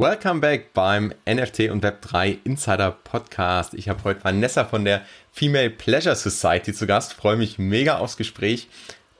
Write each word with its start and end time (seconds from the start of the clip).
Welcome 0.00 0.40
back 0.40 0.74
beim 0.74 1.12
NFT 1.28 1.70
und 1.70 1.84
Web3 1.84 2.38
Insider 2.44 2.92
Podcast. 3.02 3.74
Ich 3.74 3.88
habe 3.88 4.04
heute 4.04 4.22
Vanessa 4.22 4.64
von 4.64 4.84
der 4.84 5.02
Female 5.32 5.70
Pleasure 5.70 6.14
Society 6.14 6.72
zu 6.72 6.86
Gast. 6.86 7.14
Freue 7.14 7.34
mich 7.34 7.58
mega 7.58 7.98
aufs 7.98 8.16
Gespräch. 8.16 8.68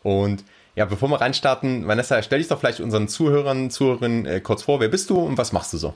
Und 0.05 0.45
ja, 0.77 0.85
bevor 0.85 1.09
wir 1.09 1.21
reinstarten, 1.21 1.89
Vanessa, 1.89 2.23
stell 2.23 2.39
dich 2.39 2.47
doch 2.47 2.61
vielleicht 2.61 2.79
unseren 2.79 3.09
Zuhörern, 3.09 3.71
Zuhörerinnen 3.71 4.25
äh, 4.25 4.41
kurz 4.41 4.63
vor. 4.63 4.79
Wer 4.79 4.87
bist 4.87 5.11
du 5.11 5.19
und 5.19 5.37
was 5.37 5.53
machst 5.53 5.73
du 5.73 5.79
so? 5.79 5.95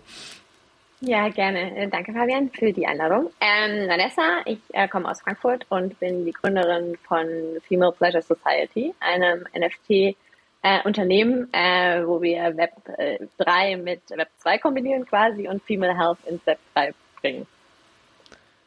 Ja, 1.00 1.28
gerne. 1.28 1.76
Äh, 1.76 1.86
danke, 1.86 2.12
Fabian, 2.12 2.50
für 2.50 2.72
die 2.72 2.84
Einladung. 2.84 3.30
Ähm, 3.40 3.88
Vanessa, 3.88 4.40
ich 4.46 4.58
äh, 4.72 4.88
komme 4.88 5.08
aus 5.08 5.20
Frankfurt 5.20 5.64
und 5.68 5.96
bin 6.00 6.24
die 6.24 6.32
Gründerin 6.32 6.98
von 7.06 7.24
Female 7.68 7.92
Pleasure 7.92 8.22
Society, 8.22 8.92
einem 8.98 9.44
NFT- 9.54 10.16
äh, 10.62 10.80
Unternehmen, 10.84 11.52
äh, 11.52 12.06
wo 12.06 12.22
wir 12.22 12.56
Web 12.56 12.72
äh, 12.96 13.18
3 13.38 13.76
mit 13.76 14.00
Web 14.10 14.28
2 14.38 14.58
kombinieren 14.58 15.06
quasi 15.06 15.48
und 15.48 15.62
Female 15.62 15.96
Health 15.96 16.18
ins 16.26 16.46
Web 16.46 16.58
3 16.74 16.94
bringen. 17.20 17.46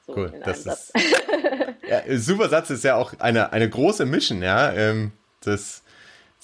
So 0.06 0.16
cool, 0.16 0.34
das 0.44 0.66
ist 0.66 0.94
ja, 1.90 2.02
super 2.18 2.50
Satz 2.50 2.70
ist 2.70 2.84
ja 2.84 2.96
auch 2.96 3.14
eine, 3.20 3.52
eine 3.54 3.70
große 3.70 4.06
Mission, 4.06 4.44
ja. 4.44 4.72
Ähm, 4.74 5.14
das 5.42 5.84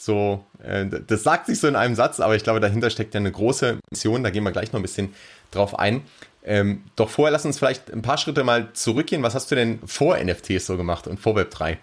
so, 0.01 0.43
äh, 0.63 0.85
das 0.85 1.23
sagt 1.23 1.45
sich 1.45 1.59
so 1.59 1.67
in 1.67 1.75
einem 1.75 1.93
Satz, 1.93 2.19
aber 2.19 2.35
ich 2.35 2.43
glaube, 2.43 2.59
dahinter 2.59 2.89
steckt 2.89 3.13
ja 3.13 3.19
eine 3.19 3.31
große 3.31 3.77
Mission. 3.91 4.23
Da 4.23 4.31
gehen 4.31 4.43
wir 4.43 4.51
gleich 4.51 4.71
noch 4.71 4.79
ein 4.79 4.83
bisschen 4.83 5.13
drauf 5.51 5.77
ein. 5.77 6.01
Ähm, 6.43 6.83
doch 6.95 7.09
vorher 7.09 7.31
lass 7.31 7.45
uns 7.45 7.59
vielleicht 7.59 7.93
ein 7.93 8.01
paar 8.01 8.17
Schritte 8.17 8.43
mal 8.43 8.69
zurückgehen. 8.73 9.21
Was 9.21 9.35
hast 9.35 9.51
du 9.51 9.55
denn 9.55 9.79
vor 9.85 10.17
NFTs 10.17 10.65
so 10.65 10.75
gemacht 10.75 11.05
und 11.05 11.19
vor 11.19 11.35
Web 11.35 11.51
3? 11.51 11.77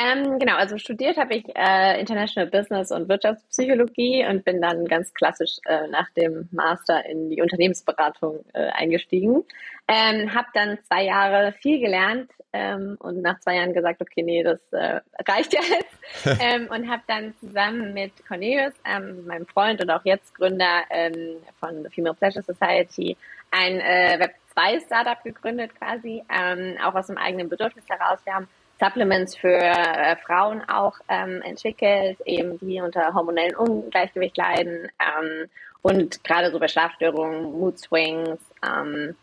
Ähm, 0.00 0.38
genau, 0.38 0.56
also 0.56 0.78
studiert 0.78 1.16
habe 1.18 1.34
ich 1.34 1.44
äh, 1.54 2.00
International 2.00 2.48
Business 2.48 2.90
und 2.90 3.08
Wirtschaftspsychologie 3.08 4.24
und 4.26 4.44
bin 4.44 4.60
dann 4.62 4.86
ganz 4.86 5.12
klassisch 5.12 5.58
äh, 5.66 5.88
nach 5.88 6.08
dem 6.16 6.48
Master 6.52 7.04
in 7.06 7.28
die 7.28 7.42
Unternehmensberatung 7.42 8.44
äh, 8.54 8.70
eingestiegen. 8.70 9.44
Ähm, 9.88 10.34
habe 10.34 10.46
dann 10.54 10.78
zwei 10.86 11.04
Jahre 11.04 11.52
viel 11.60 11.80
gelernt 11.80 12.30
ähm, 12.52 12.96
und 13.00 13.20
nach 13.20 13.40
zwei 13.40 13.56
Jahren 13.56 13.74
gesagt, 13.74 14.00
okay, 14.00 14.22
nee, 14.22 14.42
das 14.42 14.60
äh, 14.72 15.00
reicht 15.28 15.52
ja 15.52 15.60
jetzt. 15.60 16.40
ähm, 16.40 16.68
und 16.70 16.88
habe 16.88 17.02
dann 17.06 17.34
zusammen 17.40 17.92
mit 17.92 18.12
Cornelius, 18.26 18.74
ähm, 18.86 19.26
meinem 19.26 19.46
Freund 19.46 19.82
und 19.82 19.90
auch 19.90 20.04
jetzt 20.04 20.34
Gründer 20.34 20.82
ähm, 20.90 21.36
von 21.58 21.82
The 21.82 21.90
Female 21.90 22.14
Pleasure 22.14 22.44
Society, 22.44 23.16
ein 23.50 23.80
äh, 23.80 24.18
Web 24.18 24.34
2 24.54 24.80
Startup 24.80 25.22
gegründet 25.22 25.72
quasi, 25.76 26.22
ähm, 26.30 26.76
auch 26.82 26.94
aus 26.94 27.08
dem 27.08 27.18
eigenen 27.18 27.48
Bedürfnis 27.48 27.84
heraus. 27.88 28.20
Wir 28.24 28.34
haben 28.34 28.48
Supplements 28.80 29.36
für 29.36 29.58
äh, 29.58 30.16
Frauen 30.16 30.62
auch 30.68 30.94
ähm, 31.08 31.42
entwickelt, 31.42 32.18
eben 32.24 32.58
die 32.58 32.80
unter 32.80 33.12
hormonellen 33.12 33.54
Ungleichgewicht 33.54 34.36
leiden 34.36 34.88
ähm, 34.98 35.48
und 35.82 36.24
gerade 36.24 36.50
so 36.50 36.58
bei 36.58 36.66
Schlafstörungen, 36.66 37.52
Mood 37.52 37.78
Swings 37.78 38.40
ähm, 38.66 39.14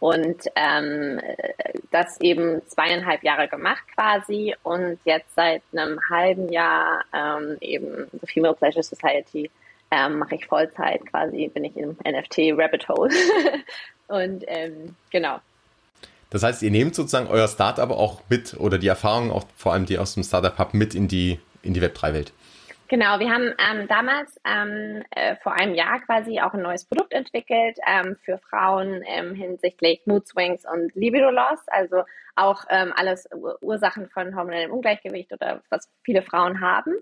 und 0.00 0.44
ähm, 0.56 1.20
das 1.92 2.20
eben 2.20 2.60
zweieinhalb 2.66 3.22
Jahre 3.22 3.46
gemacht 3.48 3.84
quasi 3.94 4.54
und 4.64 4.98
jetzt 5.04 5.32
seit 5.34 5.62
einem 5.72 5.98
halben 6.10 6.52
Jahr 6.52 7.04
ähm, 7.14 7.56
eben 7.60 8.08
The 8.20 8.26
Female 8.26 8.54
Pleasure 8.54 8.82
Society 8.82 9.50
ähm, 9.92 10.18
mache 10.18 10.34
ich 10.34 10.46
Vollzeit 10.46 11.06
quasi, 11.06 11.48
bin 11.48 11.64
ich 11.64 11.76
im 11.76 11.96
NFT 12.04 12.58
Rabbit 12.58 12.88
Hole. 12.88 13.10
Und 14.08 14.44
genau 15.10 15.38
das 16.34 16.42
heißt, 16.42 16.64
ihr 16.64 16.72
nehmt 16.72 16.96
sozusagen 16.96 17.28
euer 17.28 17.46
Startup 17.46 17.88
auch 17.90 18.20
mit 18.28 18.54
oder 18.58 18.76
die 18.76 18.88
Erfahrungen 18.88 19.30
auch 19.30 19.44
vor 19.54 19.72
allem 19.72 19.86
die 19.86 19.98
aus 19.98 20.14
dem 20.14 20.24
Startup 20.24 20.58
habt 20.58 20.74
mit 20.74 20.92
in 20.92 21.06
die, 21.06 21.38
in 21.62 21.74
die 21.74 21.80
Web3-Welt. 21.80 22.32
Genau, 22.88 23.20
wir 23.20 23.30
haben 23.30 23.54
ähm, 23.56 23.86
damals 23.86 24.40
ähm, 24.44 25.04
äh, 25.10 25.36
vor 25.44 25.52
einem 25.52 25.76
Jahr 25.76 26.00
quasi 26.00 26.40
auch 26.40 26.52
ein 26.52 26.62
neues 26.62 26.86
Produkt 26.86 27.12
entwickelt 27.12 27.78
ähm, 27.86 28.16
für 28.24 28.38
Frauen 28.50 29.04
ähm, 29.06 29.36
hinsichtlich 29.36 30.00
Mood 30.06 30.26
Swings 30.26 30.64
und 30.64 30.92
Libido 30.96 31.30
Loss, 31.30 31.60
also 31.68 32.02
auch 32.34 32.64
ähm, 32.68 32.92
alles 32.96 33.28
Ursachen 33.60 34.08
von 34.08 34.34
hormonellem 34.34 34.72
Ungleichgewicht 34.72 35.32
oder 35.32 35.62
was 35.70 35.88
viele 36.02 36.22
Frauen 36.22 36.60
haben. 36.60 36.94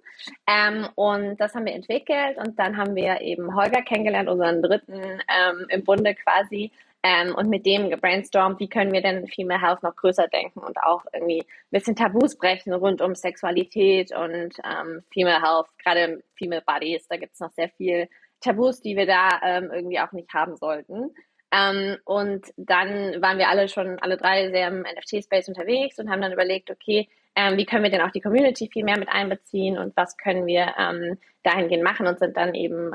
Ähm, 0.47 0.89
und 0.95 1.41
das 1.41 1.55
haben 1.55 1.65
wir 1.65 1.75
entwickelt 1.75 2.37
und 2.37 2.59
dann 2.59 2.77
haben 2.77 2.95
wir 2.95 3.23
eben 3.23 3.57
Holger 3.57 3.81
kennengelernt, 3.81 4.29
unseren 4.29 4.61
dritten 4.61 5.23
im 5.69 5.85
Bunde 5.85 6.15
quasi, 6.17 6.71
ähm, 7.03 7.35
und 7.35 7.49
mit 7.49 7.67
dem 7.67 7.91
gebrainstormt, 7.91 8.61
wie 8.61 8.69
können 8.69 8.93
wir 8.93 9.03
denn 9.03 9.27
Female 9.27 9.61
Health 9.61 9.83
noch 9.83 9.97
größer 9.97 10.29
denken 10.29 10.61
und 10.61 10.79
auch 10.79 11.05
irgendwie 11.13 11.41
ein 11.41 11.71
bisschen 11.71 11.97
Tabus 11.97 12.37
brechen 12.37 12.73
rund 12.73 13.03
um 13.03 13.15
Sexualität 13.15 14.15
und 14.15 14.55
ähm, 14.65 15.03
Female 15.13 15.43
Health, 15.43 15.67
gerade 15.83 16.23
Female 16.37 16.63
Bodies, 16.65 17.09
da 17.09 17.17
gibt 17.17 17.35
es 17.35 17.41
noch 17.41 17.51
sehr 17.51 17.69
viel 17.71 18.09
Tabus, 18.41 18.81
die 18.81 18.97
wir 18.97 19.07
da 19.07 19.41
ähm, 19.43 19.71
irgendwie 19.73 20.01
auch 20.01 20.13
nicht 20.13 20.33
haben 20.33 20.57
sollten. 20.57 21.11
Ähm, 21.53 21.99
und 22.05 22.47
dann 22.57 23.21
waren 23.21 23.39
wir 23.39 23.49
alle 23.49 23.69
schon, 23.69 23.99
alle 23.99 24.17
drei 24.17 24.51
sehr 24.51 24.69
im 24.69 24.83
NFT-Space 24.83 25.49
unterwegs 25.49 25.99
und 25.99 26.09
haben 26.11 26.23
dann 26.23 26.33
überlegt, 26.33 26.71
okay, 26.71 27.09
ähm, 27.35 27.57
wie 27.57 27.67
können 27.67 27.83
wir 27.83 27.91
denn 27.91 28.01
auch 28.01 28.11
die 28.11 28.21
Community 28.21 28.69
viel 28.73 28.85
mehr 28.85 28.99
mit 28.99 29.09
einbeziehen 29.09 29.77
und 29.77 29.97
was 29.97 30.17
können 30.17 30.47
wir 30.47 30.75
ähm, 30.79 31.19
dahingehend 31.43 31.83
machen 31.83 32.07
und 32.07 32.19
sind 32.19 32.37
dann 32.37 32.55
eben 32.55 32.93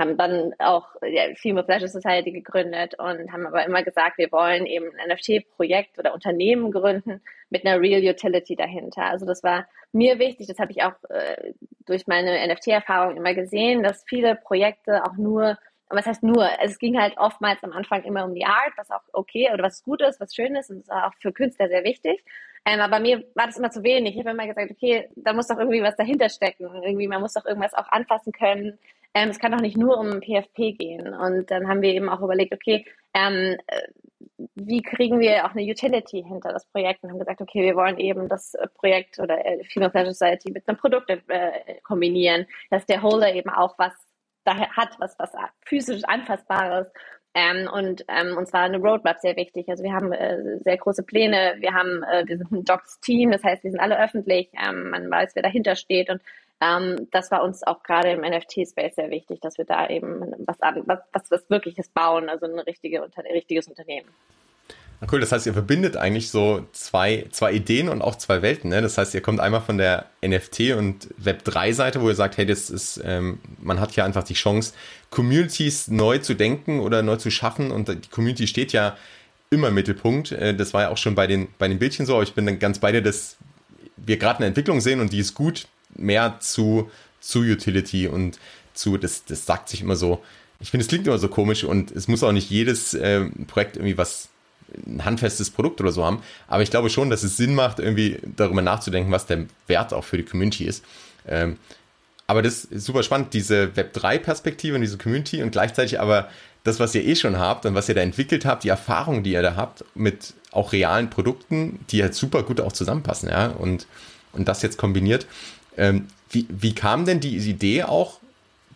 haben 0.00 0.16
dann 0.16 0.54
auch 0.58 0.88
ja, 1.02 1.32
Female 1.36 1.64
Pleasure 1.64 1.88
Society 1.88 2.32
gegründet 2.32 2.98
und 2.98 3.32
haben 3.32 3.46
aber 3.46 3.64
immer 3.64 3.84
gesagt, 3.84 4.18
wir 4.18 4.32
wollen 4.32 4.66
eben 4.66 4.86
ein 4.98 5.14
NFT-Projekt 5.14 5.98
oder 5.98 6.12
Unternehmen 6.12 6.72
gründen 6.72 7.22
mit 7.50 7.64
einer 7.64 7.80
Real 7.80 8.02
Utility 8.02 8.56
dahinter. 8.56 9.04
Also 9.04 9.26
das 9.26 9.44
war 9.44 9.68
mir 9.92 10.18
wichtig, 10.18 10.48
das 10.48 10.58
habe 10.58 10.72
ich 10.72 10.82
auch 10.82 10.94
äh, 11.10 11.52
durch 11.86 12.06
meine 12.08 12.44
NFT-Erfahrung 12.52 13.16
immer 13.16 13.34
gesehen, 13.34 13.82
dass 13.82 14.04
viele 14.08 14.34
Projekte 14.34 15.04
auch 15.04 15.16
nur 15.16 15.56
was 15.92 16.06
heißt 16.06 16.22
nur? 16.22 16.48
Es 16.62 16.78
ging 16.78 17.00
halt 17.00 17.18
oftmals 17.18 17.64
am 17.64 17.72
Anfang 17.72 18.04
immer 18.04 18.24
um 18.24 18.32
die 18.32 18.44
Art, 18.44 18.72
was 18.76 18.92
auch 18.92 19.02
okay 19.12 19.50
oder 19.52 19.64
was 19.64 19.82
gut 19.82 20.00
ist, 20.02 20.20
was 20.20 20.34
schön 20.36 20.54
ist 20.54 20.70
und 20.70 20.78
das 20.78 20.84
ist 20.84 20.92
auch 20.92 21.12
für 21.20 21.32
Künstler 21.32 21.66
sehr 21.66 21.82
wichtig. 21.82 22.24
Ähm, 22.64 22.80
aber 22.80 23.00
mir 23.00 23.24
war 23.34 23.46
das 23.46 23.56
immer 23.56 23.70
zu 23.70 23.82
wenig. 23.82 24.14
Ich 24.14 24.20
habe 24.20 24.30
immer 24.30 24.46
gesagt, 24.46 24.70
okay, 24.70 25.08
da 25.16 25.32
muss 25.32 25.48
doch 25.48 25.58
irgendwie 25.58 25.82
was 25.82 25.96
dahinter 25.96 26.28
stecken. 26.28 26.70
Irgendwie, 26.84 27.08
man 27.08 27.20
muss 27.20 27.34
doch 27.34 27.46
irgendwas 27.46 27.74
auch 27.74 27.88
anfassen 27.90 28.32
können. 28.32 28.78
Ähm, 29.14 29.30
es 29.30 29.38
kann 29.38 29.52
doch 29.52 29.60
nicht 29.60 29.76
nur 29.76 29.98
um 29.98 30.20
PFP 30.20 30.72
gehen. 30.78 31.14
Und 31.14 31.50
dann 31.50 31.68
haben 31.68 31.82
wir 31.82 31.92
eben 31.92 32.08
auch 32.08 32.20
überlegt, 32.20 32.54
okay, 32.54 32.84
ähm, 33.14 33.56
äh, 33.66 33.88
wie 34.54 34.82
kriegen 34.82 35.20
wir 35.20 35.44
auch 35.46 35.50
eine 35.50 35.62
Utility 35.62 36.22
hinter 36.26 36.52
das 36.52 36.66
Projekt 36.66 37.02
und 37.02 37.10
haben 37.10 37.18
gesagt, 37.18 37.40
okay, 37.40 37.62
wir 37.62 37.74
wollen 37.74 37.98
eben 37.98 38.28
das 38.28 38.52
Projekt 38.74 39.18
oder 39.18 39.44
äh, 39.44 39.64
Female 39.64 39.90
Pleasure 39.90 40.14
Society 40.14 40.50
mit 40.52 40.68
einem 40.68 40.78
Produkt 40.78 41.10
äh, 41.10 41.80
kombinieren, 41.82 42.46
dass 42.70 42.86
der 42.86 43.02
Holder 43.02 43.34
eben 43.34 43.50
auch 43.50 43.78
was 43.78 43.92
da 44.44 44.56
hat, 44.56 44.98
was, 44.98 45.18
was 45.18 45.30
physisch 45.64 46.02
anfassbares. 46.04 46.86
Ähm, 47.34 47.68
und 47.72 48.04
ähm, 48.08 48.36
uns 48.36 48.52
war 48.52 48.62
eine 48.62 48.78
Roadmap 48.78 49.20
sehr 49.20 49.36
wichtig. 49.36 49.68
Also 49.68 49.84
wir 49.84 49.92
haben 49.92 50.12
äh, 50.12 50.58
sehr 50.64 50.76
große 50.78 51.04
Pläne, 51.04 51.54
wir 51.58 51.72
haben, 51.72 52.02
äh, 52.02 52.24
wir 52.26 52.38
sind 52.38 52.50
ein 52.50 52.64
Docs-Team, 52.64 53.30
das 53.30 53.44
heißt, 53.44 53.62
wir 53.62 53.70
sind 53.70 53.80
alle 53.80 54.02
öffentlich, 54.02 54.50
ähm, 54.60 54.90
man 54.90 55.10
weiß, 55.10 55.36
wer 55.36 55.42
dahinter 55.42 55.76
steht 55.76 56.10
und 56.10 56.20
ähm, 56.60 57.08
das 57.10 57.30
war 57.30 57.42
uns 57.42 57.62
auch 57.62 57.82
gerade 57.82 58.10
im 58.10 58.20
NFT-Space 58.20 58.96
sehr 58.96 59.10
wichtig, 59.10 59.40
dass 59.40 59.58
wir 59.58 59.64
da 59.64 59.88
eben 59.88 60.20
was, 60.46 60.58
was, 60.60 61.30
was 61.30 61.50
Wirkliches 61.50 61.88
bauen, 61.88 62.28
also 62.28 62.46
ein 62.46 62.58
richtige, 62.58 63.08
richtiges 63.32 63.66
Unternehmen. 63.66 64.08
Cool, 65.10 65.20
das 65.20 65.32
heißt, 65.32 65.46
ihr 65.46 65.54
verbindet 65.54 65.96
eigentlich 65.96 66.30
so 66.30 66.66
zwei, 66.72 67.26
zwei 67.30 67.52
Ideen 67.52 67.88
und 67.88 68.02
auch 68.02 68.16
zwei 68.16 68.42
Welten. 68.42 68.68
Ne? 68.68 68.82
Das 68.82 68.98
heißt, 68.98 69.14
ihr 69.14 69.22
kommt 69.22 69.40
einmal 69.40 69.62
von 69.62 69.78
der 69.78 70.04
NFT- 70.22 70.74
und 70.74 71.08
Web3-Seite, 71.14 72.02
wo 72.02 72.08
ihr 72.10 72.14
sagt, 72.14 72.36
hey, 72.36 72.44
das 72.44 72.68
ist, 72.68 73.00
ähm, 73.02 73.40
man 73.62 73.80
hat 73.80 73.92
hier 73.92 74.04
einfach 74.04 74.24
die 74.24 74.34
Chance, 74.34 74.74
Communities 75.08 75.88
neu 75.88 76.18
zu 76.18 76.34
denken 76.34 76.80
oder 76.80 77.02
neu 77.02 77.16
zu 77.16 77.30
schaffen. 77.30 77.70
Und 77.70 77.88
die 77.88 78.10
Community 78.10 78.46
steht 78.46 78.74
ja 78.74 78.94
immer 79.48 79.68
im 79.68 79.74
Mittelpunkt. 79.74 80.32
Äh, 80.32 80.54
das 80.54 80.74
war 80.74 80.82
ja 80.82 80.88
auch 80.90 80.98
schon 80.98 81.14
bei 81.14 81.26
den, 81.26 81.48
bei 81.58 81.66
den 81.66 81.78
Bildchen 81.78 82.04
so, 82.04 82.14
aber 82.14 82.22
ich 82.22 82.34
bin 82.34 82.44
dann 82.44 82.58
ganz 82.58 82.78
bei 82.78 82.92
dir, 82.92 83.00
dass 83.00 83.38
wir 83.96 84.18
gerade 84.18 84.40
eine 84.40 84.48
Entwicklung 84.48 84.82
sehen 84.82 85.00
und 85.00 85.14
die 85.14 85.18
ist 85.18 85.32
gut, 85.32 85.66
mehr 85.96 86.36
zu, 86.40 86.90
zu 87.20 87.40
Utility 87.40 88.08
und 88.08 88.38
zu, 88.74 88.96
das, 88.96 89.24
das 89.24 89.46
sagt 89.46 89.68
sich 89.68 89.82
immer 89.82 89.96
so, 89.96 90.22
ich 90.60 90.70
finde, 90.70 90.82
es 90.82 90.88
klingt 90.88 91.06
immer 91.06 91.18
so 91.18 91.28
komisch 91.28 91.64
und 91.64 91.90
es 91.90 92.06
muss 92.06 92.22
auch 92.22 92.32
nicht 92.32 92.50
jedes 92.50 92.94
äh, 92.94 93.24
Projekt 93.46 93.76
irgendwie 93.76 93.96
was, 93.96 94.28
ein 94.86 95.04
handfestes 95.04 95.50
Produkt 95.50 95.80
oder 95.80 95.90
so 95.90 96.04
haben. 96.04 96.22
Aber 96.46 96.62
ich 96.62 96.70
glaube 96.70 96.90
schon, 96.90 97.10
dass 97.10 97.22
es 97.22 97.36
Sinn 97.36 97.54
macht, 97.54 97.78
irgendwie 97.78 98.18
darüber 98.36 98.62
nachzudenken, 98.62 99.10
was 99.10 99.26
der 99.26 99.46
Wert 99.66 99.92
auch 99.92 100.04
für 100.04 100.16
die 100.16 100.24
Community 100.24 100.64
ist. 100.64 100.84
Ähm, 101.26 101.56
aber 102.26 102.42
das 102.42 102.64
ist 102.64 102.86
super 102.86 103.02
spannend, 103.02 103.34
diese 103.34 103.72
Web3-Perspektive 103.74 104.76
und 104.76 104.82
diese 104.82 104.98
Community 104.98 105.42
und 105.42 105.50
gleichzeitig 105.50 105.98
aber 105.98 106.28
das, 106.62 106.78
was 106.78 106.94
ihr 106.94 107.04
eh 107.04 107.16
schon 107.16 107.38
habt 107.38 107.66
und 107.66 107.74
was 107.74 107.88
ihr 107.88 107.94
da 107.94 108.02
entwickelt 108.02 108.44
habt, 108.44 108.64
die 108.64 108.68
Erfahrung, 108.68 109.22
die 109.22 109.32
ihr 109.32 109.42
da 109.42 109.56
habt 109.56 109.84
mit 109.94 110.34
auch 110.52 110.72
realen 110.72 111.10
Produkten, 111.10 111.80
die 111.90 112.02
halt 112.02 112.14
super 112.14 112.42
gut 112.42 112.60
auch 112.60 112.72
zusammenpassen, 112.72 113.28
ja, 113.30 113.48
und, 113.48 113.86
und 114.32 114.46
das 114.46 114.62
jetzt 114.62 114.76
kombiniert. 114.76 115.26
Ähm, 115.80 116.06
wie, 116.30 116.46
wie 116.48 116.74
kam 116.74 117.06
denn 117.06 117.20
die 117.20 117.36
Idee 117.36 117.84
auch, 117.84 118.20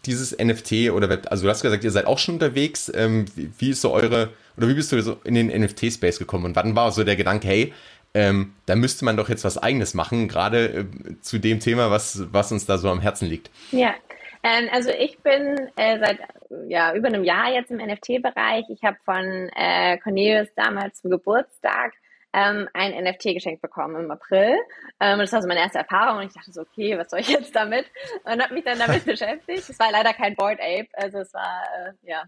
dieses 0.06 0.36
NFT 0.36 0.90
oder 0.90 1.08
Web, 1.08 1.28
also 1.30 1.44
du 1.44 1.50
hast 1.50 1.62
gesagt, 1.62 1.84
ihr 1.84 1.90
seid 1.90 2.06
auch 2.06 2.18
schon 2.18 2.34
unterwegs. 2.34 2.92
Ähm, 2.94 3.26
wie, 3.36 3.50
wie, 3.58 3.70
ist 3.70 3.80
so 3.80 3.92
eure, 3.92 4.30
oder 4.56 4.68
wie 4.68 4.74
bist 4.74 4.90
du 4.90 5.00
so 5.02 5.18
in 5.24 5.34
den 5.34 5.48
NFT-Space 5.48 6.18
gekommen 6.18 6.46
und 6.46 6.56
wann 6.56 6.74
war 6.76 6.90
so 6.92 7.04
der 7.04 7.16
Gedanke, 7.16 7.46
hey, 7.48 7.72
ähm, 8.12 8.54
da 8.66 8.76
müsste 8.76 9.04
man 9.04 9.16
doch 9.16 9.28
jetzt 9.28 9.44
was 9.44 9.58
eigenes 9.58 9.94
machen, 9.94 10.28
gerade 10.28 10.66
äh, 10.66 10.84
zu 11.20 11.38
dem 11.38 11.60
Thema, 11.60 11.90
was, 11.90 12.32
was 12.32 12.52
uns 12.52 12.66
da 12.66 12.78
so 12.78 12.88
am 12.88 13.00
Herzen 13.00 13.28
liegt? 13.28 13.50
Ja, 13.70 13.94
Ähm, 14.44 14.68
also 14.72 14.90
ich 14.90 15.18
bin 15.20 15.70
äh, 15.76 15.98
seit 15.98 16.18
ja, 16.68 16.94
über 16.94 17.08
einem 17.08 17.24
Jahr 17.24 17.50
jetzt 17.52 17.70
im 17.70 17.78
NFT-Bereich. 17.78 18.66
Ich 18.68 18.82
habe 18.82 18.98
von 19.04 19.50
äh, 19.56 19.96
Cornelius 19.98 20.48
damals 20.54 21.00
zum 21.00 21.10
Geburtstag 21.10 21.92
ähm, 22.34 22.68
ein 22.74 22.92
NFT 23.04 23.34
geschenkt 23.34 23.62
bekommen 23.62 23.96
im 23.96 24.10
April. 24.10 24.58
Ähm, 25.00 25.18
das 25.20 25.32
war 25.32 25.40
so 25.40 25.48
meine 25.48 25.60
erste 25.60 25.78
Erfahrung 25.78 26.18
und 26.18 26.26
ich 26.26 26.34
dachte 26.34 26.52
so, 26.52 26.62
okay, 26.62 26.98
was 26.98 27.10
soll 27.10 27.20
ich 27.20 27.28
jetzt 27.28 27.54
damit? 27.54 27.86
Und 28.24 28.42
habe 28.42 28.52
mich 28.52 28.64
dann 28.64 28.78
damit 28.78 29.04
beschäftigt. 29.06 29.70
Es 29.70 29.78
war 29.78 29.90
leider 29.92 30.12
kein 30.12 30.34
Board 30.34 30.60
Ape, 30.60 30.88
also 30.94 31.18
es 31.18 31.32
war 31.32 31.62
äh, 31.78 32.10
ja 32.10 32.24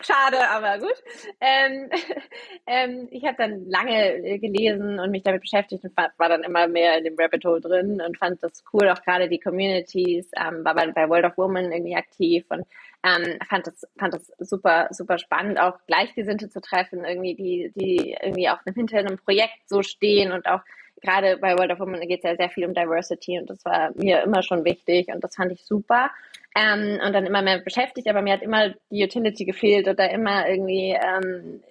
Schade, 0.00 0.50
aber 0.50 0.78
gut. 0.78 1.02
Ähm, 1.40 1.88
ähm, 2.66 3.08
ich 3.10 3.24
habe 3.24 3.36
dann 3.38 3.66
lange 3.66 4.38
gelesen 4.38 5.00
und 5.00 5.10
mich 5.10 5.22
damit 5.22 5.40
beschäftigt 5.40 5.84
und 5.84 5.96
war 5.96 6.28
dann 6.28 6.42
immer 6.42 6.68
mehr 6.68 6.98
in 6.98 7.04
dem 7.04 7.16
Rabbit 7.18 7.44
Hole 7.46 7.62
drin 7.62 8.02
und 8.06 8.18
fand 8.18 8.42
das 8.42 8.62
cool, 8.74 8.90
auch 8.90 9.02
gerade 9.02 9.28
die 9.28 9.40
Communities, 9.40 10.30
ähm, 10.36 10.64
war 10.66 10.74
bei, 10.74 10.86
bei, 10.88 11.08
World 11.08 11.24
of 11.24 11.38
Women 11.38 11.72
irgendwie 11.72 11.96
aktiv 11.96 12.44
und 12.50 12.66
ähm, 13.06 13.38
fand 13.48 13.66
das 13.66 13.86
fand 13.98 14.14
das 14.14 14.32
super 14.38 14.88
super 14.90 15.18
spannend, 15.18 15.60
auch 15.60 15.78
Gleichgesinnte 15.86 16.48
zu 16.48 16.60
treffen, 16.60 17.04
irgendwie 17.04 17.34
die 17.34 17.72
die 17.74 18.16
irgendwie 18.20 18.48
auch 18.48 18.58
hinter 18.64 18.98
einem 18.98 19.18
Projekt 19.18 19.68
so 19.68 19.82
stehen 19.82 20.32
und 20.32 20.46
auch 20.46 20.60
gerade 21.02 21.36
bei 21.36 21.56
World 21.56 21.72
of 21.72 21.80
Women 21.80 22.00
geht 22.08 22.24
es 22.24 22.30
ja 22.30 22.36
sehr 22.36 22.50
viel 22.50 22.66
um 22.66 22.74
Diversity 22.74 23.38
und 23.38 23.50
das 23.50 23.64
war 23.64 23.92
mir 23.94 24.22
immer 24.22 24.42
schon 24.42 24.64
wichtig 24.64 25.08
und 25.08 25.22
das 25.22 25.36
fand 25.36 25.52
ich 25.52 25.64
super 25.64 26.10
ähm, 26.56 26.98
und 27.04 27.12
dann 27.12 27.26
immer 27.26 27.42
mehr 27.42 27.58
beschäftigt, 27.58 28.08
aber 28.08 28.22
mir 28.22 28.32
hat 28.32 28.42
immer 28.42 28.70
die 28.90 29.04
Utility 29.04 29.44
gefehlt 29.44 29.86
oder 29.88 30.10
immer 30.10 30.48
irgendwie 30.48 30.96
ähm, 31.00 31.62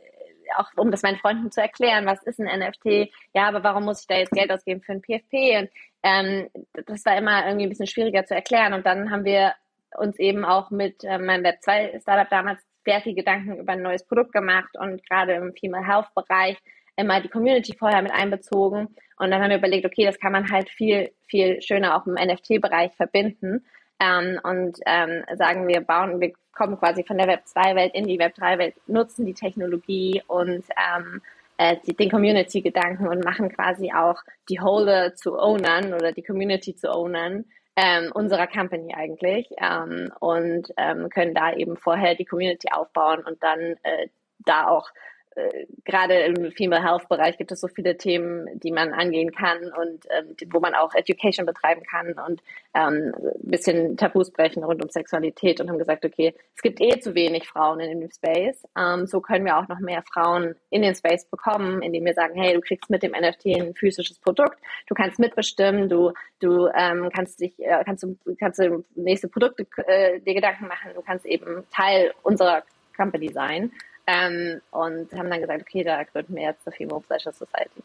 auch 0.58 0.70
um 0.78 0.92
das 0.92 1.02
meinen 1.02 1.18
Freunden 1.18 1.52
zu 1.52 1.62
erklären, 1.62 2.06
was 2.06 2.24
ist 2.24 2.40
ein 2.40 2.60
NFT, 2.60 3.12
ja, 3.34 3.48
aber 3.48 3.64
warum 3.64 3.86
muss 3.86 4.02
ich 4.02 4.08
da 4.08 4.16
jetzt 4.16 4.32
Geld 4.32 4.52
ausgeben 4.52 4.82
für 4.82 4.94
ein 4.94 5.02
PFP? 5.02 5.58
Und 5.60 5.70
ähm, 6.04 6.50
das 6.86 7.06
war 7.06 7.18
immer 7.18 7.46
irgendwie 7.46 7.66
ein 7.66 7.70
bisschen 7.70 7.88
schwieriger 7.88 8.26
zu 8.26 8.36
erklären. 8.36 8.74
Und 8.74 8.86
dann 8.86 9.12
haben 9.12 9.26
wir 9.26 9.54
uns 9.98 10.20
eben 10.20 10.46
auch 10.46 10.72
mit 10.72 11.04
äh, 11.04 11.18
meinem 11.18 11.44
Web 11.44 11.62
2 11.62 12.00
Startup 12.02 12.30
damals 12.30 12.60
sehr 12.86 13.02
viel 13.02 13.16
Gedanken 13.16 13.58
über 13.58 13.74
ein 13.74 13.82
neues 13.82 14.06
Produkt 14.06 14.32
gemacht 14.32 14.78
und 14.80 15.08
gerade 15.10 15.34
im 15.34 15.54
Female 15.54 15.86
Health 15.86 16.14
Bereich 16.14 16.58
immer 16.96 17.20
die 17.20 17.30
Community 17.30 17.76
vorher 17.78 18.02
mit 18.02 18.14
einbezogen. 18.14 18.96
Und 19.18 19.32
dann 19.32 19.42
haben 19.42 19.50
wir 19.50 19.58
überlegt, 19.58 19.86
okay, 19.86 20.06
das 20.06 20.20
kann 20.20 20.32
man 20.32 20.52
halt 20.52 20.70
viel, 20.70 21.12
viel 21.28 21.62
schöner 21.62 21.96
auch 21.96 22.06
im 22.06 22.14
NFT-Bereich 22.14 22.94
verbinden 22.94 23.66
ähm, 24.00 24.40
und 24.44 24.78
ähm, 24.86 25.24
sagen, 25.36 25.68
wir 25.68 25.82
bauen, 25.82 26.20
wir 26.20 26.34
kommen 26.54 26.78
quasi 26.78 27.04
von 27.04 27.18
der 27.18 27.28
Web 27.28 27.44
2-Welt 27.46 27.94
in 27.94 28.08
die 28.08 28.20
Web 28.20 28.36
3-Welt, 28.38 28.76
nutzen 28.88 29.26
die 29.26 29.34
Technologie 29.34 30.22
und 30.28 30.64
ähm, 30.78 31.22
äh, 31.58 31.78
die, 31.86 31.96
den 31.96 32.12
Community-Gedanken 32.12 33.08
und 33.08 33.24
machen 33.24 33.50
quasi 33.50 33.92
auch 33.94 34.22
die 34.50 34.60
Holder 34.60 35.16
zu 35.16 35.38
Ownern 35.38 35.94
oder 35.94 36.12
die 36.12 36.24
Community 36.24 36.76
zu 36.76 36.92
Ownern 36.92 37.46
ähm, 37.76 38.12
unserer 38.14 38.48
Company 38.48 38.94
eigentlich 38.94 39.48
ähm, 39.58 40.12
und 40.20 40.68
ähm, 40.78 41.10
können 41.10 41.34
da 41.34 41.54
eben 41.54 41.78
vorher 41.78 42.16
die 42.16 42.26
Community 42.26 42.70
aufbauen 42.72 43.24
und 43.26 43.42
dann 43.44 43.76
äh, 43.84 44.08
da 44.40 44.68
auch 44.68 44.90
äh, 45.36 45.66
gerade 45.84 46.16
im 46.22 46.52
Female 46.52 46.84
Health 46.84 47.08
Bereich 47.10 47.38
gibt 47.38 47.52
es 47.52 47.60
so 47.60 47.68
viele 47.68 47.98
Themen, 47.98 48.48
die 48.60 48.72
man 48.72 48.94
angehen 48.94 49.32
kann 49.32 49.58
und 49.66 50.06
ähm, 50.10 50.36
wo 50.52 50.60
man 50.60 50.74
auch 50.74 50.94
Education 50.96 51.46
betreiben 51.46 51.84
kann 51.84 52.14
und 52.14 52.42
ähm, 52.74 53.14
bisschen 53.40 53.98
Tabus 53.98 54.32
brechen 54.32 54.64
rund 54.64 54.84
um 54.84 54.90
Sexualität 54.90 55.60
und 55.60 55.70
haben 55.70 55.78
gesagt, 55.78 56.06
okay, 56.06 56.34
es 56.56 56.62
gibt 56.62 56.82
eh 56.82 57.00
zu 57.00 57.16
wenig 57.16 57.48
Frauen 57.48 57.80
in 57.80 58.00
dem 58.00 58.12
Space. 58.12 58.64
Ähm, 58.78 59.06
so 59.08 59.22
können 59.22 59.46
wir 59.46 59.58
auch 59.58 59.68
noch 59.68 59.80
mehr 59.80 60.04
Frauen 60.04 60.56
in 60.70 60.82
den 60.82 60.96
Space 60.96 61.26
bekommen, 61.26 61.82
indem 61.82 62.06
wir 62.06 62.14
sagen, 62.14 62.36
hey, 62.36 62.54
du 62.54 62.62
kriegst 62.62 62.90
mit 62.90 63.04
dem 63.04 63.12
NFT 63.12 63.48
ein 63.48 63.74
physisches 63.76 64.20
Produkt, 64.20 64.58
du 64.88 64.96
kannst 64.96 65.20
mitbestimmen, 65.20 65.90
du, 65.90 66.12
du 66.40 66.68
ähm, 66.76 67.10
kannst 67.14 67.40
dich, 67.40 67.60
äh, 67.60 67.84
kannst 67.86 68.04
du, 68.04 68.18
kannst 68.40 68.60
du 68.60 68.84
nächste 68.96 69.28
Produkte 69.28 69.68
äh, 69.88 70.20
dir 70.20 70.34
Gedanken 70.34 70.68
machen, 70.68 70.92
du 70.94 71.02
kannst 71.02 71.26
eben 71.26 71.66
Teil 71.72 72.14
unserer 72.24 72.64
Company 72.96 73.32
sein. 73.32 73.72
Ähm, 74.08 74.62
und 74.72 75.12
haben 75.14 75.30
dann 75.30 75.42
gesagt, 75.42 75.62
okay, 75.62 75.84
da 75.84 76.04
gründen 76.04 76.36
wir 76.36 76.44
jetzt 76.44 76.66
eine 76.66 76.76
Female 76.76 77.02
Pleasure 77.02 77.34
Society. 77.34 77.82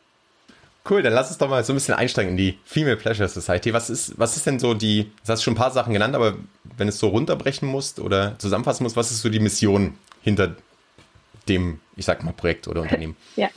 Cool, 0.88 1.02
dann 1.02 1.12
lass 1.12 1.28
uns 1.28 1.38
doch 1.38 1.48
mal 1.48 1.62
so 1.62 1.72
ein 1.72 1.76
bisschen 1.76 1.94
einsteigen 1.94 2.32
in 2.32 2.36
die 2.36 2.58
Female 2.64 2.96
Pleasure 2.96 3.28
Society. 3.28 3.72
Was 3.72 3.90
ist, 3.90 4.18
was 4.18 4.36
ist 4.36 4.46
denn 4.46 4.58
so 4.58 4.74
die, 4.74 5.12
du 5.24 5.32
hast 5.32 5.42
schon 5.42 5.54
ein 5.54 5.56
paar 5.56 5.70
Sachen 5.70 5.92
genannt, 5.92 6.14
aber 6.14 6.36
wenn 6.76 6.88
es 6.88 6.98
so 6.98 7.08
runterbrechen 7.08 7.68
musst 7.68 8.00
oder 8.00 8.38
zusammenfassen 8.38 8.84
musst, 8.84 8.96
was 8.96 9.10
ist 9.10 9.20
so 9.20 9.28
die 9.28 9.40
Mission 9.40 9.98
hinter 10.22 10.56
dem, 11.48 11.80
ich 11.96 12.06
sag 12.06 12.22
mal, 12.22 12.32
Projekt 12.32 12.66
oder 12.66 12.80
Unternehmen? 12.80 13.16
ja, 13.36 13.48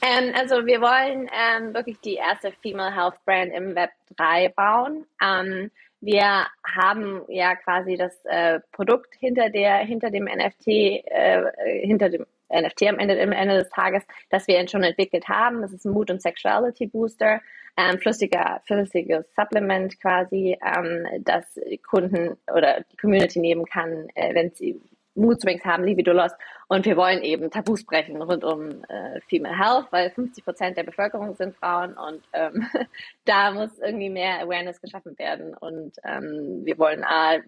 ähm, 0.00 0.34
also 0.36 0.66
wir 0.66 0.80
wollen 0.80 1.30
ähm, 1.32 1.72
wirklich 1.72 1.98
die 2.00 2.14
erste 2.14 2.52
Female 2.62 2.94
Health 2.94 3.14
Brand 3.24 3.52
im 3.52 3.74
Web 3.76 3.90
3 4.16 4.48
bauen. 4.48 5.04
Ähm, 5.22 5.70
wir 6.02 6.46
haben 6.64 7.22
ja 7.28 7.54
quasi 7.54 7.96
das 7.96 8.12
äh, 8.24 8.60
Produkt 8.72 9.14
hinter 9.14 9.50
der, 9.50 9.78
hinter 9.78 10.10
dem 10.10 10.24
NFT, 10.24 10.66
äh, 10.66 11.44
hinter 11.80 12.10
dem 12.10 12.26
NFT 12.52 12.88
am 12.88 12.98
Ende, 12.98 13.20
am 13.22 13.32
Ende 13.32 13.58
des 13.58 13.70
Tages, 13.70 14.02
das 14.28 14.46
wir 14.48 14.68
schon 14.68 14.82
entwickelt 14.82 15.28
haben. 15.28 15.62
Das 15.62 15.72
ist 15.72 15.84
ein 15.84 15.92
Mood- 15.92 16.10
und 16.10 16.20
Sexuality 16.20 16.88
Booster, 16.88 17.40
ähm, 17.76 17.98
flüssiger, 17.98 18.60
flüssiges 18.66 19.32
Supplement 19.34 19.98
quasi, 20.00 20.58
ähm, 20.60 21.06
das 21.20 21.44
Kunden 21.88 22.36
oder 22.52 22.84
die 22.92 22.96
Community 22.96 23.38
nehmen 23.38 23.64
kann, 23.64 24.08
äh, 24.16 24.34
wenn 24.34 24.50
sie 24.50 24.80
Mood 25.14 25.40
Swings 25.40 25.64
haben, 25.64 25.84
Libido 25.84 26.12
Lost. 26.12 26.36
Und 26.68 26.86
wir 26.86 26.96
wollen 26.96 27.22
eben 27.22 27.50
Tabus 27.50 27.84
brechen 27.84 28.20
rund 28.20 28.44
um 28.44 28.84
äh, 28.88 29.20
Female 29.28 29.58
Health, 29.58 29.86
weil 29.90 30.10
50 30.10 30.44
Prozent 30.44 30.76
der 30.76 30.84
Bevölkerung 30.84 31.34
sind 31.36 31.56
Frauen 31.56 31.94
und 31.94 32.22
ähm, 32.32 32.66
da 33.24 33.50
muss 33.50 33.78
irgendwie 33.78 34.08
mehr 34.08 34.40
Awareness 34.40 34.80
geschaffen 34.80 35.18
werden. 35.18 35.54
Und 35.54 35.92
ähm, 36.04 36.64
wir 36.64 36.78
wollen 36.78 37.04
A, 37.04 37.38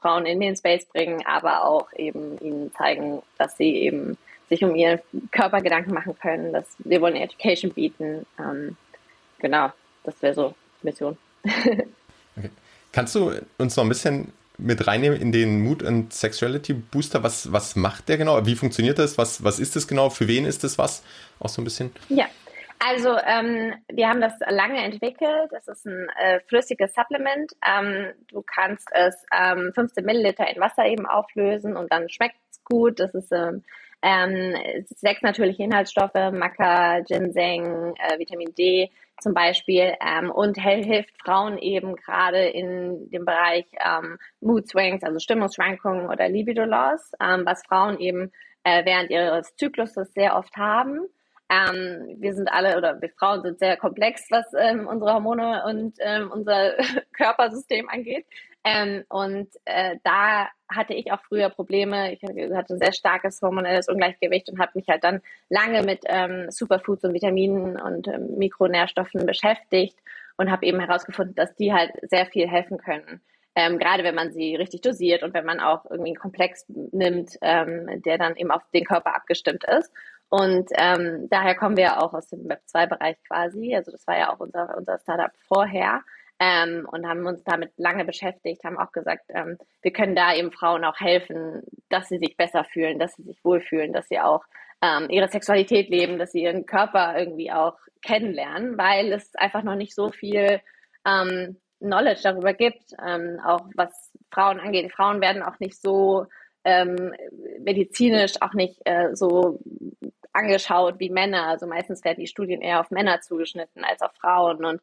Frauen 0.00 0.24
in 0.24 0.40
den 0.40 0.56
Space 0.56 0.86
bringen, 0.86 1.22
aber 1.26 1.64
auch 1.64 1.92
eben 1.94 2.38
ihnen 2.40 2.72
zeigen, 2.72 3.22
dass 3.36 3.56
sie 3.56 3.76
eben 3.76 4.16
sich 4.48 4.64
um 4.64 4.74
ihren 4.74 5.00
Körper 5.30 5.60
Gedanken 5.60 5.92
machen 5.92 6.18
können. 6.18 6.52
Dass 6.52 6.64
wir 6.78 7.00
wollen 7.02 7.16
Education 7.16 7.72
bieten. 7.72 8.24
Ähm, 8.38 8.76
genau, 9.38 9.70
das 10.04 10.20
wäre 10.22 10.34
so 10.34 10.54
Mission. 10.82 11.18
okay. 11.44 12.50
Kannst 12.92 13.14
du 13.14 13.32
uns 13.58 13.76
noch 13.76 13.84
ein 13.84 13.88
bisschen 13.88 14.32
mit 14.60 14.86
reinnehmen 14.86 15.20
in 15.20 15.32
den 15.32 15.62
Mood 15.62 15.84
and 15.84 16.12
Sexuality 16.12 16.74
Booster. 16.74 17.22
Was, 17.22 17.52
was 17.52 17.76
macht 17.76 18.08
der 18.08 18.18
genau? 18.18 18.44
Wie 18.46 18.54
funktioniert 18.54 18.98
das? 18.98 19.18
Was, 19.18 19.42
was 19.42 19.58
ist 19.58 19.76
das 19.76 19.88
genau? 19.88 20.10
Für 20.10 20.28
wen 20.28 20.44
ist 20.44 20.64
das 20.64 20.78
was? 20.78 21.02
Auch 21.38 21.48
so 21.48 21.60
ein 21.60 21.64
bisschen. 21.64 21.90
Ja. 22.08 22.26
Also 22.82 23.14
ähm, 23.26 23.74
wir 23.92 24.08
haben 24.08 24.22
das 24.22 24.32
lange 24.48 24.82
entwickelt. 24.82 25.52
Es 25.52 25.68
ist 25.68 25.86
ein 25.86 26.08
äh, 26.18 26.40
flüssiges 26.48 26.94
Supplement. 26.94 27.52
Ähm, 27.66 28.12
du 28.28 28.42
kannst 28.42 28.88
es 28.92 29.14
ähm, 29.38 29.72
15 29.74 30.02
Milliliter 30.04 30.48
in 30.48 30.60
Wasser 30.62 30.86
eben 30.86 31.06
auflösen 31.06 31.76
und 31.76 31.92
dann 31.92 32.08
schmeckt 32.08 32.36
es 32.50 32.64
gut. 32.64 32.98
Das 32.98 33.14
ist 33.14 33.32
ähm, 33.32 33.62
ähm, 34.02 34.56
sechs 34.86 35.20
natürliche 35.20 35.62
Inhaltsstoffe, 35.62 36.14
Maca, 36.32 37.00
Ginseng, 37.00 37.94
äh, 37.96 38.18
Vitamin 38.18 38.54
D 38.54 38.90
zum 39.20 39.34
Beispiel 39.34 39.94
ähm, 40.00 40.30
und 40.30 40.56
hilft 40.58 41.14
Frauen 41.22 41.58
eben 41.58 41.96
gerade 41.96 42.48
in 42.48 43.10
dem 43.10 43.24
Bereich 43.24 43.66
ähm, 43.84 44.18
Mood 44.40 44.68
Swings, 44.68 45.02
also 45.02 45.18
Stimmungsschwankungen 45.18 46.08
oder 46.08 46.28
Libido 46.28 46.64
Loss, 46.64 47.12
ähm, 47.20 47.42
was 47.44 47.62
Frauen 47.64 47.98
eben 47.98 48.32
äh, 48.64 48.84
während 48.84 49.10
ihres 49.10 49.54
Zykluses 49.56 50.12
sehr 50.14 50.36
oft 50.36 50.56
haben. 50.56 51.06
Ähm, 51.50 52.16
wir 52.18 52.32
sind 52.34 52.50
alle 52.52 52.76
oder 52.76 53.00
wir 53.00 53.10
Frauen 53.10 53.42
sind 53.42 53.58
sehr 53.58 53.76
komplex, 53.76 54.30
was 54.30 54.46
ähm, 54.56 54.86
unsere 54.86 55.14
Hormone 55.14 55.64
und 55.66 55.94
ähm, 55.98 56.30
unser 56.30 56.74
Körpersystem 57.12 57.88
angeht. 57.88 58.24
Ähm, 58.64 59.04
und 59.08 59.48
äh, 59.64 59.96
da 60.04 60.48
hatte 60.68 60.94
ich 60.94 61.12
auch 61.12 61.22
früher 61.22 61.48
Probleme. 61.48 62.12
Ich 62.12 62.22
hatte 62.22 62.74
ein 62.74 62.78
sehr 62.78 62.92
starkes 62.92 63.40
hormonelles 63.40 63.88
Ungleichgewicht 63.88 64.50
und 64.50 64.58
habe 64.58 64.72
mich 64.74 64.86
halt 64.88 65.02
dann 65.02 65.22
lange 65.48 65.82
mit 65.82 66.02
ähm, 66.06 66.50
Superfoods 66.50 67.04
und 67.04 67.14
Vitaminen 67.14 67.80
und 67.80 68.06
ähm, 68.08 68.36
Mikronährstoffen 68.36 69.24
beschäftigt 69.24 69.98
und 70.36 70.50
habe 70.50 70.66
eben 70.66 70.80
herausgefunden, 70.80 71.34
dass 71.34 71.54
die 71.56 71.72
halt 71.72 71.92
sehr 72.02 72.26
viel 72.26 72.48
helfen 72.48 72.78
können. 72.78 73.22
Ähm, 73.56 73.78
gerade 73.78 74.04
wenn 74.04 74.14
man 74.14 74.30
sie 74.30 74.54
richtig 74.54 74.82
dosiert 74.82 75.22
und 75.22 75.34
wenn 75.34 75.44
man 75.44 75.58
auch 75.60 75.84
irgendwie 75.90 76.10
einen 76.10 76.18
Komplex 76.18 76.64
nimmt, 76.68 77.36
ähm, 77.42 78.02
der 78.02 78.16
dann 78.16 78.36
eben 78.36 78.50
auf 78.50 78.62
den 78.72 78.84
Körper 78.84 79.14
abgestimmt 79.14 79.64
ist. 79.64 79.92
Und 80.28 80.70
ähm, 80.78 81.28
daher 81.28 81.56
kommen 81.56 81.76
wir 81.76 82.00
auch 82.00 82.14
aus 82.14 82.28
dem 82.28 82.46
Web2-Bereich 82.46 83.16
quasi. 83.26 83.74
Also 83.74 83.90
das 83.90 84.06
war 84.06 84.16
ja 84.16 84.32
auch 84.32 84.38
unser, 84.38 84.76
unser 84.76 84.98
Startup 84.98 85.32
vorher 85.48 86.02
ähm, 86.40 86.88
und 86.90 87.06
haben 87.06 87.26
uns 87.26 87.44
damit 87.44 87.72
lange 87.76 88.04
beschäftigt, 88.06 88.64
haben 88.64 88.78
auch 88.78 88.92
gesagt, 88.92 89.24
ähm, 89.28 89.58
wir 89.82 89.92
können 89.92 90.16
da 90.16 90.34
eben 90.34 90.50
Frauen 90.50 90.84
auch 90.84 90.98
helfen, 90.98 91.62
dass 91.90 92.08
sie 92.08 92.18
sich 92.18 92.36
besser 92.36 92.64
fühlen, 92.64 92.98
dass 92.98 93.14
sie 93.14 93.22
sich 93.24 93.44
wohlfühlen, 93.44 93.92
dass 93.92 94.08
sie 94.08 94.18
auch 94.18 94.42
ähm, 94.82 95.10
ihre 95.10 95.28
Sexualität 95.28 95.90
leben, 95.90 96.18
dass 96.18 96.32
sie 96.32 96.42
ihren 96.42 96.64
Körper 96.64 97.14
irgendwie 97.18 97.52
auch 97.52 97.76
kennenlernen, 98.02 98.78
weil 98.78 99.12
es 99.12 99.34
einfach 99.34 99.62
noch 99.62 99.74
nicht 99.74 99.94
so 99.94 100.10
viel 100.10 100.60
ähm, 101.06 101.58
Knowledge 101.78 102.20
darüber 102.22 102.54
gibt, 102.54 102.94
ähm, 103.06 103.38
auch 103.44 103.66
was 103.74 104.10
Frauen 104.30 104.60
angeht. 104.60 104.92
Frauen 104.92 105.20
werden 105.20 105.42
auch 105.42 105.58
nicht 105.60 105.80
so 105.80 106.26
ähm, 106.64 107.12
medizinisch 107.60 108.40
auch 108.40 108.54
nicht 108.54 108.80
äh, 108.86 109.14
so 109.14 109.60
angeschaut 110.32 111.00
wie 111.00 111.10
Männer. 111.10 111.48
Also 111.48 111.66
meistens 111.66 112.02
werden 112.02 112.20
die 112.20 112.26
Studien 112.26 112.62
eher 112.62 112.80
auf 112.80 112.90
Männer 112.90 113.20
zugeschnitten 113.20 113.84
als 113.84 114.00
auf 114.00 114.12
Frauen. 114.14 114.64
Und 114.64 114.80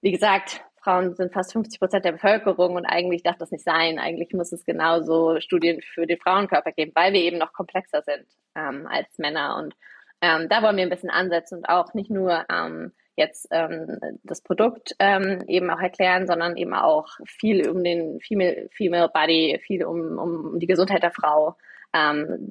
wie 0.00 0.12
gesagt, 0.12 0.62
Frauen 0.82 1.14
sind 1.14 1.32
fast 1.32 1.52
50 1.52 1.78
Prozent 1.78 2.04
der 2.04 2.12
Bevölkerung 2.12 2.74
und 2.74 2.86
eigentlich 2.86 3.22
darf 3.22 3.38
das 3.38 3.50
nicht 3.50 3.64
sein. 3.64 3.98
Eigentlich 3.98 4.32
muss 4.32 4.52
es 4.52 4.64
genauso 4.64 5.40
Studien 5.40 5.80
für 5.80 6.06
den 6.06 6.18
Frauenkörper 6.18 6.72
geben, 6.72 6.92
weil 6.94 7.12
wir 7.12 7.20
eben 7.20 7.38
noch 7.38 7.52
komplexer 7.52 8.02
sind 8.02 8.26
ähm, 8.54 8.86
als 8.88 9.18
Männer. 9.18 9.56
Und 9.56 9.74
ähm, 10.20 10.48
da 10.48 10.62
wollen 10.62 10.76
wir 10.76 10.82
ein 10.82 10.90
bisschen 10.90 11.10
ansetzen 11.10 11.58
und 11.58 11.68
auch 11.68 11.94
nicht 11.94 12.10
nur 12.10 12.44
ähm, 12.50 12.92
jetzt 13.16 13.46
ähm, 13.50 13.98
das 14.24 14.40
Produkt 14.42 14.94
ähm, 14.98 15.42
eben 15.46 15.70
auch 15.70 15.80
erklären, 15.80 16.26
sondern 16.26 16.56
eben 16.56 16.74
auch 16.74 17.08
viel 17.26 17.68
um 17.68 17.84
den 17.84 18.20
Female, 18.20 18.68
Female 18.72 19.10
Body, 19.12 19.60
viel 19.64 19.84
um, 19.84 20.18
um 20.18 20.58
die 20.58 20.66
Gesundheit 20.66 21.02
der 21.02 21.12
Frau, 21.12 21.56
ähm, 21.92 22.50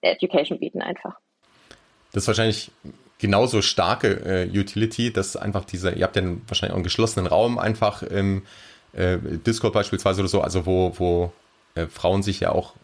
Education 0.00 0.60
bieten 0.60 0.82
einfach. 0.82 1.18
Das 2.12 2.22
ist 2.22 2.28
wahrscheinlich 2.28 2.70
genauso 3.18 3.62
starke 3.62 4.08
äh, 4.24 4.58
Utility, 4.58 5.12
dass 5.12 5.36
einfach 5.36 5.64
diese, 5.64 5.90
ihr 5.90 6.04
habt 6.04 6.16
ja 6.16 6.22
wahrscheinlich 6.46 6.72
auch 6.72 6.76
einen 6.76 6.84
geschlossenen 6.84 7.26
Raum 7.26 7.58
einfach 7.58 8.02
im 8.02 8.42
äh, 8.92 9.18
Discord 9.46 9.74
beispielsweise 9.74 10.20
oder 10.20 10.28
so, 10.28 10.40
also 10.40 10.66
wo, 10.66 10.92
wo 10.98 11.32
äh, 11.74 11.86
Frauen 11.86 12.22
sich 12.22 12.40
ja 12.40 12.52
auch 12.52 12.74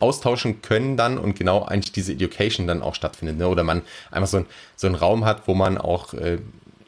austauschen 0.00 0.62
können 0.62 0.96
dann 0.96 1.18
und 1.18 1.36
genau 1.36 1.64
eigentlich 1.64 1.92
diese 1.92 2.12
Education 2.12 2.66
dann 2.66 2.82
auch 2.82 2.94
stattfindet. 2.94 3.38
Ne? 3.38 3.48
Oder 3.48 3.64
man 3.64 3.82
einfach 4.10 4.28
so, 4.28 4.38
ein, 4.38 4.46
so 4.76 4.86
einen 4.86 4.94
Raum 4.94 5.24
hat, 5.24 5.48
wo 5.48 5.54
man 5.54 5.76
auch 5.78 6.14
äh, 6.14 6.38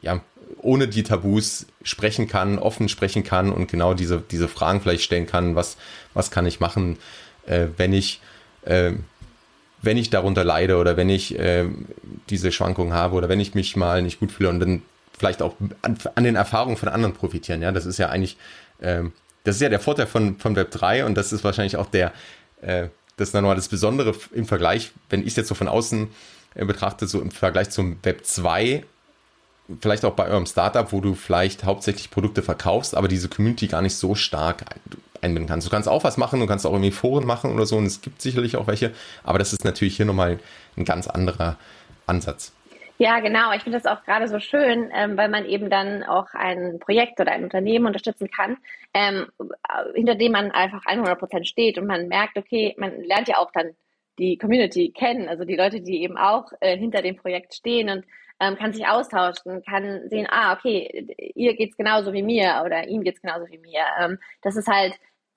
ja, 0.01 0.21
ohne 0.61 0.87
die 0.87 1.03
Tabus 1.03 1.65
sprechen 1.83 2.27
kann, 2.27 2.59
offen 2.59 2.87
sprechen 2.87 3.23
kann 3.23 3.51
und 3.51 3.69
genau 3.69 3.93
diese, 3.93 4.21
diese 4.31 4.47
Fragen 4.47 4.81
vielleicht 4.81 5.03
stellen 5.03 5.27
kann, 5.27 5.55
was, 5.55 5.77
was 6.13 6.31
kann 6.31 6.45
ich 6.45 6.59
machen, 6.59 6.97
äh, 7.47 7.67
wenn 7.77 7.93
ich 7.93 8.21
äh, 8.63 8.93
wenn 9.81 9.97
ich 9.97 10.09
darunter 10.09 10.43
leide 10.43 10.77
oder 10.77 10.97
wenn 10.97 11.09
ich 11.09 11.37
äh, 11.37 11.65
diese 12.29 12.51
Schwankungen 12.51 12.93
habe 12.93 13.15
oder 13.15 13.29
wenn 13.29 13.39
ich 13.39 13.55
mich 13.55 13.75
mal 13.75 14.01
nicht 14.01 14.19
gut 14.19 14.31
fühle 14.31 14.49
und 14.49 14.59
dann 14.59 14.81
vielleicht 15.17 15.41
auch 15.41 15.55
an, 15.81 15.97
an 16.15 16.23
den 16.23 16.35
Erfahrungen 16.35 16.77
von 16.77 16.89
anderen 16.89 17.13
profitieren. 17.13 17.61
Ja, 17.61 17.71
das 17.71 17.85
ist 17.85 17.97
ja 17.97 18.09
eigentlich, 18.09 18.37
äh, 18.79 19.03
das 19.43 19.55
ist 19.55 19.61
ja 19.61 19.69
der 19.69 19.79
Vorteil 19.79 20.07
von, 20.07 20.37
von 20.37 20.55
Web 20.55 20.71
3 20.71 21.05
und 21.05 21.15
das 21.15 21.33
ist 21.33 21.43
wahrscheinlich 21.43 21.77
auch 21.77 21.87
der, 21.87 22.11
äh, 22.61 22.87
das 23.17 23.29
ist 23.29 23.33
nochmal 23.33 23.55
das 23.55 23.69
Besondere 23.69 24.15
im 24.33 24.45
Vergleich, 24.45 24.91
wenn 25.09 25.21
ich 25.21 25.27
es 25.27 25.35
jetzt 25.35 25.47
so 25.47 25.55
von 25.55 25.67
außen 25.67 26.09
äh, 26.55 26.65
betrachte, 26.65 27.07
so 27.07 27.21
im 27.21 27.31
Vergleich 27.31 27.69
zum 27.69 27.97
Web 28.03 28.25
2, 28.25 28.83
vielleicht 29.79 30.05
auch 30.05 30.13
bei 30.13 30.27
eurem 30.27 30.45
Startup, 30.45 30.91
wo 30.91 31.01
du 31.01 31.15
vielleicht 31.15 31.63
hauptsächlich 31.63 32.11
Produkte 32.11 32.41
verkaufst, 32.41 32.95
aber 32.95 33.07
diese 33.07 33.29
Community 33.29 33.67
gar 33.67 33.81
nicht 33.81 33.95
so 33.95 34.15
stark 34.15 34.65
einbinden 35.21 35.47
kannst. 35.47 35.67
Du 35.67 35.71
kannst 35.71 35.87
auch 35.87 36.03
was 36.03 36.17
machen, 36.17 36.39
du 36.39 36.47
kannst 36.47 36.65
auch 36.65 36.73
irgendwie 36.73 36.91
Foren 36.91 37.25
machen 37.25 37.53
oder 37.53 37.65
so 37.65 37.77
und 37.77 37.85
es 37.85 38.01
gibt 38.01 38.21
sicherlich 38.21 38.57
auch 38.57 38.67
welche, 38.67 38.91
aber 39.23 39.39
das 39.39 39.53
ist 39.53 39.63
natürlich 39.63 39.97
hier 39.97 40.05
nochmal 40.05 40.39
ein 40.77 40.85
ganz 40.85 41.07
anderer 41.07 41.57
Ansatz. 42.05 42.53
Ja, 43.01 43.19
genau. 43.19 43.51
Ich 43.53 43.63
finde 43.63 43.79
das 43.79 43.91
auch 43.91 44.03
gerade 44.03 44.27
so 44.27 44.39
schön, 44.39 44.91
ähm, 44.93 45.17
weil 45.17 45.27
man 45.27 45.45
eben 45.45 45.71
dann 45.71 46.03
auch 46.03 46.27
ein 46.33 46.77
Projekt 46.79 47.19
oder 47.19 47.31
ein 47.31 47.43
Unternehmen 47.43 47.87
unterstützen 47.87 48.29
kann, 48.29 48.57
ähm, 48.93 49.25
hinter 49.95 50.13
dem 50.13 50.33
man 50.33 50.51
einfach 50.51 50.85
100 50.85 51.17
Prozent 51.17 51.47
steht 51.47 51.79
und 51.79 51.87
man 51.87 52.07
merkt, 52.09 52.37
okay, 52.37 52.75
man 52.77 53.01
lernt 53.01 53.27
ja 53.27 53.39
auch 53.39 53.49
dann 53.53 53.71
die 54.19 54.37
Community 54.37 54.91
kennen, 54.91 55.29
also 55.29 55.45
die 55.45 55.55
Leute, 55.55 55.81
die 55.81 56.03
eben 56.03 56.15
auch 56.15 56.51
äh, 56.59 56.77
hinter 56.77 57.01
dem 57.01 57.15
Projekt 57.15 57.55
stehen 57.55 57.89
und 57.89 58.05
ähm, 58.39 58.55
kann 58.55 58.71
sich 58.71 58.85
austauschen, 58.87 59.63
kann 59.63 60.07
sehen, 60.09 60.27
ah, 60.29 60.53
okay, 60.53 61.07
ihr 61.33 61.55
geht's 61.55 61.77
genauso 61.77 62.13
wie 62.13 62.21
mir 62.21 62.61
oder 62.63 62.87
ihm 62.87 63.03
geht's 63.03 63.21
genauso 63.21 63.47
wie 63.49 63.57
mir. 63.57 63.83
Ähm, 63.99 64.19
das 64.43 64.55
ist 64.55 64.67
halt 64.67 64.93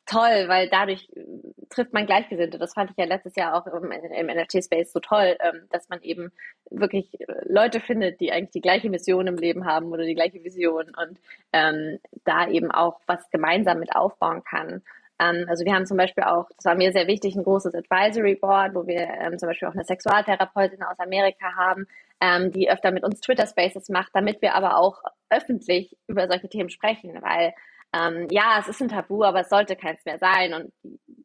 toll, 0.06 0.44
weil 0.48 0.68
dadurch 0.68 1.08
äh, 1.14 1.22
trifft 1.70 1.92
man 1.92 2.06
Gleichgesinnte. 2.06 2.58
Das 2.58 2.74
fand 2.74 2.90
ich 2.90 2.96
ja 2.96 3.04
letztes 3.04 3.36
Jahr 3.36 3.54
auch 3.54 3.66
im, 3.66 3.90
im 3.90 4.26
NFT-Space 4.26 4.92
so 4.92 5.00
toll, 5.00 5.36
ähm, 5.40 5.66
dass 5.70 5.88
man 5.88 6.02
eben 6.02 6.32
wirklich 6.70 7.20
äh, 7.20 7.26
Leute 7.46 7.80
findet, 7.80 8.20
die 8.20 8.32
eigentlich 8.32 8.50
die 8.50 8.60
gleiche 8.60 8.90
Mission 8.90 9.26
im 9.26 9.36
Leben 9.36 9.64
haben 9.66 9.92
oder 9.92 10.04
die 10.04 10.14
gleiche 10.14 10.42
Vision 10.44 10.92
und 10.94 11.18
ähm, 11.52 11.98
da 12.24 12.48
eben 12.48 12.70
auch 12.70 13.00
was 13.06 13.28
gemeinsam 13.30 13.78
mit 13.80 13.94
aufbauen 13.94 14.42
kann. 14.44 14.82
Ähm, 15.18 15.46
also 15.48 15.64
wir 15.64 15.74
haben 15.74 15.86
zum 15.86 15.96
Beispiel 15.96 16.24
auch, 16.24 16.48
das 16.56 16.64
war 16.64 16.74
mir 16.74 16.92
sehr 16.92 17.06
wichtig, 17.06 17.36
ein 17.36 17.44
großes 17.44 17.74
Advisory 17.74 18.34
Board, 18.34 18.74
wo 18.74 18.86
wir 18.86 19.00
ähm, 19.00 19.38
zum 19.38 19.48
Beispiel 19.48 19.68
auch 19.68 19.74
eine 19.74 19.84
Sexualtherapeutin 19.84 20.82
aus 20.82 20.98
Amerika 20.98 21.54
haben, 21.56 21.86
ähm, 22.20 22.52
die 22.52 22.70
öfter 22.70 22.90
mit 22.90 23.04
uns 23.04 23.20
Twitter 23.20 23.46
Spaces 23.46 23.88
macht, 23.88 24.10
damit 24.14 24.42
wir 24.42 24.54
aber 24.54 24.76
auch 24.76 25.02
öffentlich 25.30 25.96
über 26.06 26.28
solche 26.28 26.48
Themen 26.48 26.70
sprechen, 26.70 27.20
weil 27.22 27.54
ähm, 27.94 28.26
ja, 28.30 28.58
es 28.60 28.68
ist 28.68 28.82
ein 28.82 28.88
Tabu, 28.88 29.22
aber 29.24 29.40
es 29.40 29.48
sollte 29.48 29.76
keins 29.76 30.04
mehr 30.04 30.18
sein. 30.18 30.52
Und 30.54 30.72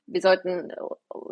wir 0.06 0.22
sollten 0.22 0.72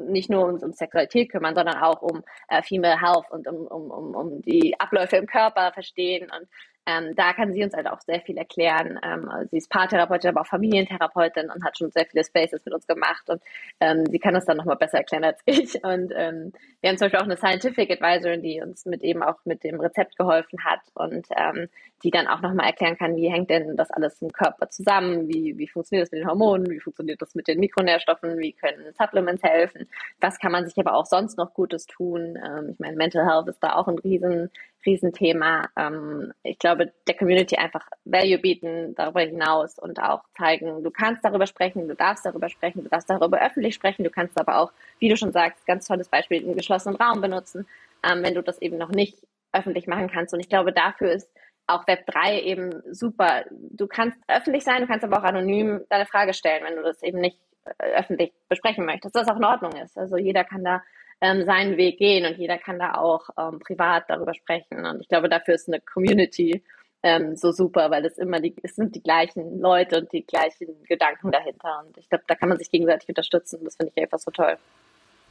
nicht 0.08 0.29
nur 0.29 0.46
uns 0.46 0.63
um 0.63 0.74
Sexualität 0.74 1.32
kümmern, 1.32 1.56
sondern 1.56 1.77
auch 1.77 2.01
um 2.01 2.24
äh, 2.48 2.62
Female 2.63 3.00
Health 3.00 3.29
und 3.29 3.48
um, 3.48 3.67
um, 3.67 3.91
um, 3.91 4.15
um 4.15 4.41
die 4.41 4.79
Abläufe 4.79 5.17
im 5.17 5.27
Körper 5.27 5.72
verstehen 5.74 6.29
und 6.32 6.48
ähm, 6.88 7.15
da 7.15 7.34
kann 7.34 7.51
sie 7.51 7.63
uns 7.63 7.74
halt 7.74 7.86
auch 7.88 8.00
sehr 8.00 8.22
viel 8.22 8.38
erklären. 8.38 8.98
Ähm, 9.03 9.27
also 9.29 9.50
sie 9.51 9.58
ist 9.58 9.70
Paartherapeutin, 9.70 10.29
aber 10.29 10.41
auch 10.41 10.48
Familientherapeutin 10.48 11.51
und 11.51 11.63
hat 11.65 11.77
schon 11.77 11.91
sehr 11.91 12.06
viele 12.06 12.24
Spaces 12.24 12.63
mit 12.63 12.74
uns 12.74 12.88
gemacht 12.88 13.29
und 13.29 13.41
ähm, 13.82 14.06
sie 14.06 14.20
kann 14.20 14.34
das 14.34 14.46
dann 14.46 14.56
nochmal 14.56 14.77
besser 14.77 15.00
erklären 15.00 15.25
als 15.25 15.41
ich. 15.46 15.84
Und 15.84 16.13
ähm, 16.15 16.53
wir 16.79 16.89
haben 16.89 16.98
zum 16.98 17.06
Beispiel 17.06 17.20
auch 17.20 17.25
eine 17.25 17.36
Scientific 17.36 17.91
Advisorin, 17.91 18.41
die 18.41 18.62
uns 18.62 18.86
mit 18.86 19.03
eben 19.03 19.22
auch 19.22 19.36
mit 19.44 19.65
dem 19.65 19.82
Rezept 19.82 20.17
geholfen 20.17 20.63
hat 20.63 20.79
und 20.94 21.27
ähm, 21.38 21.67
die 22.03 22.12
dann 22.12 22.27
auch 22.27 22.41
nochmal 22.41 22.67
erklären 22.67 22.98
kann, 22.98 23.17
wie 23.17 23.29
hängt 23.29 23.50
denn 23.50 23.75
das 23.75 23.91
alles 23.91 24.22
im 24.22 24.32
Körper 24.32 24.70
zusammen, 24.70 25.27
wie, 25.27 25.58
wie 25.58 25.67
funktioniert 25.67 26.08
das 26.08 26.12
mit 26.12 26.22
den 26.22 26.29
Hormonen, 26.29 26.70
wie 26.70 26.79
funktioniert 26.79 27.22
das 27.22 27.36
mit 27.36 27.48
den 27.48 27.60
Mikronährstoffen, 27.60 28.38
wie 28.39 28.53
können 28.53 28.94
Supplements 28.98 29.44
helfen, 29.44 29.89
was 30.22 30.39
kann 30.39 30.51
man 30.53 30.65
sich 30.65 30.77
aber 30.77 30.96
auch 30.96 31.06
sonst 31.06 31.38
noch 31.38 31.53
Gutes 31.53 31.86
tun. 31.86 32.38
Ähm, 32.38 32.70
ich 32.72 32.79
meine, 32.79 32.96
Mental 32.96 33.25
Health 33.25 33.50
ist 33.50 33.62
da 33.62 33.75
auch 33.75 33.88
ein 33.88 34.00
riesen 34.00 34.51
Riesenthema. 34.86 35.69
Ähm, 35.75 36.34
ich 36.43 36.60
glaube, 36.60 36.91
der 37.07 37.15
Community 37.15 37.55
einfach 37.57 37.88
Value 38.05 38.38
bieten 38.38 38.96
darüber 38.96 39.22
hinaus 39.22 39.77
und 39.79 40.00
auch 40.01 40.24
zeigen, 40.38 40.84
du 40.84 40.91
kannst 40.91 41.24
darüber 41.25 41.48
sprechen, 41.48 41.88
du 41.88 41.96
darfst 41.96 42.25
darüber 42.25 42.50
sprechen, 42.50 42.84
du 42.84 42.89
darfst 42.89 43.10
darüber 43.10 43.41
öffentlich 43.41 43.75
sprechen, 43.75 44.03
du 44.03 44.10
kannst 44.10 44.39
aber 44.39 44.57
auch, 44.60 44.72
wie 45.00 45.10
du 45.10 45.17
schon 45.17 45.31
sagst, 45.31 45.65
ganz 45.65 45.88
tolles 45.88 46.10
Beispiel, 46.10 46.43
einen 46.43 46.55
geschlossenen 46.55 46.96
Raum 46.98 47.22
benutzen, 47.22 47.67
ähm, 48.03 48.24
wenn 48.24 48.36
du 48.36 48.41
das 48.41 48.62
eben 48.62 48.77
noch 48.77 48.89
nicht 48.89 49.17
öffentlich 49.51 49.88
machen 49.88 50.10
kannst. 50.10 50.34
Und 50.34 50.39
ich 50.39 50.50
glaube, 50.50 50.72
dafür 50.72 51.12
ist 51.12 51.29
auch 51.67 51.86
Web 51.88 52.05
3 52.07 52.41
eben 52.41 52.81
super. 52.91 53.43
Du 53.51 53.88
kannst 53.88 54.17
öffentlich 54.27 54.63
sein, 54.63 54.81
du 54.81 54.88
kannst 54.88 55.03
aber 55.03 55.19
auch 55.19 55.24
anonym 55.24 55.81
deine 55.89 56.05
Frage 56.05 56.34
stellen, 56.34 56.63
wenn 56.63 56.77
du 56.77 56.84
das 56.84 57.03
eben 57.03 57.19
nicht 57.19 57.39
äh, 57.65 57.98
öffentlich 57.98 58.31
besprechen 58.48 58.86
möchtest, 58.86 59.15
was 59.15 59.27
auch 59.27 59.38
in 59.38 59.43
Ordnung 59.43 59.74
ist. 59.74 59.98
Also 59.98 60.17
jeder 60.17 60.43
kann 60.43 60.63
da 60.63 60.81
ähm, 61.21 61.45
seinen 61.45 61.77
Weg 61.77 61.97
gehen 61.97 62.25
und 62.25 62.38
jeder 62.38 62.57
kann 62.57 62.79
da 62.79 62.95
auch 62.95 63.29
ähm, 63.38 63.59
privat 63.59 64.05
darüber 64.09 64.33
sprechen. 64.33 64.86
Und 64.86 65.01
ich 65.01 65.07
glaube, 65.07 65.29
dafür 65.29 65.55
ist 65.55 65.67
eine 65.67 65.81
Community 65.81 66.63
ähm, 67.03 67.36
so 67.36 67.51
super, 67.51 67.91
weil 67.91 68.05
es 68.05 68.17
immer 68.17 68.39
die, 68.39 68.55
es 68.63 68.75
sind 68.75 68.95
die 68.95 69.03
gleichen 69.03 69.59
Leute 69.59 70.00
und 70.01 70.12
die 70.12 70.25
gleichen 70.25 70.83
Gedanken 70.83 71.31
dahinter. 71.31 71.83
Und 71.86 71.97
ich 71.97 72.09
glaube, 72.09 72.24
da 72.27 72.36
kann 72.36 72.50
man 72.50 72.57
sich 72.57 72.71
gegenseitig 72.71 73.07
unterstützen. 73.09 73.59
Das 73.63 73.75
finde 73.75 73.91
ich 73.95 74.03
einfach 74.03 74.19
so 74.19 74.31
toll. 74.31 74.57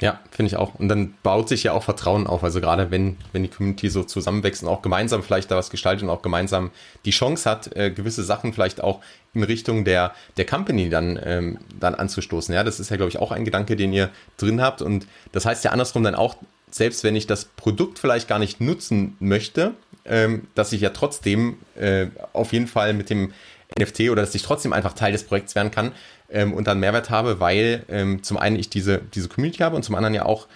Ja, 0.03 0.21
finde 0.31 0.49
ich 0.49 0.57
auch. 0.57 0.75
Und 0.75 0.89
dann 0.89 1.15
baut 1.23 1.49
sich 1.49 1.63
ja 1.63 1.73
auch 1.73 1.83
Vertrauen 1.83 2.27
auf. 2.27 2.45
Also 2.45 2.61
gerade 2.61 2.91
wenn, 2.91 3.17
wenn 3.33 3.43
die 3.43 3.49
Community 3.49 3.89
so 3.89 4.05
zusammenwächst 4.05 4.63
und 4.63 4.69
auch 4.69 4.83
gemeinsam 4.83 5.23
vielleicht 5.23 5.51
da 5.51 5.57
was 5.57 5.71
gestaltet 5.71 6.03
und 6.03 6.11
auch 6.11 6.21
gemeinsam 6.21 6.71
die 7.07 7.13
Chance 7.13 7.49
hat, 7.49 7.75
äh, 7.75 7.91
gewisse 7.91 8.23
Sachen 8.23 8.53
vielleicht 8.53 8.83
auch 8.83 9.01
in 9.33 9.43
Richtung 9.43 9.87
der, 9.87 10.13
der 10.37 10.45
Company 10.45 10.91
dann, 10.91 11.19
ähm, 11.25 11.59
dann 11.81 11.95
anzustoßen. 11.95 12.55
Ja, 12.55 12.63
das 12.63 12.79
ist 12.79 12.91
ja, 12.91 12.97
glaube 12.97 13.09
ich, 13.09 13.19
auch 13.19 13.33
ein 13.33 13.47
Gedanke, 13.47 13.75
den 13.75 13.93
ihr 13.95 14.11
drin 14.37 14.61
habt. 14.61 14.83
Und 14.83 15.07
das 15.33 15.47
heißt 15.47 15.65
ja 15.65 15.71
andersrum 15.71 16.03
dann 16.03 16.15
auch, 16.15 16.37
selbst 16.71 17.03
wenn 17.03 17.17
ich 17.17 17.27
das 17.27 17.47
Produkt 17.47 17.99
vielleicht 17.99 18.29
gar 18.29 18.39
nicht 18.39 18.61
nutzen 18.61 19.17
möchte, 19.19 19.75
ähm, 20.05 20.47
dass 20.55 20.73
ich 20.73 20.83
ja 20.83 20.91
trotzdem 20.91 21.57
äh, 21.75 22.09
auf 22.35 22.53
jeden 22.53 22.67
Fall 22.67 22.93
mit 22.93 23.09
dem 23.09 23.33
NFT 23.79 24.11
oder 24.11 24.23
dass 24.23 24.35
ich 24.35 24.43
trotzdem 24.43 24.73
einfach 24.73 24.93
Teil 24.93 25.13
des 25.13 25.25
Projekts 25.25 25.55
werden 25.55 25.71
kann, 25.71 25.93
ähm, 26.31 26.53
und 26.53 26.67
dann 26.67 26.81
Mehrwert 26.81 27.11
habe, 27.11 27.41
weil 27.41 27.85
ähm, 27.89 28.23
zum 28.23 28.37
einen 28.37 28.57
ich 28.57 28.69
diese, 28.69 28.99
diese 29.15 29.29
Community 29.29 29.59
habe 29.59 29.77
und 29.77 29.83
zum 29.83 29.95
anderen 29.95 30.15
ja 30.15 30.25
auch, 30.25 30.47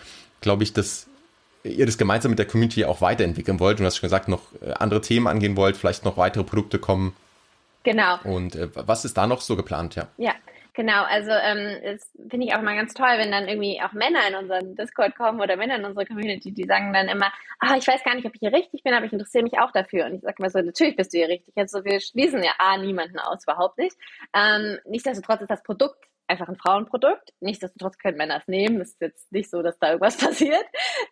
glaube 0.41 0.63
ich, 0.63 0.73
dass 0.73 1.07
ihr 1.63 1.87
das 1.87 1.99
gemeinsam 1.99 2.31
mit 2.31 2.39
der 2.39 2.47
Community 2.47 2.85
auch 2.85 3.01
weiterentwickeln 3.01 3.61
wollt 3.61 3.79
und 3.79 3.81
du 3.81 3.87
hast 3.87 3.97
schon 3.97 4.07
gesagt, 4.07 4.29
noch 4.29 4.43
äh, 4.63 4.73
andere 4.73 5.01
Themen 5.01 5.27
angehen 5.27 5.57
wollt, 5.57 5.77
vielleicht 5.77 6.05
noch 6.05 6.17
weitere 6.17 6.45
Produkte 6.45 6.79
kommen. 6.79 7.15
Genau. 7.83 8.19
Und 8.25 8.57
äh, 8.57 8.69
was 8.75 9.05
ist 9.05 9.17
da 9.17 9.27
noch 9.27 9.41
so 9.41 9.57
geplant, 9.57 9.95
ja? 9.95 10.09
Ja, 10.19 10.33
Genau, 10.75 11.03
also 11.05 11.31
ähm, 11.31 11.81
das 11.83 12.11
finde 12.29 12.47
ich 12.47 12.55
auch 12.55 12.63
mal 12.63 12.77
ganz 12.77 12.95
toll, 12.95 13.15
wenn 13.17 13.33
dann 13.33 13.49
irgendwie 13.49 13.81
auch 13.83 13.93
Männer 13.93 14.21
in 14.29 14.37
unseren 14.37 14.77
Discord 14.77 15.17
kommen 15.17 15.41
oder 15.41 15.57
Männer 15.57 15.77
in 15.77 15.85
unsere 15.85 16.07
Community, 16.07 16.53
die 16.53 16.65
sagen 16.65 16.93
dann 16.93 17.09
immer, 17.09 17.33
ah, 17.59 17.77
ich 17.77 17.87
weiß 17.87 18.05
gar 18.05 18.15
nicht, 18.15 18.27
ob 18.27 18.35
ich 18.35 18.41
hier 18.41 18.53
richtig 18.53 18.83
bin, 18.85 18.95
aber 18.95 19.07
ich 19.07 19.13
interessiere 19.13 19.45
mich 19.45 19.59
auch 19.59 19.73
dafür. 19.73 20.07
Und 20.07 20.15
ich 20.15 20.21
sage 20.21 20.37
immer 20.39 20.51
so, 20.51 20.61
natürlich 20.61 20.97
bist 20.97 21.13
du 21.13 21.19
hier 21.19 21.29
richtig. 21.29 21.55
Also 21.57 21.85
wir 21.85 22.01
schließen 22.01 22.43
ja 22.43 22.53
A, 22.59 22.77
niemanden 22.79 23.19
aus, 23.19 23.43
überhaupt 23.45 23.79
nicht. 23.79 23.97
Ähm, 24.35 24.79
nichtsdestotrotz 24.87 25.41
ist 25.41 25.51
das 25.51 25.63
Produkt 25.63 25.99
einfach 26.31 26.49
ein 26.49 26.57
Frauenprodukt. 26.57 27.33
Nichtsdestotrotz 27.41 27.99
können 27.99 28.17
Männer 28.17 28.39
es 28.39 28.49
nehmen. 28.49 28.81
Es 28.81 28.91
ist 28.91 29.01
jetzt 29.01 29.33
nicht 29.33 29.51
so, 29.51 29.63
dass 29.63 29.79
da 29.79 29.89
irgendwas 29.89 30.17
passiert. 30.19 30.65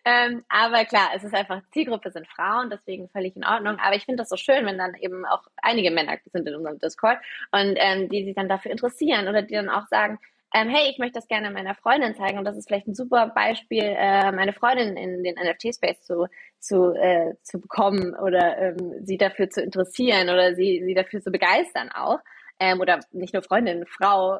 Ähm, 0.05 0.43
aber 0.49 0.85
klar, 0.85 1.09
es 1.15 1.23
ist 1.23 1.35
einfach, 1.35 1.61
Zielgruppe 1.71 2.11
sind 2.11 2.27
Frauen, 2.27 2.69
deswegen 2.69 3.09
völlig 3.09 3.35
in 3.35 3.45
Ordnung. 3.45 3.77
Aber 3.79 3.95
ich 3.95 4.05
finde 4.05 4.21
das 4.21 4.29
so 4.29 4.37
schön, 4.37 4.65
wenn 4.65 4.77
dann 4.77 4.95
eben 4.95 5.25
auch 5.25 5.43
einige 5.61 5.91
Männer 5.91 6.17
sind 6.31 6.47
in 6.47 6.55
unserem 6.55 6.79
Discord 6.79 7.19
und 7.51 7.75
ähm, 7.77 8.09
die 8.09 8.25
sich 8.25 8.35
dann 8.35 8.49
dafür 8.49 8.71
interessieren 8.71 9.27
oder 9.27 9.41
die 9.41 9.53
dann 9.53 9.69
auch 9.69 9.87
sagen, 9.87 10.19
ähm, 10.53 10.69
hey, 10.69 10.89
ich 10.89 10.97
möchte 10.97 11.19
das 11.19 11.27
gerne 11.27 11.51
meiner 11.51 11.75
Freundin 11.75 12.15
zeigen 12.15 12.39
und 12.39 12.45
das 12.45 12.57
ist 12.57 12.67
vielleicht 12.67 12.87
ein 12.87 12.95
super 12.95 13.27
Beispiel, 13.27 13.83
äh, 13.83 14.31
meine 14.31 14.53
Freundin 14.53 14.97
in 14.97 15.23
den 15.23 15.35
NFT-Space 15.35 16.01
zu, 16.01 16.27
zu, 16.59 16.93
äh, 16.95 17.35
zu 17.43 17.61
bekommen 17.61 18.15
oder 18.15 18.57
ähm, 18.57 19.05
sie 19.05 19.17
dafür 19.17 19.49
zu 19.49 19.61
interessieren 19.61 20.29
oder 20.29 20.55
sie, 20.55 20.81
sie 20.83 20.95
dafür 20.95 21.21
zu 21.21 21.29
begeistern 21.29 21.91
auch. 21.91 22.19
Ähm, 22.59 22.81
oder 22.81 22.99
nicht 23.11 23.33
nur 23.33 23.43
Freundin, 23.43 23.85
Frau, 23.85 24.39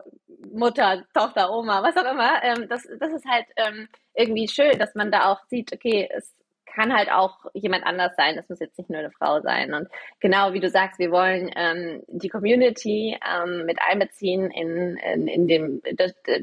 Mutter, 0.51 1.05
Tochter, 1.13 1.51
Oma, 1.51 1.81
was 1.83 1.95
auch 1.97 2.11
immer. 2.11 2.43
Ähm, 2.43 2.67
das, 2.67 2.87
das 2.99 3.13
ist 3.13 3.25
halt 3.25 3.45
ähm, 3.55 3.87
irgendwie 4.13 4.47
schön, 4.47 4.77
dass 4.77 4.93
man 4.95 5.11
da 5.11 5.31
auch 5.31 5.39
sieht, 5.47 5.71
okay, 5.73 6.09
es 6.13 6.35
kann 6.79 6.95
halt 6.95 7.11
auch 7.11 7.45
jemand 7.53 7.85
anders 7.85 8.15
sein. 8.15 8.35
Das 8.35 8.47
muss 8.47 8.59
jetzt 8.59 8.77
nicht 8.77 8.89
nur 8.89 8.99
eine 8.99 9.11
Frau 9.11 9.41
sein. 9.41 9.73
Und 9.73 9.87
genau 10.19 10.53
wie 10.53 10.59
du 10.59 10.69
sagst, 10.69 10.99
wir 10.99 11.11
wollen 11.11 11.51
ähm, 11.55 12.03
die 12.07 12.29
Community 12.29 13.17
ähm, 13.25 13.65
mit 13.65 13.79
einbeziehen 13.81 14.51
in, 14.51 14.97
in, 14.97 15.27
in 15.27 15.47
dem 15.47 15.81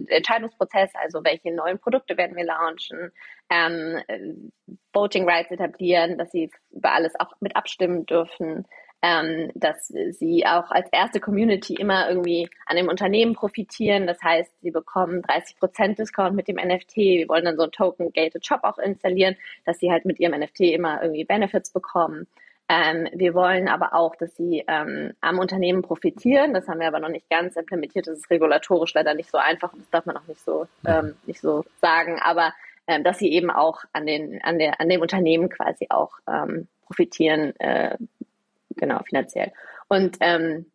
Entscheidungsprozess. 0.09 0.91
Also 0.95 1.25
welche 1.25 1.55
neuen 1.55 1.79
Produkte 1.79 2.17
werden 2.17 2.37
wir 2.37 2.45
launchen, 2.45 3.13
ähm, 3.51 4.53
Voting 4.93 5.29
Rights 5.29 5.51
etablieren, 5.51 6.19
dass 6.19 6.31
sie 6.33 6.51
über 6.71 6.93
alles 6.93 7.19
auch 7.19 7.33
mit 7.41 7.57
abstimmen 7.57 8.07
dürfen 8.07 8.67
ähm, 9.03 9.51
dass 9.55 9.89
sie 9.89 10.47
auch 10.47 10.71
als 10.71 10.89
erste 10.91 11.21
Community 11.21 11.75
immer 11.75 12.09
irgendwie 12.09 12.49
an 12.65 12.77
dem 12.77 12.89
Unternehmen 12.89 13.35
profitieren. 13.35 14.07
Das 14.07 14.21
heißt, 14.23 14.51
sie 14.63 14.71
bekommen 14.71 15.23
30% 15.23 15.97
Discount 15.97 16.35
mit 16.35 16.49
dem 16.49 16.57
NFT. 16.57 16.97
Wir 16.97 17.29
wollen 17.29 17.45
dann 17.45 17.57
so 17.57 17.65
einen 17.65 17.73
Token-Gated 17.73 18.45
Shop 18.45 18.61
auch 18.63 18.79
installieren, 18.79 19.37
dass 19.65 19.79
sie 19.79 19.91
halt 19.91 20.07
mit 20.07 20.19
ihrem 20.19 20.39
NFT 20.39 20.61
immer 20.61 21.03
irgendwie 21.03 21.25
Benefits 21.25 21.71
bekommen. 21.71 22.27
Ähm, 22.69 23.09
wir 23.13 23.35
wollen 23.35 23.69
aber 23.69 23.95
auch, 23.95 24.17
dass 24.17 24.35
sie 24.35 24.65
ähm, 24.67 25.13
am 25.21 25.39
Unternehmen 25.39 25.83
profitieren. 25.83 26.53
Das 26.53 26.67
haben 26.67 26.81
wir 26.81 26.89
aber 26.89 26.99
noch 26.99 27.09
nicht 27.09 27.31
ganz 27.31 27.55
implementiert. 27.55 28.09
Das 28.09 28.19
ist 28.19 28.31
regulatorisch 28.31 28.93
leider 28.95 29.15
nicht 29.15 29.31
so 29.31 29.39
einfach. 29.39 29.73
Das 29.77 29.89
darf 29.91 30.07
man 30.07 30.17
auch 30.17 30.27
nicht 30.27 30.45
so, 30.45 30.67
ähm, 30.85 31.15
nicht 31.27 31.41
so 31.41 31.65
sagen. 31.81 32.19
Aber 32.21 32.53
ähm, 32.89 33.05
dass 33.05 33.19
sie 33.19 33.31
eben 33.31 33.51
auch 33.51 33.85
an 33.93 34.07
den, 34.07 34.41
an 34.43 34.59
der, 34.59 34.81
an 34.81 34.89
dem 34.89 35.01
Unternehmen 35.01 35.49
quasi 35.49 35.87
auch 35.91 36.19
ähm, 36.29 36.67
profitieren, 36.87 37.55
äh, 37.61 37.97
genau, 38.77 39.03
finanziell. 39.03 39.53
Und 39.89 40.17
ähm, 40.21 40.67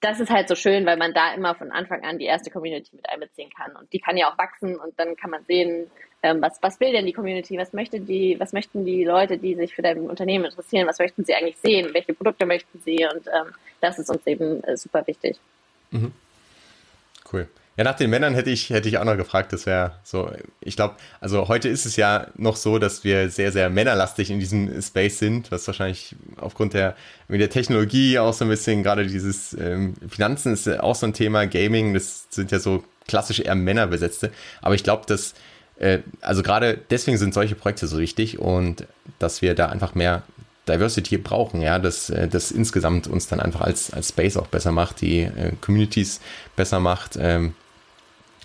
das 0.00 0.20
ist 0.20 0.30
halt 0.30 0.48
so 0.48 0.54
schön, 0.54 0.86
weil 0.86 0.96
man 0.96 1.12
da 1.12 1.34
immer 1.34 1.54
von 1.54 1.72
Anfang 1.72 2.04
an 2.04 2.18
die 2.18 2.26
erste 2.26 2.50
Community 2.50 2.94
mit 2.94 3.08
einbeziehen 3.08 3.50
kann. 3.50 3.74
Und 3.74 3.92
die 3.92 3.98
kann 3.98 4.16
ja 4.16 4.30
auch 4.30 4.38
wachsen 4.38 4.76
und 4.76 4.98
dann 4.98 5.16
kann 5.16 5.30
man 5.30 5.44
sehen, 5.44 5.90
ähm, 6.22 6.40
was, 6.40 6.62
was 6.62 6.78
will 6.78 6.92
denn 6.92 7.06
die 7.06 7.12
Community, 7.12 7.58
was 7.58 7.72
möchte 7.72 8.00
die, 8.00 8.38
was 8.38 8.52
möchten 8.52 8.84
die 8.84 9.04
Leute, 9.04 9.38
die 9.38 9.54
sich 9.54 9.74
für 9.74 9.82
dein 9.82 10.08
Unternehmen 10.08 10.44
interessieren, 10.44 10.86
was 10.86 10.98
möchten 10.98 11.24
sie 11.24 11.34
eigentlich 11.34 11.58
sehen, 11.58 11.92
welche 11.94 12.14
Produkte 12.14 12.46
möchten 12.46 12.80
sie 12.84 13.06
und 13.12 13.26
ähm, 13.26 13.52
das 13.80 13.98
ist 13.98 14.08
uns 14.08 14.26
eben 14.26 14.62
äh, 14.64 14.76
super 14.76 15.06
wichtig. 15.06 15.38
Mhm. 15.90 16.12
Cool. 17.30 17.48
Ja, 17.76 17.84
nach 17.84 17.96
den 17.96 18.08
Männern 18.08 18.32
hätte 18.32 18.48
ich, 18.48 18.70
hätte 18.70 18.88
ich 18.88 18.96
auch 18.96 19.04
noch 19.04 19.18
gefragt. 19.18 19.52
Das 19.52 19.66
wäre 19.66 19.92
so, 20.02 20.30
ich 20.60 20.76
glaube, 20.76 20.96
also 21.20 21.46
heute 21.48 21.68
ist 21.68 21.84
es 21.84 21.96
ja 21.96 22.28
noch 22.36 22.56
so, 22.56 22.78
dass 22.78 23.04
wir 23.04 23.28
sehr, 23.28 23.52
sehr 23.52 23.68
männerlastig 23.68 24.30
in 24.30 24.40
diesem 24.40 24.80
Space 24.80 25.18
sind, 25.18 25.52
was 25.52 25.66
wahrscheinlich 25.66 26.16
aufgrund 26.40 26.72
der, 26.72 26.96
der 27.28 27.50
Technologie 27.50 28.18
auch 28.18 28.32
so 28.32 28.46
ein 28.46 28.48
bisschen, 28.48 28.82
gerade 28.82 29.06
dieses 29.06 29.52
ähm, 29.52 29.94
Finanzen 30.08 30.54
ist 30.54 30.66
auch 30.80 30.94
so 30.94 31.06
ein 31.06 31.12
Thema, 31.12 31.46
Gaming, 31.46 31.92
das 31.92 32.26
sind 32.30 32.50
ja 32.50 32.60
so 32.60 32.82
klassisch 33.06 33.40
eher 33.40 33.54
Männerbesetzte. 33.54 34.32
Aber 34.62 34.74
ich 34.74 34.82
glaube, 34.82 35.04
dass, 35.06 35.34
äh, 35.78 35.98
also 36.22 36.42
gerade 36.42 36.78
deswegen 36.88 37.18
sind 37.18 37.34
solche 37.34 37.56
Projekte 37.56 37.86
so 37.88 37.98
wichtig 37.98 38.38
und 38.38 38.86
dass 39.18 39.42
wir 39.42 39.54
da 39.54 39.66
einfach 39.68 39.94
mehr 39.94 40.22
Diversity 40.66 41.18
brauchen, 41.18 41.60
ja, 41.60 41.78
dass 41.78 42.08
äh, 42.08 42.26
das 42.26 42.52
insgesamt 42.52 43.06
uns 43.06 43.28
dann 43.28 43.38
einfach 43.38 43.60
als, 43.60 43.92
als 43.92 44.08
Space 44.08 44.38
auch 44.38 44.46
besser 44.46 44.72
macht, 44.72 45.02
die 45.02 45.20
äh, 45.20 45.52
Communities 45.60 46.20
besser 46.56 46.80
macht. 46.80 47.18
Ähm, 47.20 47.54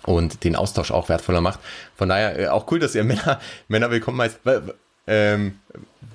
und 0.04 0.44
den 0.44 0.56
Austausch 0.56 0.90
auch 0.90 1.08
wertvoller 1.08 1.40
macht. 1.40 1.60
Von 1.96 2.08
daher 2.08 2.38
äh, 2.38 2.48
auch 2.48 2.70
cool, 2.70 2.78
dass 2.78 2.94
ihr 2.94 3.04
Männer, 3.04 3.40
Männer 3.68 3.90
willkommen 3.90 4.20
heißt. 4.20 4.40
Ähm, 5.06 5.58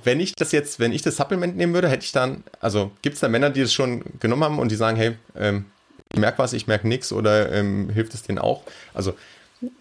wenn 0.04 0.20
ich 0.20 0.34
das 0.34 0.52
jetzt, 0.52 0.80
wenn 0.80 0.94
ich 0.94 1.02
das 1.02 1.18
Supplement 1.18 1.58
nehmen 1.58 1.74
würde, 1.74 1.90
hätte 1.90 2.06
ich 2.06 2.12
dann, 2.12 2.44
also 2.62 2.92
gibt 3.02 3.16
es 3.16 3.20
da 3.20 3.28
Männer, 3.28 3.50
die 3.50 3.62
es 3.62 3.74
schon 3.74 4.04
genommen 4.20 4.44
haben 4.44 4.60
und 4.60 4.72
die 4.72 4.76
sagen, 4.76 4.96
hey, 4.96 5.18
ähm, 5.38 5.66
ich 6.14 6.20
merke 6.20 6.40
was, 6.40 6.54
ich 6.54 6.68
merke 6.68 6.88
nichts 6.88 7.12
oder 7.12 7.52
ähm, 7.52 7.90
hilft 7.90 8.14
es 8.14 8.24
denen 8.24 8.40
auch? 8.40 8.64
Also 8.94 9.14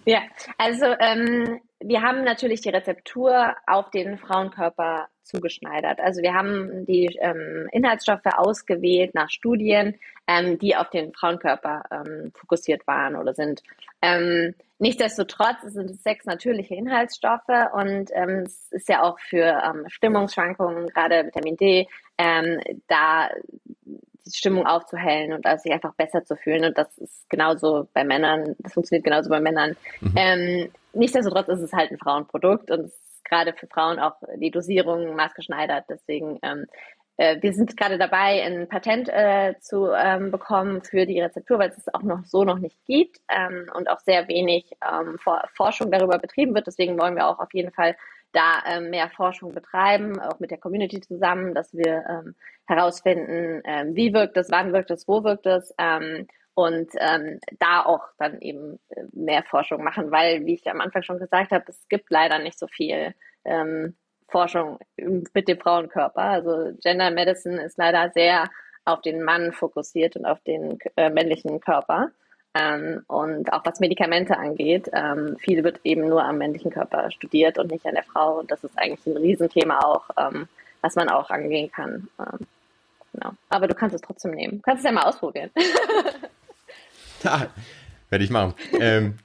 ja, 0.04 0.22
also 0.58 0.86
ähm, 1.00 1.60
wir 1.80 2.02
haben 2.02 2.24
natürlich 2.24 2.62
die 2.62 2.70
Rezeptur 2.70 3.54
auf 3.66 3.90
den 3.90 4.18
Frauenkörper 4.18 5.08
zugeschneidert. 5.22 6.00
Also 6.00 6.22
wir 6.22 6.34
haben 6.34 6.86
die 6.86 7.16
ähm, 7.20 7.68
Inhaltsstoffe 7.72 8.24
ausgewählt 8.24 9.14
nach 9.14 9.28
Studien, 9.28 9.96
ähm, 10.26 10.58
die 10.58 10.76
auf 10.76 10.88
den 10.90 11.12
Frauenkörper 11.12 11.82
ähm, 11.90 12.32
fokussiert 12.34 12.86
waren 12.86 13.16
oder 13.16 13.34
sind. 13.34 13.62
Ähm, 14.00 14.54
nichtsdestotrotz 14.78 15.62
sind 15.64 15.90
es 15.90 16.02
sechs 16.02 16.24
natürliche 16.24 16.74
Inhaltsstoffe 16.74 17.48
und 17.72 18.10
ähm, 18.14 18.44
es 18.46 18.70
ist 18.72 18.88
ja 18.88 19.02
auch 19.02 19.18
für 19.18 19.62
ähm, 19.64 19.84
Stimmungsschwankungen, 19.88 20.88
gerade 20.88 21.26
Vitamin 21.26 21.56
D, 21.56 21.88
da 22.88 23.28
die 24.26 24.36
Stimmung 24.36 24.66
aufzuhellen 24.66 25.32
und 25.32 25.46
also 25.46 25.62
sich 25.62 25.72
einfach 25.72 25.94
besser 25.94 26.24
zu 26.24 26.36
fühlen. 26.36 26.64
Und 26.64 26.78
das 26.78 26.98
ist 26.98 27.28
genauso 27.30 27.88
bei 27.92 28.04
Männern, 28.04 28.56
das 28.58 28.74
funktioniert 28.74 29.04
genauso 29.04 29.30
bei 29.30 29.40
Männern. 29.40 29.76
Mhm. 30.00 30.12
Ähm, 30.16 30.72
nichtsdestotrotz 30.92 31.48
ist 31.48 31.60
es 31.60 31.72
halt 31.72 31.90
ein 31.90 31.98
Frauenprodukt 31.98 32.70
und 32.70 32.86
es 32.86 32.92
ist 32.92 33.24
gerade 33.24 33.52
für 33.52 33.66
Frauen 33.66 33.98
auch 33.98 34.16
die 34.36 34.50
Dosierung 34.50 35.14
maßgeschneidert. 35.14 35.84
Deswegen, 35.88 36.38
ähm, 36.42 36.66
äh, 37.16 37.40
wir 37.40 37.52
sind 37.52 37.76
gerade 37.76 37.98
dabei, 37.98 38.42
ein 38.42 38.68
Patent 38.68 39.08
äh, 39.08 39.54
zu 39.60 39.90
ähm, 39.92 40.30
bekommen 40.30 40.82
für 40.82 41.06
die 41.06 41.20
Rezeptur, 41.20 41.58
weil 41.58 41.70
es 41.70 41.78
es 41.78 41.94
auch 41.94 42.02
noch 42.02 42.24
so 42.24 42.44
noch 42.44 42.58
nicht 42.58 42.76
gibt 42.84 43.18
ähm, 43.28 43.70
und 43.74 43.88
auch 43.88 44.00
sehr 44.00 44.28
wenig 44.28 44.72
ähm, 44.84 45.18
Forschung 45.54 45.90
darüber 45.90 46.18
betrieben 46.18 46.54
wird. 46.54 46.66
Deswegen 46.66 46.98
wollen 46.98 47.16
wir 47.16 47.26
auch 47.26 47.38
auf 47.38 47.52
jeden 47.54 47.72
Fall 47.72 47.96
da 48.36 48.62
ähm, 48.66 48.90
mehr 48.90 49.08
Forschung 49.08 49.52
betreiben, 49.52 50.20
auch 50.20 50.38
mit 50.38 50.50
der 50.50 50.58
Community 50.58 51.00
zusammen, 51.00 51.54
dass 51.54 51.72
wir 51.72 52.04
ähm, 52.08 52.34
herausfinden, 52.66 53.62
ähm, 53.64 53.96
wie 53.96 54.12
wirkt 54.12 54.36
es, 54.36 54.50
wann 54.50 54.72
wirkt 54.72 54.90
es, 54.90 55.08
wo 55.08 55.24
wirkt 55.24 55.46
es 55.46 55.74
ähm, 55.78 56.26
und 56.54 56.90
ähm, 56.98 57.40
da 57.58 57.82
auch 57.84 58.04
dann 58.18 58.40
eben 58.40 58.78
äh, 58.90 59.04
mehr 59.12 59.42
Forschung 59.42 59.82
machen, 59.82 60.10
weil, 60.10 60.44
wie 60.44 60.54
ich 60.54 60.70
am 60.70 60.80
Anfang 60.80 61.02
schon 61.02 61.18
gesagt 61.18 61.50
habe, 61.50 61.64
es 61.68 61.88
gibt 61.88 62.10
leider 62.10 62.38
nicht 62.38 62.58
so 62.58 62.66
viel 62.66 63.14
ähm, 63.44 63.96
Forschung 64.28 64.78
mit 64.96 65.48
dem 65.48 65.58
Frauenkörper. 65.58 66.22
Also 66.22 66.72
Gender 66.82 67.10
Medicine 67.10 67.62
ist 67.62 67.78
leider 67.78 68.10
sehr 68.10 68.50
auf 68.84 69.00
den 69.00 69.22
Mann 69.22 69.52
fokussiert 69.52 70.16
und 70.16 70.26
auf 70.26 70.40
den 70.40 70.78
äh, 70.96 71.10
männlichen 71.10 71.60
Körper. 71.60 72.10
Ähm, 72.56 73.02
und 73.06 73.52
auch 73.52 73.64
was 73.64 73.80
Medikamente 73.80 74.38
angeht, 74.38 74.88
ähm, 74.92 75.36
viel 75.38 75.62
wird 75.64 75.80
eben 75.84 76.08
nur 76.08 76.24
am 76.24 76.38
männlichen 76.38 76.70
Körper 76.70 77.10
studiert 77.10 77.58
und 77.58 77.70
nicht 77.70 77.84
an 77.86 77.94
der 77.94 78.04
Frau. 78.04 78.38
Und 78.38 78.50
das 78.50 78.64
ist 78.64 78.78
eigentlich 78.78 79.04
ein 79.06 79.16
Riesenthema 79.16 79.80
auch, 79.80 80.04
ähm, 80.16 80.48
was 80.80 80.94
man 80.94 81.08
auch 81.08 81.28
angehen 81.30 81.70
kann. 81.70 82.08
Ähm, 82.18 82.46
genau. 83.12 83.32
Aber 83.48 83.68
du 83.68 83.74
kannst 83.74 83.94
es 83.94 84.00
trotzdem 84.00 84.30
nehmen. 84.30 84.58
Du 84.58 84.62
kannst 84.62 84.84
es 84.84 84.84
ja 84.84 84.92
mal 84.92 85.02
ausprobieren. 85.02 85.50
ja, 87.24 87.48
werde 88.08 88.24
ich 88.24 88.30
machen. 88.30 88.54
Ähm, 88.80 89.18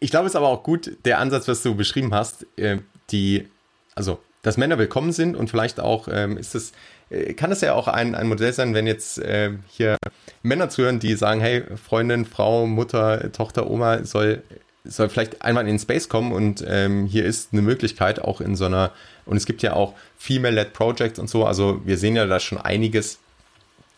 ich 0.00 0.10
glaube, 0.10 0.26
es 0.26 0.32
ist 0.32 0.36
aber 0.36 0.48
auch 0.48 0.62
gut, 0.62 0.96
der 1.04 1.18
Ansatz, 1.18 1.46
was 1.46 1.62
du 1.62 1.74
beschrieben 1.76 2.14
hast, 2.14 2.46
äh, 2.58 2.78
die, 3.10 3.48
also, 3.94 4.18
dass 4.42 4.56
Männer 4.56 4.78
willkommen 4.78 5.12
sind 5.12 5.36
und 5.36 5.48
vielleicht 5.48 5.80
auch 5.80 6.08
ähm, 6.10 6.36
ist 6.36 6.54
es 6.54 6.72
äh, 7.10 7.34
kann 7.34 7.52
es 7.52 7.60
ja 7.60 7.74
auch 7.74 7.88
ein, 7.88 8.14
ein 8.14 8.28
Modell 8.28 8.52
sein, 8.52 8.74
wenn 8.74 8.86
jetzt 8.86 9.18
äh, 9.18 9.52
hier 9.68 9.96
Männer 10.44 10.68
zuhören, 10.68 11.00
die 11.00 11.14
sagen, 11.14 11.40
hey, 11.40 11.64
Freundin, 11.82 12.26
Frau, 12.26 12.66
Mutter, 12.66 13.32
Tochter, 13.32 13.68
Oma 13.68 14.04
soll, 14.04 14.42
soll 14.84 15.08
vielleicht 15.08 15.42
einmal 15.42 15.64
in 15.64 15.68
den 15.68 15.78
Space 15.78 16.08
kommen 16.08 16.32
und 16.32 16.62
ähm, 16.68 17.06
hier 17.06 17.24
ist 17.24 17.52
eine 17.52 17.62
Möglichkeit 17.62 18.20
auch 18.20 18.42
in 18.42 18.54
so 18.54 18.66
einer, 18.66 18.92
und 19.24 19.38
es 19.38 19.46
gibt 19.46 19.62
ja 19.62 19.72
auch 19.72 19.94
Female-led 20.18 20.74
Projects 20.74 21.18
und 21.18 21.30
so, 21.30 21.46
also 21.46 21.80
wir 21.86 21.96
sehen 21.96 22.14
ja 22.14 22.26
da 22.26 22.38
schon 22.40 22.58
einiges, 22.58 23.18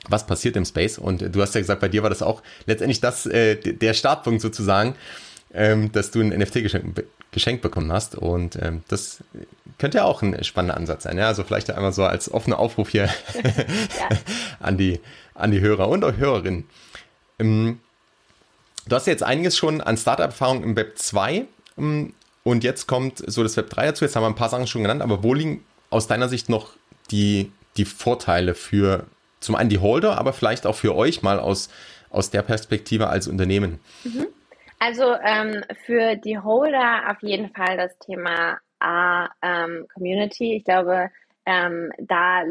was 0.09 0.25
passiert 0.25 0.55
im 0.55 0.65
Space. 0.65 0.99
Und 0.99 1.35
du 1.35 1.43
hast 1.43 1.55
ja 1.57 1.61
gesagt, 1.61 1.81
bei 1.81 1.89
dir 1.89 2.05
war 2.05 2.11
das 2.11 2.23
auch 2.23 2.43
letztendlich 2.67 3.01
das, 3.01 3.27
äh, 3.27 3.57
der 3.57 3.93
Startpunkt 3.93 4.41
sozusagen, 4.41 4.95
ähm, 5.57 5.90
dass 5.90 6.11
du 6.11 6.21
ein 6.21 6.29
NFT 6.29 6.55
geschenkt, 6.62 7.03
geschenkt 7.33 7.62
bekommen 7.62 7.90
hast 7.90 8.14
und 8.14 8.57
ähm, 8.62 8.83
das 8.88 9.25
könnte 9.79 9.99
ja 9.99 10.05
auch 10.05 10.23
ein 10.23 10.45
spannender 10.45 10.77
Ansatz 10.77 11.05
sein. 11.05 11.19
Ja? 11.19 11.27
Also 11.29 11.45
vielleicht 11.45 11.71
einmal 11.71 11.92
so 11.92 12.05
als 12.05 12.33
offener 12.33 12.59
Aufruf 12.59 12.90
hier 12.90 13.09
an, 14.61 14.77
die, 14.77 15.01
an 15.35 15.51
die 15.51 15.61
Hörer 15.61 15.88
und 15.88 16.05
auch 16.05 16.16
Hörerinnen. 16.16 16.64
Ähm, 17.38 17.81
du 18.87 18.97
hast 18.97 19.07
ja 19.07 19.12
jetzt 19.12 19.23
einiges 19.23 19.57
schon 19.57 19.81
an 19.81 19.97
Startup-Erfahrung 19.97 20.62
im 20.62 20.77
Web 20.77 20.99
2 20.99 21.47
ähm, 21.79 22.12
und 22.45 22.62
jetzt 22.62 22.87
kommt 22.87 23.25
so 23.27 23.42
das 23.42 23.57
Web 23.57 23.71
3 23.71 23.87
dazu. 23.87 24.05
Jetzt 24.05 24.14
haben 24.14 24.23
wir 24.23 24.29
ein 24.29 24.37
paar 24.37 24.51
Sachen 24.51 24.66
schon 24.66 24.83
genannt, 24.83 25.03
aber 25.03 25.23
wo 25.23 25.33
liegen 25.33 25.64
aus 25.88 26.07
deiner 26.07 26.29
Sicht 26.29 26.51
noch 26.51 26.73
die, 27.11 27.51
die 27.79 27.87
Vorteile 27.87 28.55
für 28.55 29.07
zum 29.40 29.55
einen 29.55 29.71
die 29.71 29.79
Holder, 29.79 30.19
aber 30.19 30.33
vielleicht 30.35 30.66
auch 30.66 30.75
für 30.75 30.95
euch 30.95 31.23
mal 31.23 31.38
aus, 31.38 31.71
aus 32.11 32.31
der 32.31 32.42
Perspektive 32.42 33.09
als 33.09 33.27
Unternehmen? 33.27 33.79
Mhm. 34.05 34.27
Also 34.79 35.15
ähm, 35.15 35.65
für 35.85 36.17
die 36.17 36.39
Holder 36.39 37.11
auf 37.11 37.23
jeden 37.23 37.51
Fall 37.51 37.77
das 37.77 37.99
Thema 37.99 38.59
A, 38.79 39.29
ähm, 39.43 39.87
Community. 39.95 40.57
Ich 40.57 40.65
glaube, 40.65 41.11
ähm, 41.47 41.93
da 41.99 42.43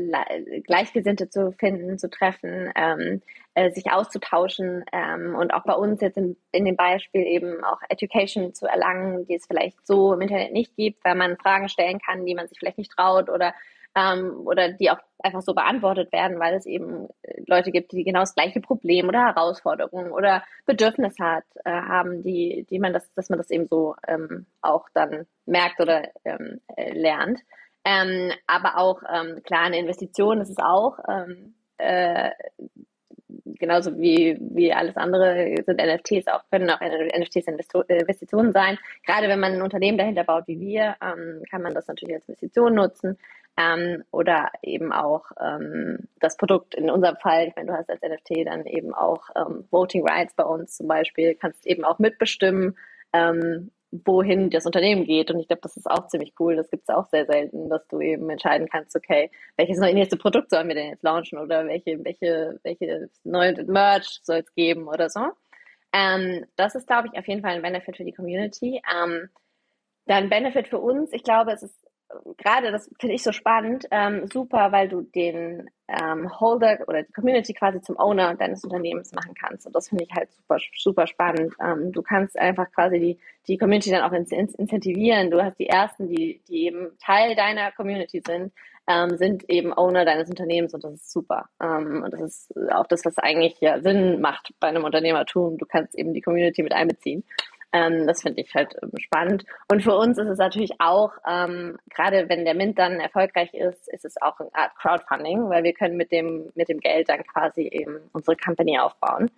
Gleichgesinnte 0.63 1.29
zu 1.29 1.51
finden, 1.51 1.99
zu 1.99 2.09
treffen, 2.09 2.71
ähm, 2.75 3.21
äh, 3.53 3.69
sich 3.71 3.91
auszutauschen 3.91 4.85
ähm, 4.91 5.35
und 5.35 5.53
auch 5.53 5.63
bei 5.63 5.73
uns 5.73 6.01
jetzt 6.01 6.17
in, 6.17 6.37
in 6.51 6.65
dem 6.65 6.77
Beispiel 6.77 7.21
eben 7.21 7.63
auch 7.63 7.79
Education 7.89 8.53
zu 8.53 8.65
erlangen, 8.65 9.25
die 9.27 9.35
es 9.35 9.45
vielleicht 9.45 9.85
so 9.85 10.13
im 10.13 10.21
Internet 10.21 10.53
nicht 10.53 10.75
gibt, 10.77 11.03
weil 11.03 11.15
man 11.15 11.37
Fragen 11.37 11.67
stellen 11.67 11.99
kann, 11.99 12.25
die 12.25 12.35
man 12.35 12.47
sich 12.47 12.57
vielleicht 12.57 12.77
nicht 12.77 12.91
traut 12.91 13.29
oder 13.29 13.53
ähm, 13.95 14.41
oder 14.45 14.69
die 14.69 14.91
auch 14.91 14.99
einfach 15.19 15.41
so 15.41 15.53
beantwortet 15.53 16.11
werden, 16.11 16.39
weil 16.39 16.55
es 16.55 16.65
eben 16.65 17.07
äh, 17.23 17.41
Leute 17.47 17.71
gibt, 17.71 17.93
die 17.93 18.03
genau 18.03 18.19
das 18.19 18.35
gleiche 18.35 18.59
Problem 18.59 19.07
oder 19.07 19.25
Herausforderungen 19.25 20.11
oder 20.11 20.43
Bedürfnis 20.65 21.15
hat, 21.19 21.45
äh, 21.63 21.71
haben, 21.71 22.21
die, 22.21 22.65
die 22.69 22.79
man 22.79 22.93
das, 22.93 23.11
dass 23.13 23.29
man 23.29 23.39
das 23.39 23.49
eben 23.49 23.67
so 23.67 23.95
ähm, 24.07 24.45
auch 24.61 24.87
dann 24.93 25.25
merkt 25.45 25.79
oder 25.79 26.09
ähm, 26.25 26.59
äh, 26.75 26.93
lernt. 26.93 27.39
Ähm, 27.85 28.31
aber 28.47 28.77
auch 28.77 29.01
ähm, 29.11 29.41
klar 29.43 29.61
eine 29.61 29.79
Investition 29.79 30.41
ist 30.41 30.49
es 30.49 30.57
auch. 30.57 30.99
Ähm, 31.07 31.55
äh, 31.77 32.31
genauso 33.45 33.97
wie, 33.97 34.37
wie 34.39 34.73
alles 34.73 34.97
andere 34.97 35.55
sind 35.65 35.79
NFTs 35.79 36.27
auch, 36.27 36.41
können 36.51 36.69
auch 36.69 36.81
NFTs 36.81 37.47
Investitionen 37.87 38.51
sein. 38.51 38.77
Gerade 39.05 39.27
wenn 39.27 39.39
man 39.39 39.53
ein 39.53 39.61
Unternehmen 39.61 39.97
dahinter 39.97 40.23
baut 40.23 40.47
wie 40.47 40.59
wir, 40.59 40.95
ähm, 41.01 41.43
kann 41.49 41.61
man 41.61 41.73
das 41.73 41.87
natürlich 41.87 42.15
als 42.15 42.27
Investition 42.27 42.75
nutzen. 42.75 43.17
Ähm, 43.57 44.03
oder 44.11 44.51
eben 44.63 44.91
auch 44.91 45.31
ähm, 45.39 46.09
das 46.19 46.35
Produkt 46.35 46.75
in 46.75 46.89
unserem 46.89 47.15
Fall, 47.17 47.47
ich 47.47 47.55
meine, 47.55 47.71
du 47.71 47.77
hast 47.77 47.89
als 47.89 48.01
NFT 48.01 48.45
dann 48.45 48.65
eben 48.65 48.93
auch 48.93 49.29
ähm, 49.35 49.65
Voting 49.71 50.05
Rights 50.05 50.33
bei 50.35 50.43
uns 50.43 50.75
zum 50.75 50.87
Beispiel, 50.87 51.35
kannst 51.35 51.65
eben 51.65 51.85
auch 51.85 51.97
mitbestimmen, 51.97 52.77
ähm, 53.13 53.71
wohin 53.91 54.49
das 54.49 54.65
Unternehmen 54.65 55.05
geht. 55.05 55.31
Und 55.31 55.39
ich 55.39 55.47
glaube, 55.47 55.61
das 55.61 55.77
ist 55.77 55.89
auch 55.89 56.07
ziemlich 56.07 56.33
cool. 56.39 56.57
Das 56.57 56.69
gibt 56.69 56.83
es 56.89 56.93
auch 56.93 57.05
sehr 57.05 57.25
selten, 57.25 57.69
dass 57.69 57.87
du 57.87 58.01
eben 58.01 58.29
entscheiden 58.29 58.67
kannst, 58.69 58.95
okay, 58.95 59.31
welches 59.55 59.79
nächste 59.79 60.17
Produkt 60.17 60.49
sollen 60.49 60.67
wir 60.67 60.75
denn 60.75 60.89
jetzt 60.89 61.03
launchen 61.03 61.39
oder 61.39 61.65
welche, 61.65 62.03
welche, 62.03 62.59
welche 62.63 63.09
neue 63.23 63.63
Merch 63.63 64.19
soll 64.23 64.39
es 64.39 64.53
geben 64.53 64.87
oder 64.87 65.09
so. 65.09 65.21
Ähm, 65.93 66.45
das 66.57 66.75
ist, 66.75 66.87
glaube 66.87 67.07
ich, 67.11 67.17
auf 67.17 67.27
jeden 67.27 67.41
Fall 67.41 67.51
ein 67.51 67.61
Benefit 67.61 67.95
für 67.95 68.03
die 68.03 68.11
Community. 68.11 68.81
Ähm, 68.93 69.29
dann 70.07 70.29
Benefit 70.29 70.67
für 70.67 70.79
uns, 70.79 71.13
ich 71.13 71.23
glaube, 71.23 71.51
es 71.51 71.63
ist 71.63 71.85
gerade, 72.37 72.71
das 72.71 72.89
finde 72.99 73.15
ich 73.15 73.23
so 73.23 73.31
spannend, 73.31 73.87
ähm, 73.91 74.27
super, 74.31 74.71
weil 74.71 74.89
du 74.89 75.01
den 75.01 75.69
ähm, 75.87 76.39
Holder 76.39 76.79
oder 76.87 77.03
die 77.03 77.11
Community 77.11 77.53
quasi 77.53 77.81
zum 77.81 77.97
Owner 77.97 78.35
deines 78.35 78.63
Unternehmens 78.63 79.13
machen 79.13 79.33
kannst. 79.39 79.67
Und 79.67 79.75
das 79.75 79.89
finde 79.89 80.05
ich 80.05 80.11
halt 80.15 80.31
super, 80.31 80.57
super 80.75 81.07
spannend. 81.07 81.53
Ähm, 81.61 81.91
du 81.91 82.01
kannst 82.01 82.37
einfach 82.37 82.71
quasi 82.71 82.99
die, 82.99 83.19
die 83.47 83.57
Community 83.57 83.91
dann 83.91 84.03
auch 84.03 84.13
in, 84.13 84.25
in, 84.25 84.47
incentivieren. 84.49 85.31
Du 85.31 85.43
hast 85.43 85.59
die 85.59 85.67
ersten, 85.67 86.07
die, 86.07 86.41
die 86.47 86.65
eben 86.65 86.97
Teil 86.99 87.35
deiner 87.35 87.71
Community 87.71 88.21
sind, 88.25 88.51
ähm, 88.87 89.17
sind 89.17 89.49
eben 89.49 89.73
Owner 89.73 90.05
deines 90.05 90.29
Unternehmens 90.29 90.73
und 90.73 90.83
das 90.83 90.93
ist 90.93 91.11
super. 91.11 91.49
Ähm, 91.61 92.03
und 92.03 92.13
das 92.13 92.21
ist 92.21 92.71
auch 92.71 92.87
das, 92.87 93.03
was 93.05 93.17
eigentlich 93.17 93.59
ja 93.59 93.79
Sinn 93.81 94.21
macht 94.21 94.53
bei 94.59 94.67
einem 94.67 94.83
Unternehmertum. 94.83 95.57
Du 95.57 95.65
kannst 95.65 95.95
eben 95.95 96.13
die 96.13 96.21
Community 96.21 96.61
mit 96.61 96.73
einbeziehen. 96.73 97.23
Ähm, 97.75 98.07
das 98.07 98.21
finde 98.21 98.41
ich 98.41 98.55
halt 98.55 98.73
ähm, 98.81 98.91
spannend. 98.97 99.43
Und 99.69 99.83
für 99.83 99.95
uns 99.97 100.17
ist 100.17 100.29
es 100.29 100.37
natürlich 100.37 100.71
auch, 100.79 101.11
ähm, 101.27 101.77
gerade 101.89 102.29
wenn 102.29 102.45
der 102.45 102.55
Mint 102.55 102.79
dann 102.79 103.01
erfolgreich 103.01 103.53
ist, 103.53 103.89
ist 103.89 104.05
es 104.05 104.15
auch 104.21 104.39
eine 104.39 104.49
Art 104.53 104.77
Crowdfunding, 104.77 105.49
weil 105.49 105.65
wir 105.65 105.73
können 105.73 105.97
mit 105.97 106.09
dem, 106.13 106.51
mit 106.55 106.69
dem 106.69 106.79
Geld 106.79 107.09
dann 107.09 107.23
quasi 107.25 107.63
eben 107.63 107.99
unsere 108.13 108.37
Company 108.37 108.79
aufbauen. 108.79 109.29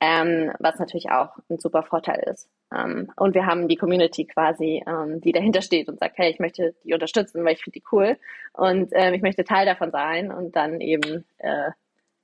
Ähm, 0.00 0.52
was 0.58 0.80
natürlich 0.80 1.10
auch 1.10 1.36
ein 1.48 1.60
super 1.60 1.84
Vorteil 1.84 2.24
ist. 2.28 2.48
Ähm, 2.74 3.12
und 3.16 3.34
wir 3.34 3.46
haben 3.46 3.68
die 3.68 3.76
Community 3.76 4.24
quasi, 4.24 4.82
ähm, 4.86 5.20
die 5.20 5.30
dahinter 5.30 5.62
steht 5.62 5.88
und 5.88 6.00
sagt, 6.00 6.18
hey, 6.18 6.32
ich 6.32 6.40
möchte 6.40 6.74
die 6.82 6.94
unterstützen, 6.94 7.44
weil 7.44 7.54
ich 7.54 7.62
finde 7.62 7.78
die 7.78 7.84
cool 7.92 8.18
und 8.52 8.90
ähm, 8.92 9.14
ich 9.14 9.22
möchte 9.22 9.44
Teil 9.44 9.66
davon 9.66 9.92
sein 9.92 10.32
und 10.32 10.56
dann 10.56 10.80
eben, 10.80 11.24
äh, 11.38 11.70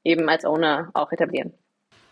eben 0.02 0.28
als 0.28 0.44
Owner 0.44 0.90
auch 0.94 1.12
etablieren. 1.12 1.54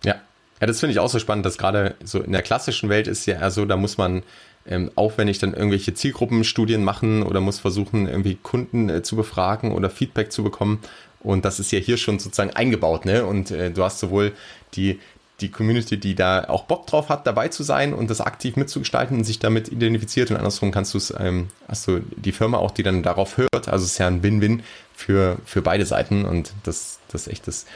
Ja, 0.05 0.21
ja, 0.61 0.67
das 0.67 0.81
finde 0.81 0.93
ich 0.93 0.99
auch 0.99 1.09
so 1.09 1.19
spannend, 1.19 1.47
dass 1.47 1.59
gerade 1.59 1.95
so 2.05 2.21
in 2.21 2.33
der 2.33 2.43
klassischen 2.43 2.89
Welt 2.89 3.07
ist 3.07 3.27
ja 3.27 3.35
eher 3.35 3.51
so, 3.51 3.65
da 3.65 3.77
muss 3.77 3.99
man 3.99 4.23
ähm, 4.67 4.91
aufwendig 4.95 5.39
dann 5.39 5.55
irgendwelche 5.55 5.95
Zielgruppenstudien 5.95 6.85
machen 6.85 7.23
oder 7.23 7.41
muss 7.41 7.59
versuchen, 7.59 8.07
irgendwie 8.07 8.37
Kunden 8.37 8.89
äh, 8.89 9.03
zu 9.03 9.17
befragen 9.17 9.73
oder 9.73 9.91
Feedback 9.91 10.31
zu 10.31 10.43
bekommen. 10.43 10.81
Und 11.21 11.45
das 11.45 11.59
ist 11.59 11.73
ja 11.73 11.79
hier 11.79 11.97
schon 11.97 12.19
sozusagen 12.19 12.51
eingebaut, 12.51 13.05
ne? 13.05 13.25
Und 13.25 13.51
äh, 13.51 13.71
du 13.71 13.83
hast 13.83 13.99
sowohl 13.99 14.33
die, 14.75 15.01
die 15.41 15.51
Community, 15.51 15.99
die 15.99 16.15
da 16.15 16.45
auch 16.49 16.65
Bock 16.65 16.87
drauf 16.87 17.09
hat, 17.09 17.27
dabei 17.27 17.49
zu 17.49 17.63
sein 17.63 17.93
und 17.93 18.11
das 18.11 18.21
aktiv 18.21 18.57
mitzugestalten 18.57 19.17
und 19.17 19.25
sich 19.25 19.39
damit 19.39 19.69
identifiziert. 19.69 20.31
Und 20.31 20.37
andersrum 20.37 20.71
kannst 20.71 20.95
du 20.95 20.99
es, 20.99 21.13
ähm, 21.19 21.49
hast 21.67 21.89
du 21.89 22.01
die 22.17 22.33
Firma 22.33 22.59
auch, 22.59 22.71
die 22.71 22.83
dann 22.83 23.03
darauf 23.03 23.37
hört. 23.37 23.69
Also 23.69 23.85
es 23.85 23.93
ist 23.93 23.99
ja 23.99 24.07
ein 24.07 24.23
Win-Win 24.23 24.63
für, 24.95 25.39
für 25.45 25.63
beide 25.63 25.87
Seiten 25.87 26.25
und 26.25 26.53
das, 26.65 26.99
das 27.09 27.23
ist 27.23 27.33
echt 27.33 27.49
das 27.49 27.67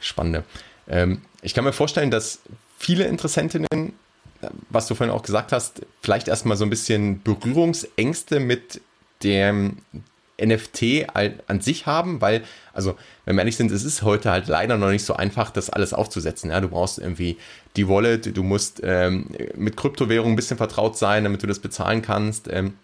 Spannende. 0.00 0.44
Ähm, 0.88 1.22
ich 1.42 1.54
kann 1.54 1.64
mir 1.64 1.72
vorstellen, 1.72 2.10
dass 2.10 2.40
viele 2.78 3.04
Interessentinnen, 3.04 3.66
was 4.68 4.86
du 4.86 4.94
vorhin 4.94 5.14
auch 5.14 5.22
gesagt 5.22 5.52
hast, 5.52 5.82
vielleicht 6.00 6.28
erstmal 6.28 6.56
so 6.56 6.64
ein 6.64 6.70
bisschen 6.70 7.22
Berührungsängste 7.22 8.40
mit 8.40 8.80
dem 9.22 9.78
NFT 10.42 11.06
an 11.46 11.60
sich 11.60 11.86
haben, 11.86 12.20
weil, 12.20 12.42
also, 12.72 12.96
wenn 13.24 13.36
wir 13.36 13.42
ehrlich 13.42 13.56
sind, 13.56 13.70
es 13.70 13.84
ist 13.84 14.02
heute 14.02 14.30
halt 14.30 14.48
leider 14.48 14.78
noch 14.78 14.90
nicht 14.90 15.04
so 15.04 15.14
einfach, 15.14 15.50
das 15.50 15.70
alles 15.70 15.92
aufzusetzen. 15.92 16.50
Ja, 16.50 16.60
du 16.60 16.68
brauchst 16.68 16.98
irgendwie 16.98 17.36
die 17.76 17.88
Wallet, 17.88 18.36
du 18.36 18.42
musst 18.42 18.80
ähm, 18.82 19.26
mit 19.54 19.76
Kryptowährungen 19.76 20.32
ein 20.32 20.36
bisschen 20.36 20.56
vertraut 20.56 20.96
sein, 20.96 21.24
damit 21.24 21.42
du 21.42 21.46
das 21.46 21.58
bezahlen 21.58 22.02
kannst. 22.02 22.48
Ähm, 22.48 22.74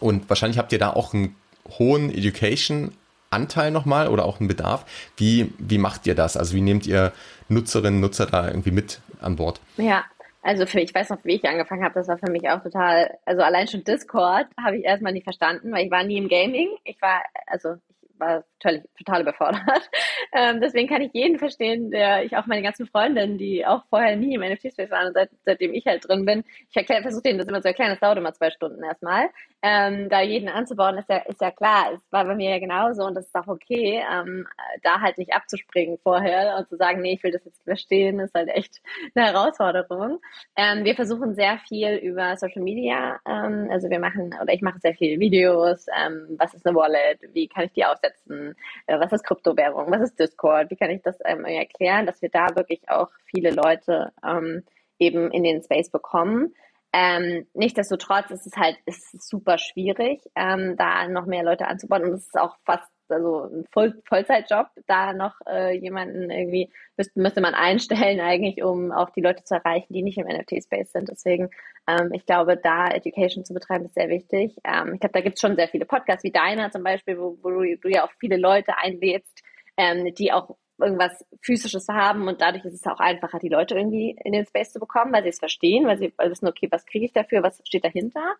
und 0.00 0.28
wahrscheinlich 0.28 0.58
habt 0.58 0.72
ihr 0.72 0.78
da 0.78 0.90
auch 0.90 1.14
einen 1.14 1.36
hohen 1.78 2.10
Education 2.10 2.92
Anteil 3.30 3.70
nochmal 3.70 4.08
oder 4.08 4.24
auch 4.24 4.40
einen 4.40 4.48
Bedarf. 4.48 4.84
Wie, 5.16 5.52
wie 5.58 5.78
macht 5.78 6.06
ihr 6.06 6.14
das? 6.14 6.36
Also 6.36 6.54
wie 6.54 6.60
nehmt 6.60 6.86
ihr 6.86 7.12
Nutzerinnen, 7.48 8.00
Nutzer 8.00 8.26
da 8.26 8.48
irgendwie 8.48 8.72
mit 8.72 9.00
an 9.20 9.36
Bord? 9.36 9.60
Ja, 9.76 10.04
also 10.42 10.66
für, 10.66 10.80
ich 10.80 10.94
weiß 10.94 11.10
noch, 11.10 11.18
wie 11.24 11.36
ich 11.36 11.44
angefangen 11.44 11.84
habe, 11.84 11.94
das 11.94 12.08
war 12.08 12.18
für 12.18 12.30
mich 12.30 12.48
auch 12.48 12.62
total, 12.62 13.18
also 13.24 13.42
allein 13.42 13.68
schon 13.68 13.84
Discord 13.84 14.46
habe 14.62 14.78
ich 14.78 14.84
erstmal 14.84 15.12
nicht 15.12 15.24
verstanden, 15.24 15.70
weil 15.72 15.84
ich 15.84 15.90
war 15.90 16.02
nie 16.02 16.18
im 16.18 16.28
Gaming. 16.28 16.70
Ich 16.84 17.00
war, 17.00 17.22
also 17.46 17.76
war 18.18 18.44
total, 18.58 18.84
total 18.98 19.22
überfordert. 19.22 19.90
Ähm, 20.32 20.60
deswegen 20.60 20.88
kann 20.88 21.02
ich 21.02 21.12
jeden 21.12 21.38
verstehen, 21.38 21.90
der 21.90 22.24
ich 22.24 22.36
auch 22.36 22.46
meine 22.46 22.62
ganzen 22.62 22.86
Freundinnen, 22.86 23.38
die 23.38 23.66
auch 23.66 23.84
vorher 23.88 24.16
nie 24.16 24.34
im 24.34 24.42
NFT-Space 24.42 24.90
waren 24.90 25.12
seit, 25.12 25.30
seitdem 25.44 25.74
ich 25.74 25.86
halt 25.86 26.06
drin 26.08 26.24
bin, 26.24 26.44
ich 26.72 26.86
versuche 26.86 27.22
denen 27.22 27.38
das 27.38 27.48
immer 27.48 27.62
zu 27.62 27.68
erklären, 27.68 27.90
das 27.90 28.00
dauert 28.00 28.18
immer 28.18 28.32
zwei 28.32 28.50
Stunden 28.50 28.82
erstmal. 28.82 29.30
Ähm, 29.62 30.08
da 30.08 30.22
jeden 30.22 30.48
anzubauen, 30.48 30.98
ist 30.98 31.08
ja, 31.08 31.18
ist 31.18 31.40
ja 31.40 31.50
klar. 31.50 31.92
Es 31.94 32.00
war 32.10 32.24
bei 32.24 32.34
mir 32.34 32.50
ja 32.50 32.58
genauso 32.58 33.04
und 33.04 33.14
das 33.14 33.26
ist 33.26 33.34
auch 33.34 33.48
okay, 33.48 34.02
ähm, 34.10 34.46
da 34.82 35.00
halt 35.00 35.18
nicht 35.18 35.34
abzuspringen 35.34 35.98
vorher 36.02 36.56
und 36.58 36.68
zu 36.68 36.76
sagen, 36.76 37.02
nee, 37.02 37.14
ich 37.14 37.22
will 37.22 37.32
das 37.32 37.44
jetzt 37.44 37.62
verstehen, 37.64 38.20
ist 38.20 38.34
halt 38.34 38.48
echt 38.48 38.80
eine 39.14 39.26
Herausforderung. 39.26 40.20
Ähm, 40.56 40.84
wir 40.84 40.94
versuchen 40.94 41.34
sehr 41.34 41.58
viel 41.68 41.96
über 41.96 42.36
Social 42.36 42.62
Media, 42.62 43.20
ähm, 43.26 43.68
also 43.70 43.90
wir 43.90 44.00
machen, 44.00 44.34
oder 44.40 44.52
ich 44.52 44.62
mache 44.62 44.78
sehr 44.80 44.94
viele 44.94 45.20
Videos, 45.20 45.86
ähm, 45.88 46.36
was 46.38 46.54
ist 46.54 46.66
eine 46.66 46.76
Wallet, 46.76 47.20
wie 47.34 47.48
kann 47.48 47.64
ich 47.64 47.72
die 47.72 47.84
aufsetzen, 47.84 48.30
setzen, 48.30 48.54
äh, 48.86 48.98
was 48.98 49.12
ist 49.12 49.24
Kryptowährung, 49.24 49.90
was 49.90 50.02
ist 50.02 50.19
Discord, 50.20 50.70
wie 50.70 50.76
kann 50.76 50.90
ich 50.90 51.02
das 51.02 51.18
ähm, 51.24 51.44
erklären, 51.44 52.06
dass 52.06 52.22
wir 52.22 52.28
da 52.28 52.54
wirklich 52.54 52.88
auch 52.88 53.08
viele 53.24 53.50
Leute 53.50 54.12
ähm, 54.24 54.62
eben 54.98 55.30
in 55.30 55.42
den 55.42 55.62
Space 55.62 55.90
bekommen. 55.90 56.54
Ähm, 56.92 57.46
nichtsdestotrotz 57.54 58.30
ist 58.30 58.46
es 58.46 58.56
halt 58.56 58.76
ist 58.84 59.28
super 59.28 59.58
schwierig, 59.58 60.22
ähm, 60.34 60.76
da 60.76 61.06
noch 61.08 61.26
mehr 61.26 61.44
Leute 61.44 61.68
anzubauen 61.68 62.02
und 62.02 62.14
es 62.14 62.26
ist 62.26 62.38
auch 62.38 62.56
fast 62.64 62.90
also 63.10 63.44
ein 63.44 63.64
Voll 63.72 64.00
Vollzeitjob, 64.08 64.68
da 64.86 65.12
noch 65.12 65.34
äh, 65.48 65.76
jemanden 65.76 66.30
irgendwie 66.30 66.70
müsste, 66.96 67.20
müsste 67.20 67.40
man 67.40 67.54
einstellen 67.54 68.20
eigentlich, 68.20 68.62
um 68.62 68.92
auch 68.92 69.10
die 69.10 69.20
Leute 69.20 69.44
zu 69.44 69.54
erreichen, 69.54 69.92
die 69.92 70.02
nicht 70.02 70.18
im 70.18 70.26
NFT-Space 70.26 70.92
sind. 70.92 71.08
Deswegen, 71.08 71.50
ähm, 71.86 72.10
ich 72.12 72.26
glaube, 72.26 72.56
da 72.56 72.88
Education 72.88 73.44
zu 73.44 73.54
betreiben 73.54 73.84
ist 73.84 73.94
sehr 73.94 74.08
wichtig. 74.08 74.56
Ähm, 74.64 74.94
ich 74.94 75.00
glaube, 75.00 75.12
da 75.12 75.20
gibt 75.20 75.36
es 75.36 75.40
schon 75.40 75.56
sehr 75.56 75.68
viele 75.68 75.86
Podcasts 75.86 76.24
wie 76.24 76.32
deiner 76.32 76.70
zum 76.70 76.82
Beispiel, 76.82 77.18
wo, 77.18 77.38
wo 77.42 77.50
du 77.50 77.88
ja 77.88 78.04
auch 78.04 78.12
viele 78.18 78.36
Leute 78.36 78.76
einlädst, 78.78 79.42
ähm, 79.80 80.14
die 80.14 80.30
auch 80.30 80.56
irgendwas 80.78 81.24
Physisches 81.42 81.88
haben 81.88 82.28
und 82.28 82.40
dadurch 82.40 82.64
ist 82.64 82.74
es 82.74 82.86
auch 82.86 83.00
einfacher, 83.00 83.38
die 83.38 83.48
Leute 83.48 83.74
irgendwie 83.74 84.16
in 84.24 84.32
den 84.32 84.46
Space 84.46 84.72
zu 84.72 84.80
bekommen, 84.80 85.12
weil 85.12 85.22
sie 85.22 85.30
es 85.30 85.38
verstehen, 85.38 85.86
weil 85.86 85.98
sie 85.98 86.12
wissen, 86.18 86.48
okay, 86.48 86.68
was 86.70 86.86
kriege 86.86 87.04
ich 87.04 87.12
dafür, 87.12 87.42
was 87.42 87.60
steht 87.64 87.84
dahinter. 87.84 88.36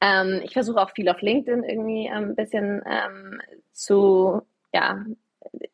Ähm, 0.00 0.40
ich 0.42 0.52
versuche 0.52 0.80
auch 0.80 0.90
viel 0.90 1.08
auf 1.08 1.20
LinkedIn 1.20 1.64
irgendwie 1.64 2.06
ähm, 2.06 2.30
ein 2.30 2.34
bisschen 2.34 2.82
ähm, 2.86 3.40
zu, 3.72 4.42
ja, 4.72 5.04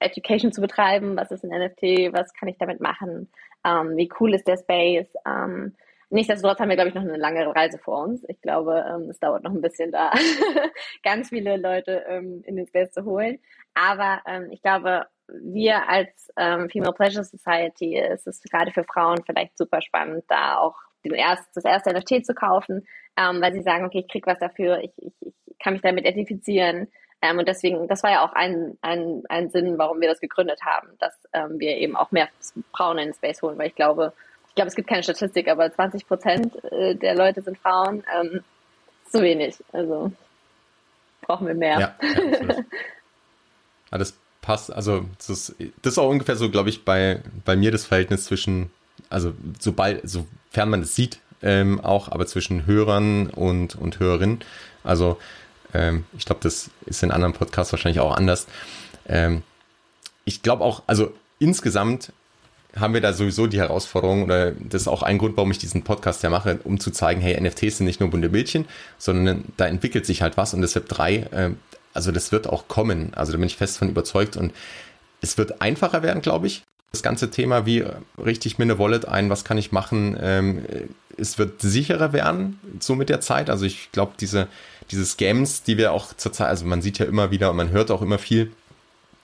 Education 0.01 0.53
zu 0.53 0.61
betreiben. 0.61 1.17
Was 1.17 1.31
ist 1.31 1.45
ein 1.45 1.51
NFT? 1.51 2.13
Was 2.13 2.33
kann 2.35 2.49
ich 2.49 2.59
damit 2.59 2.81
machen? 2.81 3.31
Ähm, 3.65 3.97
wie 3.97 4.11
cool 4.21 4.35
ist 4.35 4.47
der 4.47 4.59
Space? 4.59 5.09
Ähm, 5.27 5.75
nichtsdestotrotz 6.11 6.59
haben 6.59 6.69
wir, 6.69 6.77
glaube 6.77 6.91
ich, 6.91 6.95
noch 6.95 7.03
eine 7.03 7.17
lange 7.17 7.55
Reise 7.55 7.79
vor 7.79 8.03
uns. 8.05 8.25
Ich 8.29 8.41
glaube, 8.41 8.85
ähm, 8.89 9.11
es 9.11 9.19
dauert 9.19 9.43
noch 9.43 9.53
ein 9.53 9.61
bisschen 9.61 9.93
da, 9.93 10.13
ganz 11.03 11.29
viele 11.31 11.57
Leute 11.57 12.05
ähm, 12.09 12.43
in 12.47 12.57
den 12.57 12.67
Space 12.67 12.93
zu 12.93 13.05
holen. 13.05 13.39
Aber 13.75 14.21
ähm, 14.27 14.49
ich 14.51 14.63
glaube, 14.63 15.07
wir 15.29 15.89
als 15.89 16.31
ähm, 16.37 16.71
Female 16.71 16.95
Pleasure 16.95 17.25
Society 17.25 17.99
ist 17.99 18.27
es 18.27 18.43
gerade 18.43 18.73
für 18.73 18.85
Frauen 18.85 19.23
vielleicht 19.25 19.57
super 19.59 19.83
spannend, 19.83 20.25
da 20.29 20.57
auch 20.57 20.77
den 21.05 21.15
erst, 21.15 21.45
das 21.55 21.65
erste 21.65 21.93
NFT 21.93 22.25
zu 22.25 22.35
kaufen, 22.35 22.87
ähm, 23.17 23.41
weil 23.41 23.53
sie 23.53 23.63
sagen, 23.63 23.85
okay, 23.85 24.01
ich 24.01 24.09
krieg 24.09 24.27
was 24.27 24.39
dafür, 24.39 24.81
ich, 24.81 24.93
ich, 24.97 25.13
ich 25.21 25.59
kann 25.59 25.75
mich 25.75 25.83
damit 25.83 26.05
identifizieren. 26.05 26.89
Ähm, 27.21 27.39
und 27.39 27.49
deswegen, 27.49 27.89
das 27.89 28.03
war 28.03 28.11
ja 28.11 28.25
auch 28.25 28.33
ein, 28.33 28.79
ein, 28.81 29.23
ein 29.29 29.51
Sinn, 29.51 29.77
warum 29.77 30.01
wir 30.01 30.09
das 30.09 30.21
gegründet 30.21 30.61
haben, 30.65 30.89
dass 30.99 31.15
ähm, 31.33 31.59
wir 31.59 31.77
eben 31.77 31.97
auch 31.97 32.11
mehr 32.13 32.29
Frauen 32.75 32.99
in 32.99 33.09
den 33.09 33.15
Space 33.15 33.43
holen, 33.43 33.59
weil 33.59 33.69
ich 33.69 33.75
glaube, 33.75 34.13
ich 34.49 34.55
glaube, 34.55 34.69
es 34.69 34.75
gibt 34.75 34.89
keine 34.89 35.03
Statistik, 35.03 35.49
aber 35.49 35.73
20 35.73 36.07
Prozent 36.07 36.65
äh, 36.73 36.95
der 36.95 37.15
Leute 37.15 37.43
sind 37.43 37.59
Frauen. 37.59 38.03
Ähm, 38.19 38.43
zu 39.11 39.23
wenig. 39.23 39.57
Also 39.73 40.13
brauchen 41.23 41.47
wir 41.47 41.55
mehr. 41.55 41.79
Ja, 41.81 41.95
ja, 42.03 42.57
ja 43.93 43.99
das 43.99 44.15
passt. 44.41 44.73
Also 44.73 45.05
das 45.19 45.29
ist, 45.29 45.55
das 45.83 45.95
ist 45.95 45.99
auch 45.99 46.09
ungefähr 46.09 46.37
so, 46.37 46.51
glaube 46.51 46.69
ich, 46.69 46.85
bei, 46.85 47.23
bei 47.45 47.57
mir 47.57 47.71
das 47.71 47.87
Verhältnis 47.87 48.25
zwischen, 48.25 48.71
also 49.11 49.33
sobald, 49.59 50.09
sofern 50.09 50.71
man 50.71 50.83
es 50.83 50.95
sieht, 50.95 51.21
ähm, 51.43 51.81
auch, 51.81 52.11
aber 52.11 52.27
zwischen 52.27 52.67
Hörern 52.67 53.29
und, 53.29 53.77
und 53.77 54.01
Hörerinnen. 54.01 54.41
Also 54.85 55.19
ähm, 55.75 56.05
ich 56.17 56.25
glaube, 56.25 56.41
das 56.43 56.71
ist 56.87 57.03
in 57.03 57.11
anderen 57.11 57.35
Podcasts 57.35 57.73
wahrscheinlich 57.73 58.01
auch 58.01 58.17
anders. 58.17 58.47
Ähm, 59.07 59.43
ich 60.25 60.43
glaube 60.43 60.65
auch, 60.65 60.83
also 60.87 61.13
insgesamt 61.39 62.13
haben 62.77 62.95
wir 62.95 63.01
da 63.01 63.13
sowieso 63.13 63.47
die 63.47 63.59
Herausforderung, 63.59 64.25
oder 64.25 64.53
das 64.53 64.83
ist 64.83 64.89
auch 64.89 65.03
ein 65.03 65.19
Grund, 65.19 65.37
warum 65.37 65.51
ich 65.51 65.59
diesen 65.59 65.85
Podcast 65.85 66.23
ja 66.23 66.31
mache, 66.31 66.61
um 66.65 66.79
zu 66.79 66.91
zeigen, 66.91 67.21
hey, 67.21 67.41
NFTs 67.41 67.79
sind 67.79 67.87
nicht 67.87 68.01
nur 68.01 68.11
bunte 68.11 68.29
Bildchen, 68.29 68.67
sondern 68.99 69.45
da 69.57 69.67
entwickelt 69.67 70.07
sich 70.07 70.23
halt 70.23 70.37
was 70.37 70.55
und 70.55 70.63
das 70.63 70.75
Web 70.75 70.89
3, 70.89 71.15
äh, 71.15 71.51
also 71.95 72.13
das 72.13 72.31
wird 72.31 72.47
auch 72.47 72.69
kommen. 72.69 73.13
Also 73.15 73.33
da 73.33 73.39
bin 73.39 73.47
ich 73.47 73.57
fest 73.57 73.79
von 73.79 73.89
überzeugt 73.89 74.37
und 74.37 74.53
es 75.21 75.39
wird 75.39 75.61
einfacher 75.63 76.03
werden, 76.03 76.23
glaube 76.23 76.47
ich. 76.47 76.63
Das 76.93 77.03
ganze 77.03 77.31
Thema, 77.31 77.67
wie 77.67 77.85
richte 78.17 78.49
ich 78.49 78.59
mir 78.59 78.65
eine 78.65 78.79
Wallet 78.79 79.07
ein, 79.07 79.31
was 79.31 79.45
kann 79.45 79.59
ich 79.59 79.73
machen, 79.73 80.17
ähm, 80.21 80.65
es 81.19 81.39
wird 81.39 81.61
sicherer 81.61 82.13
werden, 82.13 82.61
so 82.81 82.95
mit 82.95 83.09
der 83.09 83.21
Zeit. 83.21 83.51
Also 83.51 83.67
ich 83.67 83.91
glaube, 83.93 84.13
diese, 84.21 84.47
diese 84.91 85.05
Scams, 85.05 85.65
die 85.65 85.77
wir 85.77 85.93
auch 85.93 86.15
zurzeit, 86.15 86.49
also 86.49 86.65
man 86.65 86.81
sieht 86.81 86.99
ja 86.99 87.07
immer 87.07 87.31
wieder 87.31 87.51
und 87.51 87.57
man 87.57 87.71
hört 87.71 87.91
auch 87.91 88.01
immer 88.01 88.19
viel, 88.19 88.53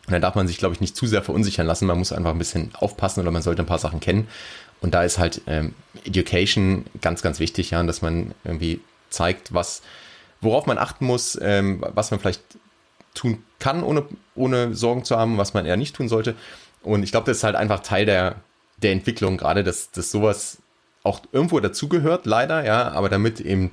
und 0.06 0.12
da 0.12 0.18
darf 0.18 0.34
man 0.34 0.46
sich, 0.46 0.58
glaube 0.58 0.74
ich, 0.74 0.80
nicht 0.80 0.96
zu 0.96 1.06
sehr 1.06 1.22
verunsichern 1.22 1.66
lassen. 1.66 1.86
Man 1.86 1.98
muss 1.98 2.12
einfach 2.12 2.30
ein 2.30 2.38
bisschen 2.38 2.70
aufpassen 2.74 3.20
oder 3.20 3.30
man 3.30 3.42
sollte 3.42 3.62
ein 3.62 3.66
paar 3.66 3.78
Sachen 3.78 4.00
kennen. 4.00 4.28
Und 4.80 4.92
da 4.92 5.02
ist 5.02 5.18
halt 5.18 5.40
ähm, 5.46 5.74
Education 6.04 6.84
ganz, 7.00 7.22
ganz 7.22 7.40
wichtig, 7.40 7.70
ja, 7.70 7.82
dass 7.82 8.02
man 8.02 8.34
irgendwie 8.44 8.80
zeigt, 9.08 9.54
was, 9.54 9.82
worauf 10.42 10.66
man 10.66 10.76
achten 10.76 11.06
muss, 11.06 11.38
ähm, 11.40 11.82
was 11.94 12.10
man 12.10 12.20
vielleicht 12.20 12.42
tun 13.14 13.42
kann, 13.58 13.82
ohne, 13.82 14.04
ohne 14.34 14.74
Sorgen 14.74 15.04
zu 15.04 15.16
haben, 15.16 15.38
was 15.38 15.54
man 15.54 15.64
eher 15.64 15.76
nicht 15.76 15.96
tun 15.96 16.08
sollte. 16.08 16.34
Und 16.82 17.02
ich 17.02 17.12
glaube, 17.12 17.26
das 17.26 17.38
ist 17.38 17.44
halt 17.44 17.56
einfach 17.56 17.80
Teil 17.80 18.04
der, 18.04 18.36
der 18.76 18.92
Entwicklung 18.92 19.38
gerade, 19.38 19.64
dass, 19.64 19.90
dass 19.90 20.10
sowas 20.10 20.58
auch 21.02 21.20
irgendwo 21.32 21.60
dazugehört, 21.60 22.26
leider, 22.26 22.64
ja, 22.64 22.90
aber 22.90 23.08
damit 23.08 23.40
eben 23.40 23.70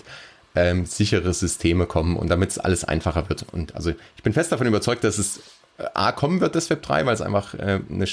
ähm, 0.55 0.85
sichere 0.85 1.33
Systeme 1.33 1.87
kommen 1.87 2.15
und 2.15 2.29
damit 2.29 2.51
es 2.51 2.57
alles 2.57 2.83
einfacher 2.83 3.27
wird. 3.29 3.45
Und 3.51 3.75
also 3.75 3.91
ich 4.15 4.23
bin 4.23 4.33
fest 4.33 4.51
davon 4.51 4.67
überzeugt, 4.67 5.03
dass 5.03 5.17
es 5.17 5.41
A 5.93 6.11
kommen 6.11 6.41
wird, 6.41 6.55
das 6.55 6.69
Web 6.69 6.83
3, 6.83 7.05
weil 7.05 7.13
es 7.13 7.21
einfach 7.21 7.53
äh, 7.55 7.79
eine, 7.89 8.05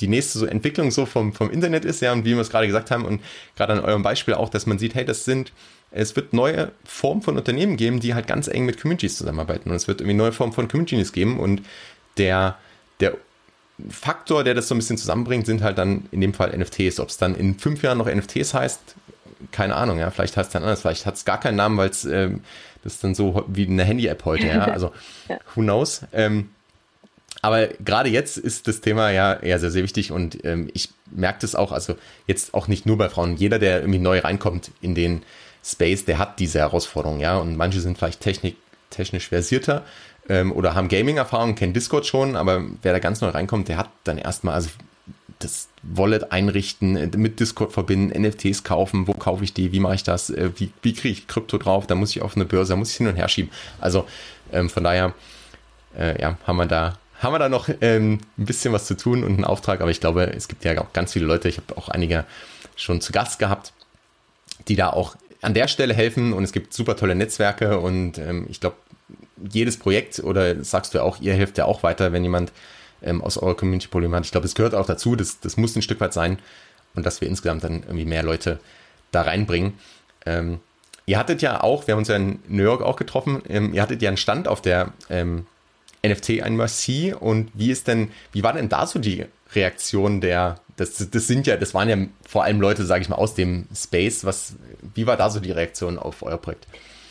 die 0.00 0.08
nächste 0.08 0.38
so 0.38 0.46
Entwicklung 0.46 0.90
so 0.90 1.06
vom, 1.06 1.32
vom 1.32 1.50
Internet 1.50 1.84
ist, 1.84 2.00
ja, 2.00 2.12
und 2.12 2.24
wie 2.24 2.34
wir 2.34 2.40
es 2.40 2.50
gerade 2.50 2.66
gesagt 2.66 2.90
haben, 2.90 3.04
und 3.04 3.22
gerade 3.56 3.74
an 3.74 3.80
eurem 3.80 4.02
Beispiel 4.02 4.34
auch, 4.34 4.48
dass 4.48 4.66
man 4.66 4.78
sieht, 4.78 4.94
hey, 4.94 5.04
das 5.04 5.24
sind, 5.24 5.52
es 5.90 6.16
wird 6.16 6.32
neue 6.32 6.72
Formen 6.84 7.22
von 7.22 7.36
Unternehmen 7.36 7.76
geben, 7.76 8.00
die 8.00 8.14
halt 8.14 8.26
ganz 8.26 8.48
eng 8.48 8.66
mit 8.66 8.80
Communities 8.80 9.16
zusammenarbeiten. 9.16 9.70
Und 9.70 9.76
es 9.76 9.88
wird 9.88 10.00
irgendwie 10.00 10.16
neue 10.16 10.32
Formen 10.32 10.52
von 10.52 10.68
Communities 10.68 11.12
geben. 11.12 11.38
Und 11.38 11.62
der, 12.18 12.56
der 13.00 13.14
Faktor, 13.88 14.44
der 14.44 14.54
das 14.54 14.68
so 14.68 14.74
ein 14.74 14.78
bisschen 14.78 14.98
zusammenbringt, 14.98 15.46
sind 15.46 15.62
halt 15.62 15.78
dann 15.78 16.06
in 16.10 16.20
dem 16.20 16.34
Fall 16.34 16.56
NFTs. 16.56 17.00
Ob 17.00 17.08
es 17.08 17.18
dann 17.18 17.34
in 17.34 17.58
fünf 17.58 17.82
Jahren 17.82 17.98
noch 17.98 18.12
NFTs 18.12 18.52
heißt, 18.52 18.80
keine 19.52 19.76
Ahnung, 19.76 19.98
ja. 19.98 20.10
Vielleicht 20.10 20.36
heißt 20.36 20.48
es 20.48 20.52
dann 20.52 20.62
anders, 20.62 20.80
vielleicht 20.80 21.06
hat 21.06 21.14
es 21.14 21.24
gar 21.24 21.38
keinen 21.38 21.56
Namen, 21.56 21.76
weil 21.78 21.90
es 21.90 22.04
äh, 22.04 22.30
das 22.86 22.94
ist 22.94 23.04
dann 23.04 23.14
so 23.14 23.44
wie 23.48 23.66
eine 23.66 23.84
Handy-App 23.84 24.24
heute, 24.24 24.46
ja. 24.46 24.64
Also 24.66 24.92
ja. 25.28 25.38
who 25.54 25.62
knows? 25.62 26.02
Ähm, 26.12 26.50
aber 27.42 27.68
gerade 27.84 28.08
jetzt 28.08 28.38
ist 28.38 28.68
das 28.68 28.80
Thema 28.80 29.10
ja 29.10 29.34
eher 29.34 29.58
sehr, 29.58 29.70
sehr 29.70 29.82
wichtig 29.82 30.12
und 30.12 30.44
ähm, 30.44 30.70
ich 30.74 30.90
merke 31.10 31.38
das 31.40 31.54
auch, 31.54 31.72
also 31.72 31.96
jetzt 32.26 32.54
auch 32.54 32.68
nicht 32.68 32.86
nur 32.86 32.98
bei 32.98 33.08
Frauen, 33.08 33.36
jeder, 33.36 33.58
der 33.58 33.80
irgendwie 33.80 33.98
neu 33.98 34.18
reinkommt 34.20 34.70
in 34.80 34.94
den 34.94 35.22
Space, 35.64 36.04
der 36.04 36.18
hat 36.18 36.38
diese 36.38 36.60
Herausforderung, 36.60 37.20
ja, 37.20 37.36
und 37.38 37.56
manche 37.56 37.80
sind 37.80 37.98
vielleicht 37.98 38.20
technik, 38.20 38.56
technisch 38.90 39.28
versierter 39.28 39.84
ähm, 40.28 40.52
oder 40.52 40.74
haben 40.74 40.88
Gaming-Erfahrung, 40.88 41.54
kennen 41.54 41.72
Discord 41.72 42.06
schon, 42.06 42.36
aber 42.36 42.64
wer 42.82 42.92
da 42.92 42.98
ganz 42.98 43.20
neu 43.20 43.28
reinkommt, 43.28 43.68
der 43.68 43.76
hat 43.76 43.90
dann 44.04 44.18
erstmal, 44.18 44.54
also 44.54 44.70
das 45.38 45.68
Wallet 45.82 46.32
einrichten, 46.32 46.96
äh, 46.96 47.16
mit 47.16 47.40
Discord 47.40 47.72
verbinden, 47.72 48.20
NFTs 48.20 48.64
kaufen, 48.64 49.06
wo 49.06 49.12
kaufe 49.12 49.44
ich 49.44 49.52
die, 49.52 49.72
wie 49.72 49.80
mache 49.80 49.96
ich 49.96 50.02
das, 50.02 50.30
äh, 50.30 50.50
wie, 50.56 50.70
wie 50.82 50.94
kriege 50.94 51.12
ich 51.12 51.26
Krypto 51.26 51.58
drauf, 51.58 51.86
da 51.86 51.94
muss 51.94 52.10
ich 52.10 52.22
auf 52.22 52.36
eine 52.36 52.44
Börse, 52.44 52.72
da 52.72 52.76
muss 52.76 52.90
ich 52.90 52.96
hin 52.96 53.06
und 53.06 53.16
her 53.16 53.28
schieben. 53.28 53.50
Also 53.80 54.06
ähm, 54.52 54.70
von 54.70 54.84
daher, 54.84 55.14
äh, 55.98 56.20
ja, 56.20 56.38
haben 56.46 56.56
wir 56.56 56.66
da 56.66 56.98
haben 57.18 57.32
wir 57.32 57.38
da 57.38 57.48
noch 57.48 57.68
ähm, 57.80 58.20
ein 58.38 58.44
bisschen 58.44 58.72
was 58.72 58.86
zu 58.86 58.96
tun 58.96 59.24
und 59.24 59.34
einen 59.34 59.44
Auftrag, 59.44 59.80
aber 59.80 59.90
ich 59.90 60.00
glaube, 60.00 60.32
es 60.34 60.48
gibt 60.48 60.64
ja 60.64 60.80
auch 60.80 60.92
ganz 60.92 61.12
viele 61.12 61.26
Leute, 61.26 61.48
ich 61.48 61.56
habe 61.56 61.76
auch 61.76 61.88
einige 61.88 62.24
schon 62.76 63.00
zu 63.00 63.12
Gast 63.12 63.38
gehabt, 63.38 63.72
die 64.68 64.76
da 64.76 64.90
auch 64.90 65.16
an 65.42 65.54
der 65.54 65.68
Stelle 65.68 65.94
helfen. 65.94 66.32
Und 66.32 66.44
es 66.44 66.52
gibt 66.52 66.72
super 66.72 66.96
tolle 66.96 67.14
Netzwerke. 67.14 67.78
Und 67.78 68.18
ähm, 68.18 68.46
ich 68.48 68.60
glaube, 68.60 68.76
jedes 69.50 69.78
Projekt 69.78 70.20
oder 70.20 70.62
sagst 70.64 70.94
du 70.94 70.98
ja 70.98 71.04
auch, 71.04 71.20
ihr 71.20 71.34
helft 71.34 71.58
ja 71.58 71.64
auch 71.64 71.82
weiter, 71.82 72.12
wenn 72.12 72.22
jemand 72.22 72.52
ähm, 73.02 73.22
aus 73.22 73.38
eurer 73.38 73.56
Community 73.56 73.88
Probleme 73.88 74.16
hat. 74.16 74.24
Ich 74.24 74.32
glaube, 74.32 74.46
es 74.46 74.54
gehört 74.54 74.74
auch 74.74 74.86
dazu, 74.86 75.16
das, 75.16 75.40
das 75.40 75.56
muss 75.56 75.76
ein 75.76 75.82
Stück 75.82 76.00
weit 76.00 76.12
sein. 76.12 76.38
Und 76.94 77.04
dass 77.04 77.20
wir 77.20 77.28
insgesamt 77.28 77.64
dann 77.64 77.82
irgendwie 77.82 78.06
mehr 78.06 78.22
Leute 78.22 78.58
da 79.12 79.22
reinbringen. 79.22 79.74
Ähm, 80.24 80.60
ihr 81.04 81.18
hattet 81.18 81.42
ja 81.42 81.62
auch, 81.62 81.86
wir 81.86 81.92
haben 81.92 82.00
uns 82.00 82.08
ja 82.08 82.16
in 82.16 82.40
New 82.48 82.62
York 82.62 82.82
auch 82.82 82.96
getroffen, 82.96 83.42
ähm, 83.48 83.74
ihr 83.74 83.82
hattet 83.82 84.02
ja 84.02 84.08
einen 84.08 84.16
Stand 84.16 84.48
auf 84.48 84.62
der 84.62 84.92
ähm, 85.10 85.46
NFT 86.08 86.42
ein 86.42 86.56
Merci 86.56 87.14
und 87.18 87.50
wie 87.54 87.70
ist 87.70 87.88
denn, 87.88 88.10
wie 88.32 88.42
war 88.42 88.52
denn 88.52 88.68
da 88.68 88.86
so 88.86 88.98
die 88.98 89.26
Reaktion 89.54 90.20
der, 90.20 90.56
das, 90.76 91.10
das 91.10 91.26
sind 91.26 91.46
ja, 91.46 91.56
das 91.56 91.74
waren 91.74 91.88
ja 91.88 91.96
vor 92.28 92.44
allem 92.44 92.60
Leute, 92.60 92.84
sage 92.84 93.02
ich 93.02 93.08
mal, 93.08 93.16
aus 93.16 93.34
dem 93.34 93.66
Space. 93.74 94.24
Was, 94.24 94.56
wie 94.94 95.06
war 95.06 95.16
da 95.16 95.30
so 95.30 95.40
die 95.40 95.52
Reaktion 95.52 95.98
auf 95.98 96.22
euer 96.22 96.38
Projekt? 96.38 96.66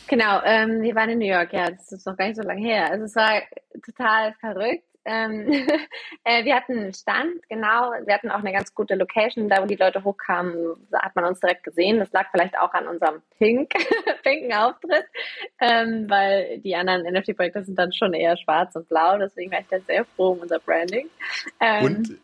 Genau, 0.08 0.40
ähm, 0.44 0.82
wir 0.82 0.94
waren 0.94 1.10
in 1.10 1.18
New 1.18 1.26
York, 1.26 1.52
ja, 1.52 1.70
das 1.70 1.90
ist 1.90 2.06
noch 2.06 2.16
gar 2.16 2.26
nicht 2.28 2.36
so 2.36 2.42
lange 2.42 2.60
her. 2.60 2.90
Also 2.90 3.04
es 3.06 3.16
war 3.16 3.42
total 3.84 4.34
verrückt. 4.40 4.84
Ähm, 5.06 5.48
äh, 6.24 6.44
wir 6.44 6.56
hatten 6.56 6.78
einen 6.78 6.92
Stand, 6.92 7.48
genau. 7.48 7.92
Wir 8.04 8.14
hatten 8.14 8.30
auch 8.30 8.40
eine 8.40 8.52
ganz 8.52 8.74
gute 8.74 8.96
Location, 8.96 9.48
da 9.48 9.62
wo 9.62 9.66
die 9.66 9.76
Leute 9.76 10.02
hochkamen, 10.02 10.76
hat 10.92 11.14
man 11.14 11.24
uns 11.24 11.40
direkt 11.40 11.62
gesehen. 11.62 12.00
Das 12.00 12.12
lag 12.12 12.26
vielleicht 12.32 12.58
auch 12.58 12.74
an 12.74 12.88
unserem 12.88 13.22
pink, 13.38 13.72
pinken 14.24 14.52
Auftritt, 14.52 15.06
ähm, 15.60 16.10
weil 16.10 16.58
die 16.58 16.74
anderen 16.74 17.02
NFT-Projekte 17.02 17.64
sind 17.64 17.78
dann 17.78 17.92
schon 17.92 18.12
eher 18.12 18.36
schwarz 18.36 18.74
und 18.74 18.88
blau. 18.88 19.16
Deswegen 19.16 19.52
war 19.52 19.60
ich 19.60 19.68
da 19.70 19.78
sehr 19.80 20.04
froh 20.04 20.32
um 20.32 20.40
unser 20.40 20.58
Branding. 20.58 21.08
Ähm, 21.60 21.84
und 21.84 22.18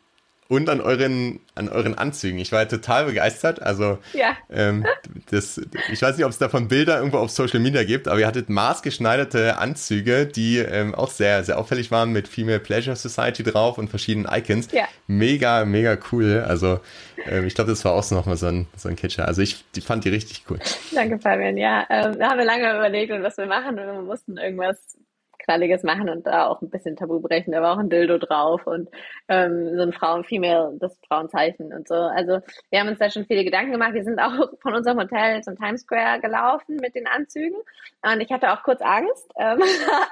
und 0.53 0.69
an 0.69 0.83
euren, 0.83 1.41
an 1.55 1.71
euren 1.71 1.97
Anzügen. 1.97 2.38
Ich 2.38 2.53
war 2.53 2.69
total 2.69 3.07
begeistert. 3.07 3.62
Also, 3.62 3.97
ja. 4.12 4.37
ähm, 4.51 4.85
das, 5.31 5.59
ich 5.91 6.03
weiß 6.03 6.19
nicht, 6.19 6.27
ob 6.27 6.31
es 6.31 6.37
davon 6.37 6.69
Bilder 6.69 6.99
irgendwo 6.99 7.17
auf 7.17 7.31
Social 7.31 7.59
Media 7.59 7.85
gibt, 7.85 8.07
aber 8.07 8.21
ihr 8.21 8.27
hattet 8.27 8.51
maßgeschneiderte 8.51 9.57
Anzüge, 9.57 10.27
die 10.27 10.59
ähm, 10.59 10.95
auch 10.95 11.09
sehr, 11.09 11.43
sehr 11.43 11.59
auffällig 11.59 11.91
waren 11.91 12.12
mit 12.12 12.29
Female 12.29 12.61
Pleasure 12.61 12.97
Society 12.97 13.43
drauf 13.43 13.79
und 13.79 13.88
verschiedenen 13.88 14.31
Icons. 14.31 14.71
Ja. 14.73 14.85
Mega, 15.07 15.65
mega 15.65 15.97
cool. 16.12 16.45
Also, 16.47 16.81
ähm, 17.27 17.47
ich 17.47 17.55
glaube, 17.55 17.71
das 17.71 17.83
war 17.87 17.93
auch 17.93 18.03
so 18.03 18.15
nochmal 18.15 18.37
so 18.37 18.49
ein, 18.49 18.67
so 18.77 18.91
ein 18.91 18.97
Kitcher. 18.97 19.27
Also, 19.27 19.41
ich 19.41 19.65
die 19.75 19.81
fand 19.81 20.05
die 20.05 20.11
richtig 20.11 20.45
cool. 20.51 20.59
Danke, 20.95 21.19
Fabian. 21.19 21.57
Ja, 21.57 21.87
ähm, 21.88 22.19
da 22.19 22.29
haben 22.29 22.38
wir 22.38 22.45
lange 22.45 22.71
überlegt, 22.75 23.11
was 23.23 23.38
wir 23.38 23.47
machen 23.47 23.79
und 23.79 23.87
wir 23.87 24.03
mussten 24.03 24.37
irgendwas 24.37 24.99
Knalliges 25.44 25.83
machen 25.83 26.09
und 26.09 26.26
da 26.26 26.46
auch 26.46 26.62
ein 26.62 26.70
bisschen 26.70 26.96
Tabu 26.96 27.20
brechen. 27.20 27.52
Da 27.52 27.62
war 27.62 27.74
auch 27.74 27.78
ein 27.78 27.90
Dildo 27.90 28.18
drauf 28.18 28.66
und 28.66 28.88
ähm, 29.28 29.76
so 29.76 29.83
ein 29.83 29.92
Frauen-Female, 29.92 30.76
das 30.78 30.98
Frauenzeichen 31.09 31.72
und 31.72 31.88
so. 31.88 31.94
Also 31.94 32.40
wir 32.70 32.81
haben 32.81 32.88
uns 32.88 32.98
da 32.98 33.11
schon 33.11 33.26
viele 33.26 33.44
Gedanken 33.44 33.72
gemacht. 33.72 33.94
Wir 33.94 34.05
sind 34.05 34.18
auch 34.18 34.33
von 34.61 34.74
unserem 34.74 34.98
Hotel 34.98 35.42
zum 35.42 35.57
Times 35.57 35.83
Square 35.83 36.20
gelaufen 36.20 36.76
mit 36.76 36.94
den 36.94 37.07
Anzügen 37.07 37.59
und 38.02 38.20
ich 38.20 38.31
hatte 38.33 38.52
auch 38.52 38.62
kurz 38.62 38.81
Angst, 38.83 39.31
ähm, 39.38 39.62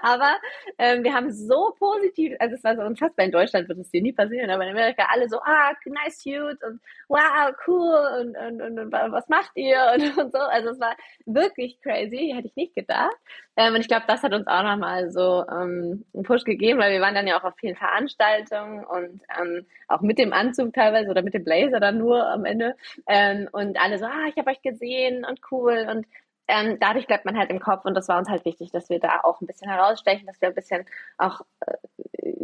aber 0.03 0.37
ähm, 0.79 1.05
wir 1.05 1.15
haben 1.15 1.33
so 1.33 1.75
positiv, 1.79 2.35
also 2.39 2.55
es 2.55 2.65
war 2.65 2.77
so 2.77 2.83
unfassbar, 2.83 3.25
in 3.25 3.33
Deutschland 3.33 3.69
wird 3.69 3.79
es 3.79 3.91
dir 3.91 4.03
nie 4.03 4.13
passieren, 4.13 4.51
aber 4.51 4.65
in 4.65 4.71
Amerika 4.71 5.07
alle 5.11 5.29
so, 5.29 5.39
ah, 5.41 5.73
nice 5.87 6.23
suit 6.23 6.63
und 6.63 6.81
wow, 7.09 7.53
cool 7.67 7.99
und, 8.21 8.37
und, 8.37 8.63
und, 8.63 8.79
und 8.79 8.93
was 8.93 9.29
macht 9.29 9.51
ihr 9.55 9.79
und, 9.95 10.17
und 10.19 10.33
so. 10.33 10.39
Also 10.39 10.71
es 10.71 10.81
war 10.81 10.97
wirklich 11.27 11.81
crazy, 11.83 12.33
hätte 12.35 12.49
ich 12.49 12.57
nicht 12.57 12.75
gedacht. 12.75 13.17
Ähm, 13.57 13.75
und 13.75 13.81
ich 13.81 13.89
glaube, 13.89 14.05
das 14.07 14.23
hat 14.23 14.33
uns 14.33 14.47
auch 14.47 14.63
nochmal 14.63 15.11
so 15.11 15.20
ähm, 15.51 16.05
einen 16.15 16.23
Push 16.25 16.45
gegeben, 16.45 16.79
weil 16.79 16.93
wir 16.93 17.01
waren 17.01 17.15
dann 17.15 17.27
ja 17.27 17.39
auch 17.39 17.45
auf 17.45 17.55
vielen 17.57 17.77
Veranstaltungen 17.77 18.85
und 18.85 19.23
ähm, 19.41 19.67
auch 19.89 20.01
mit 20.01 20.19
dem 20.19 20.33
Anzug 20.33 20.73
teilweise 20.75 21.11
oder 21.11 21.23
mit 21.23 21.35
dem 21.35 21.45
Blazer 21.45 21.81
dann 21.81 21.99
nur 21.99 22.27
am 22.27 22.45
Ende. 22.45 22.77
Ähm, 23.07 23.49
und 23.53 23.81
alle 23.81 23.99
so, 23.99 24.07
ah, 24.07 24.29
ich 24.29 24.37
habe 24.37 24.51
euch 24.51 24.63
gesehen 24.63 25.25
und 25.25 25.41
cool. 25.51 25.87
Und 25.91 26.07
ähm, 26.49 26.79
dadurch 26.81 27.07
bleibt 27.07 27.25
man 27.25 27.39
halt 27.39 27.51
im 27.51 27.61
Kopf 27.61 27.85
und 27.85 27.95
das 27.95 28.09
war 28.09 28.19
uns 28.19 28.29
halt 28.29 28.45
wichtig, 28.45 28.73
dass 28.73 28.91
wir 28.91 28.99
da 28.99 29.21
auch 29.23 29.41
ein 29.41 29.47
bisschen 29.47 29.71
herausstechen, 29.71 30.27
dass 30.27 30.41
wir 30.41 30.49
ein 30.49 30.55
bisschen 30.55 30.85
auch, 31.17 31.43
äh, 31.67 31.77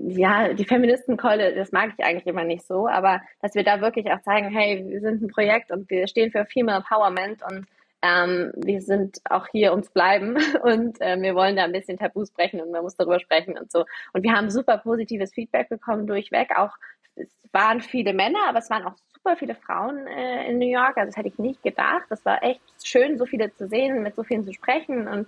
ja, 0.09 0.55
die 0.55 0.65
Feministenkeule, 0.65 1.55
das 1.55 1.73
mag 1.73 1.93
ich 1.97 2.05
eigentlich 2.05 2.27
immer 2.27 2.45
nicht 2.45 2.65
so, 2.65 2.87
aber 2.87 3.21
dass 3.43 3.55
wir 3.55 3.65
da 3.65 3.81
wirklich 3.81 4.11
auch 4.13 4.21
zeigen, 4.23 4.51
hey, 4.51 4.85
wir 4.87 5.01
sind 5.01 5.23
ein 5.23 5.29
Projekt 5.29 5.73
und 5.73 5.91
wir 5.91 6.07
stehen 6.07 6.31
für 6.31 6.47
Female 6.47 6.79
Empowerment 6.79 7.43
und 7.43 7.67
ähm, 8.07 8.53
wir 8.57 8.81
sind 8.81 9.19
auch 9.29 9.47
hier 9.49 9.73
ums 9.73 9.91
Bleiben 9.91 10.37
und 10.63 11.01
äh, 11.01 11.21
wir 11.21 11.35
wollen 11.35 11.57
da 11.57 11.65
ein 11.65 11.73
bisschen 11.73 11.99
Tabus 11.99 12.31
brechen 12.31 12.61
und 12.61 12.71
man 12.71 12.83
muss 12.83 12.97
darüber 12.97 13.19
sprechen 13.21 13.59
und 13.59 13.71
so. 13.73 13.85
Und 14.13 14.23
wir 14.23 14.33
haben 14.33 14.51
super 14.51 14.79
positives 14.79 15.33
Feedback 15.33 15.69
bekommen 15.69 16.07
durchweg. 16.07 16.51
Auch 16.57 16.77
es 17.17 17.29
waren 17.53 17.81
viele 17.81 18.13
Männer, 18.13 18.41
aber 18.49 18.59
es 18.59 18.71
waren 18.71 18.85
auch 18.85 18.97
super 19.15 19.37
viele 19.37 19.55
Frauen 19.55 20.07
äh, 20.07 20.51
in 20.51 20.59
New 20.59 20.71
York. 20.71 20.97
Also 20.97 21.09
das 21.09 21.17
hätte 21.17 21.29
ich 21.29 21.39
nicht 21.39 21.63
gedacht. 21.63 22.05
Das 22.11 22.25
war 22.25 22.43
echt 22.43 22.61
schön, 22.85 23.19
so 23.19 23.27
viele 23.27 23.53
zu 23.55 23.67
sehen, 23.67 24.03
mit 24.03 24.15
so 24.15 24.23
vielen 24.23 24.45
zu 24.45 24.53
sprechen 24.53 25.09
und 25.09 25.27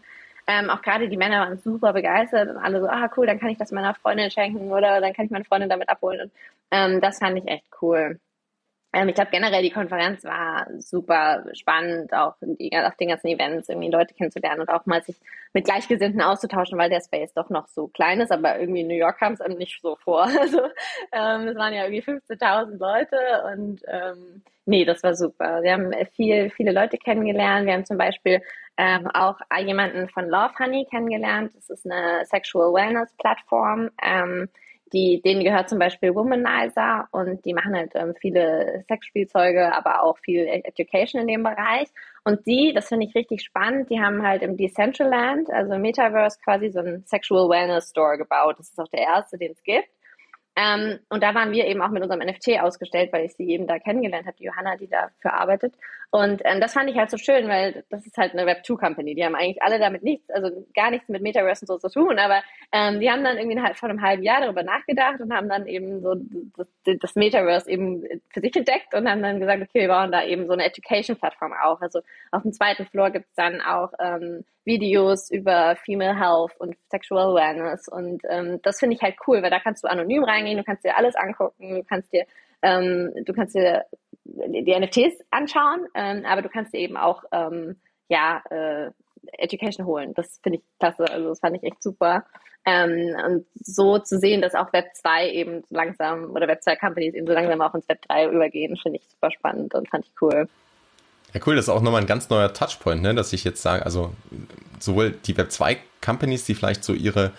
ähm, 0.51 0.71
auch 0.71 0.81
gerade 0.81 1.11
die 1.11 1.19
Männer 1.19 1.41
waren 1.41 1.59
super 1.59 1.93
begeistert 1.93 2.49
und 2.49 2.57
alle 2.57 2.81
so, 2.81 2.89
ah 2.89 3.11
cool, 3.17 3.27
dann 3.27 3.39
kann 3.39 3.51
ich 3.51 3.59
das 3.59 3.71
meiner 3.71 3.95
Freundin 3.95 4.31
schenken 4.31 4.73
oder 4.73 4.99
dann 5.03 5.13
kann 5.13 5.27
ich 5.27 5.31
meine 5.31 5.45
Freundin 5.45 5.69
damit 5.69 5.91
abholen. 5.91 6.23
Und 6.23 6.33
ähm, 6.71 7.01
das 7.03 7.19
fand 7.19 7.37
ich 7.37 7.47
echt 7.47 7.67
cool. 7.83 8.19
Ähm, 8.93 9.09
ich 9.09 9.15
glaube 9.15 9.31
generell 9.31 9.63
die 9.63 9.71
Konferenz 9.71 10.25
war 10.25 10.67
super 10.79 11.45
spannend, 11.53 12.13
auch 12.15 12.35
die, 12.41 12.71
auf 12.77 12.97
den 12.97 13.09
ganzen 13.09 13.29
Events 13.29 13.69
irgendwie 13.69 13.91
Leute 13.91 14.15
kennenzulernen 14.15 14.63
und 14.63 14.71
auch 14.71 14.87
mal 14.87 15.03
sich 15.03 15.17
mit 15.53 15.65
Gleichgesinnten 15.65 16.23
auszutauschen, 16.23 16.79
weil 16.79 16.89
der 16.89 17.03
Space 17.03 17.35
doch 17.35 17.51
noch 17.51 17.69
so 17.69 17.89
klein 17.89 18.21
ist, 18.21 18.33
aber 18.33 18.59
irgendwie 18.59 18.81
in 18.81 18.89
New 18.89 18.95
York 18.95 19.19
kam 19.19 19.35
es 19.35 19.41
einem 19.41 19.59
nicht 19.59 19.81
so 19.83 19.97
vor. 19.97 20.29
Also 20.39 20.61
ähm, 21.13 21.49
es 21.49 21.57
waren 21.57 21.75
ja 21.75 21.85
irgendwie 21.85 22.03
15.000 22.03 22.79
Leute 22.79 23.17
und 23.53 23.83
ähm, 23.87 24.43
nee, 24.65 24.85
das 24.85 25.03
war 25.03 25.15
super. 25.15 25.63
Wir 25.63 25.73
haben 25.73 25.93
viel, 26.15 26.51
viele 26.51 26.73
Leute 26.73 26.97
kennengelernt. 26.97 27.67
Wir 27.67 27.75
haben 27.75 27.85
zum 27.85 27.99
Beispiel 27.99 28.41
ähm, 28.79 29.09
auch 29.09 29.39
jemanden 29.59 30.09
von 30.09 30.29
Love 30.29 30.55
Honey 30.59 30.87
kennengelernt. 30.89 31.53
Das 31.55 31.69
ist 31.69 31.85
eine 31.85 32.25
Sexual 32.25 32.73
Wellness 32.73 33.13
Plattform. 33.19 33.91
Ähm, 34.03 34.49
die, 34.93 35.21
denen 35.23 35.45
gehört 35.45 35.69
zum 35.69 35.79
Beispiel 35.79 36.15
Womanizer 36.15 37.09
und 37.11 37.45
die 37.45 37.55
machen 37.55 37.75
halt 37.75 37.93
ähm, 37.95 38.15
viele 38.21 38.85
Sexspielzeuge, 38.89 39.75
aber 39.75 40.03
auch 40.03 40.19
viel 40.19 40.47
Education 40.47 41.21
in 41.23 41.29
dem 41.29 41.43
Bereich. 41.43 41.89
Und 42.25 42.47
die, 42.47 42.73
das 42.75 42.89
finde 42.89 43.07
ich 43.07 43.15
richtig 43.15 43.43
spannend, 43.43 43.91
die 43.91 44.01
haben 44.01 44.23
halt 44.23 44.43
im 44.43 44.57
Decentraland, 44.57 45.51
also 45.51 45.79
Metaverse, 45.79 46.39
quasi 46.45 46.71
so 46.71 46.81
einen 46.81 47.05
Sexual 47.07 47.49
Wellness 47.49 47.91
Store 47.91 48.19
gebaut. 48.19 48.57
Das 48.59 48.69
ist 48.69 48.79
auch 48.79 48.89
der 48.89 49.01
erste, 49.01 49.39
den 49.39 49.53
es 49.53 49.63
gibt. 49.63 49.89
Ähm, 50.59 50.99
und 51.09 51.23
da 51.23 51.37
waren 51.37 51.53
wir 51.53 51.67
eben 51.67 51.81
auch 51.81 51.91
mit 51.91 52.03
unserem 52.03 52.21
NFT 52.21 52.61
ausgestellt, 52.61 53.13
weil 53.13 53.27
ich 53.27 53.35
sie 53.35 53.49
eben 53.49 53.69
da 53.69 53.79
kennengelernt 53.79 54.27
habe, 54.27 54.37
die 54.37 54.45
Johanna, 54.47 54.77
die 54.77 54.89
dafür 54.89 55.35
arbeitet. 55.35 55.73
Und 56.11 56.43
ähm, 56.45 56.61
das 56.61 56.73
fand 56.73 56.91
ich 56.91 56.97
halt 56.97 57.11
so 57.11 57.17
schön, 57.17 57.47
weil 57.49 57.85
das 57.91 58.05
ist 58.05 58.17
halt 58.17 58.33
eine 58.33 58.45
Web2-Company. 58.51 59.15
Die 59.15 59.25
haben 59.25 59.37
eigentlich 59.37 59.63
alle 59.63 59.79
damit 59.79 60.03
nichts, 60.03 60.29
also 60.31 60.67
gar 60.75 60.91
nichts 60.91 61.09
mit 61.09 61.23
Metaverse 61.23 61.63
und 61.63 61.69
so 61.69 61.79
zu 61.79 61.89
tun, 61.89 62.19
aber 62.19 62.43
ähm, 62.73 62.99
die 62.99 63.09
haben 63.09 63.23
dann 63.23 63.39
irgendwie 63.39 63.61
halt 63.61 63.77
vor 63.77 63.89
einem 63.89 64.03
halben 64.03 64.25
Jahr 64.25 64.41
darüber 64.41 64.65
nachgedacht 64.65 65.21
und 65.21 65.33
haben 65.33 65.49
dann 65.49 65.67
eben 65.69 66.03
so 66.03 66.17
das, 66.57 66.69
das 66.99 67.15
Metaverse 67.15 67.71
eben 67.71 68.03
für 68.31 68.41
sich 68.41 68.57
entdeckt 68.57 68.95
und 68.95 69.09
haben 69.09 69.23
dann 69.23 69.39
gesagt, 69.39 69.63
okay, 69.63 69.83
wir 69.83 69.89
bauen 69.89 70.11
da 70.11 70.25
eben 70.25 70.47
so 70.49 70.55
eine 70.55 70.65
Education-Plattform 70.65 71.53
auf. 71.53 71.83
Also 71.83 72.01
auf 72.33 72.43
dem 72.43 72.53
zweiten 72.53 72.87
Floor 72.87 73.11
gibt's 73.11 73.35
dann 73.37 73.61
auch 73.61 73.93
ähm, 74.01 74.45
Videos 74.69 75.31
über 75.31 75.77
Female 75.77 76.17
Health 76.17 76.53
und 76.59 76.77
Sexual 76.91 77.33
Awareness. 77.33 77.89
Und 77.89 78.23
ähm, 78.29 78.61
das 78.63 78.79
finde 78.79 78.97
ich 78.97 79.03
halt 79.03 79.17
cool, 79.27 79.43
weil 79.43 79.51
da 79.51 79.59
kannst 79.59 79.83
du 79.83 79.89
anonym 79.89 80.23
reingehen, 80.23 80.48
du 80.57 80.65
kannst 80.65 80.85
dir 80.85 80.97
alles 80.97 81.15
angucken, 81.15 81.77
du 81.77 81.85
kannst 81.85 82.13
dir, 82.13 82.25
ähm, 82.63 83.13
du 83.25 83.33
kannst 83.33 83.55
dir 83.55 83.85
die 84.25 84.79
NFTs 84.79 85.25
anschauen, 85.31 85.87
ähm, 85.95 86.25
aber 86.27 86.43
du 86.43 86.49
kannst 86.49 86.75
dir 86.75 86.79
eben 86.79 86.97
auch 86.97 87.25
ähm, 87.33 87.77
ja, 88.09 88.43
äh, 88.51 88.91
Education 89.33 89.87
holen. 89.87 90.15
Das 90.15 90.39
finde 90.43 90.59
ich 90.59 90.65
klasse. 90.79 91.11
Also 91.11 91.29
das 91.29 91.41
fand 91.41 91.57
ich 91.57 91.63
echt 91.63 91.83
super. 91.83 92.25
Ähm, 92.65 93.17
und 93.27 93.47
so 93.55 93.99
zu 93.99 94.19
sehen, 94.19 94.43
dass 94.43 94.55
auch 94.55 94.73
Web 94.73 94.95
2 94.95 95.31
eben 95.31 95.63
so 95.69 95.75
langsam 95.75 96.31
oder 96.31 96.49
Web 96.49 96.63
2 96.63 96.77
Companies 96.77 97.15
eben 97.15 97.27
so 97.27 97.33
langsam 97.33 97.61
auch 97.63 97.75
ins 97.75 97.89
Web 97.89 98.03
3 98.03 98.29
übergehen, 98.29 98.77
finde 98.77 98.99
ich 98.99 99.09
super 99.09 99.31
spannend 99.31 99.75
und 99.75 99.89
fand 99.89 100.05
ich 100.05 100.13
cool. 100.21 100.49
Ja, 101.33 101.41
cool, 101.47 101.57
das 101.57 101.67
ist 101.67 101.69
auch 101.69 101.83
nochmal 101.83 102.01
ein 102.01 102.07
ganz 102.07 102.31
neuer 102.31 102.53
Touchpoint, 102.53 103.03
ne, 103.03 103.15
dass 103.15 103.33
ich 103.33 103.45
jetzt 103.45 103.63
sage, 103.63 103.85
also 103.85 104.13
sowohl 104.81 105.13
die 105.13 105.37
Web 105.37 105.53
2 105.53 105.79
Companies, 106.05 106.45
die 106.45 106.55
vielleicht 106.55 106.85
so 106.85 106.95
ihre 106.95 107.33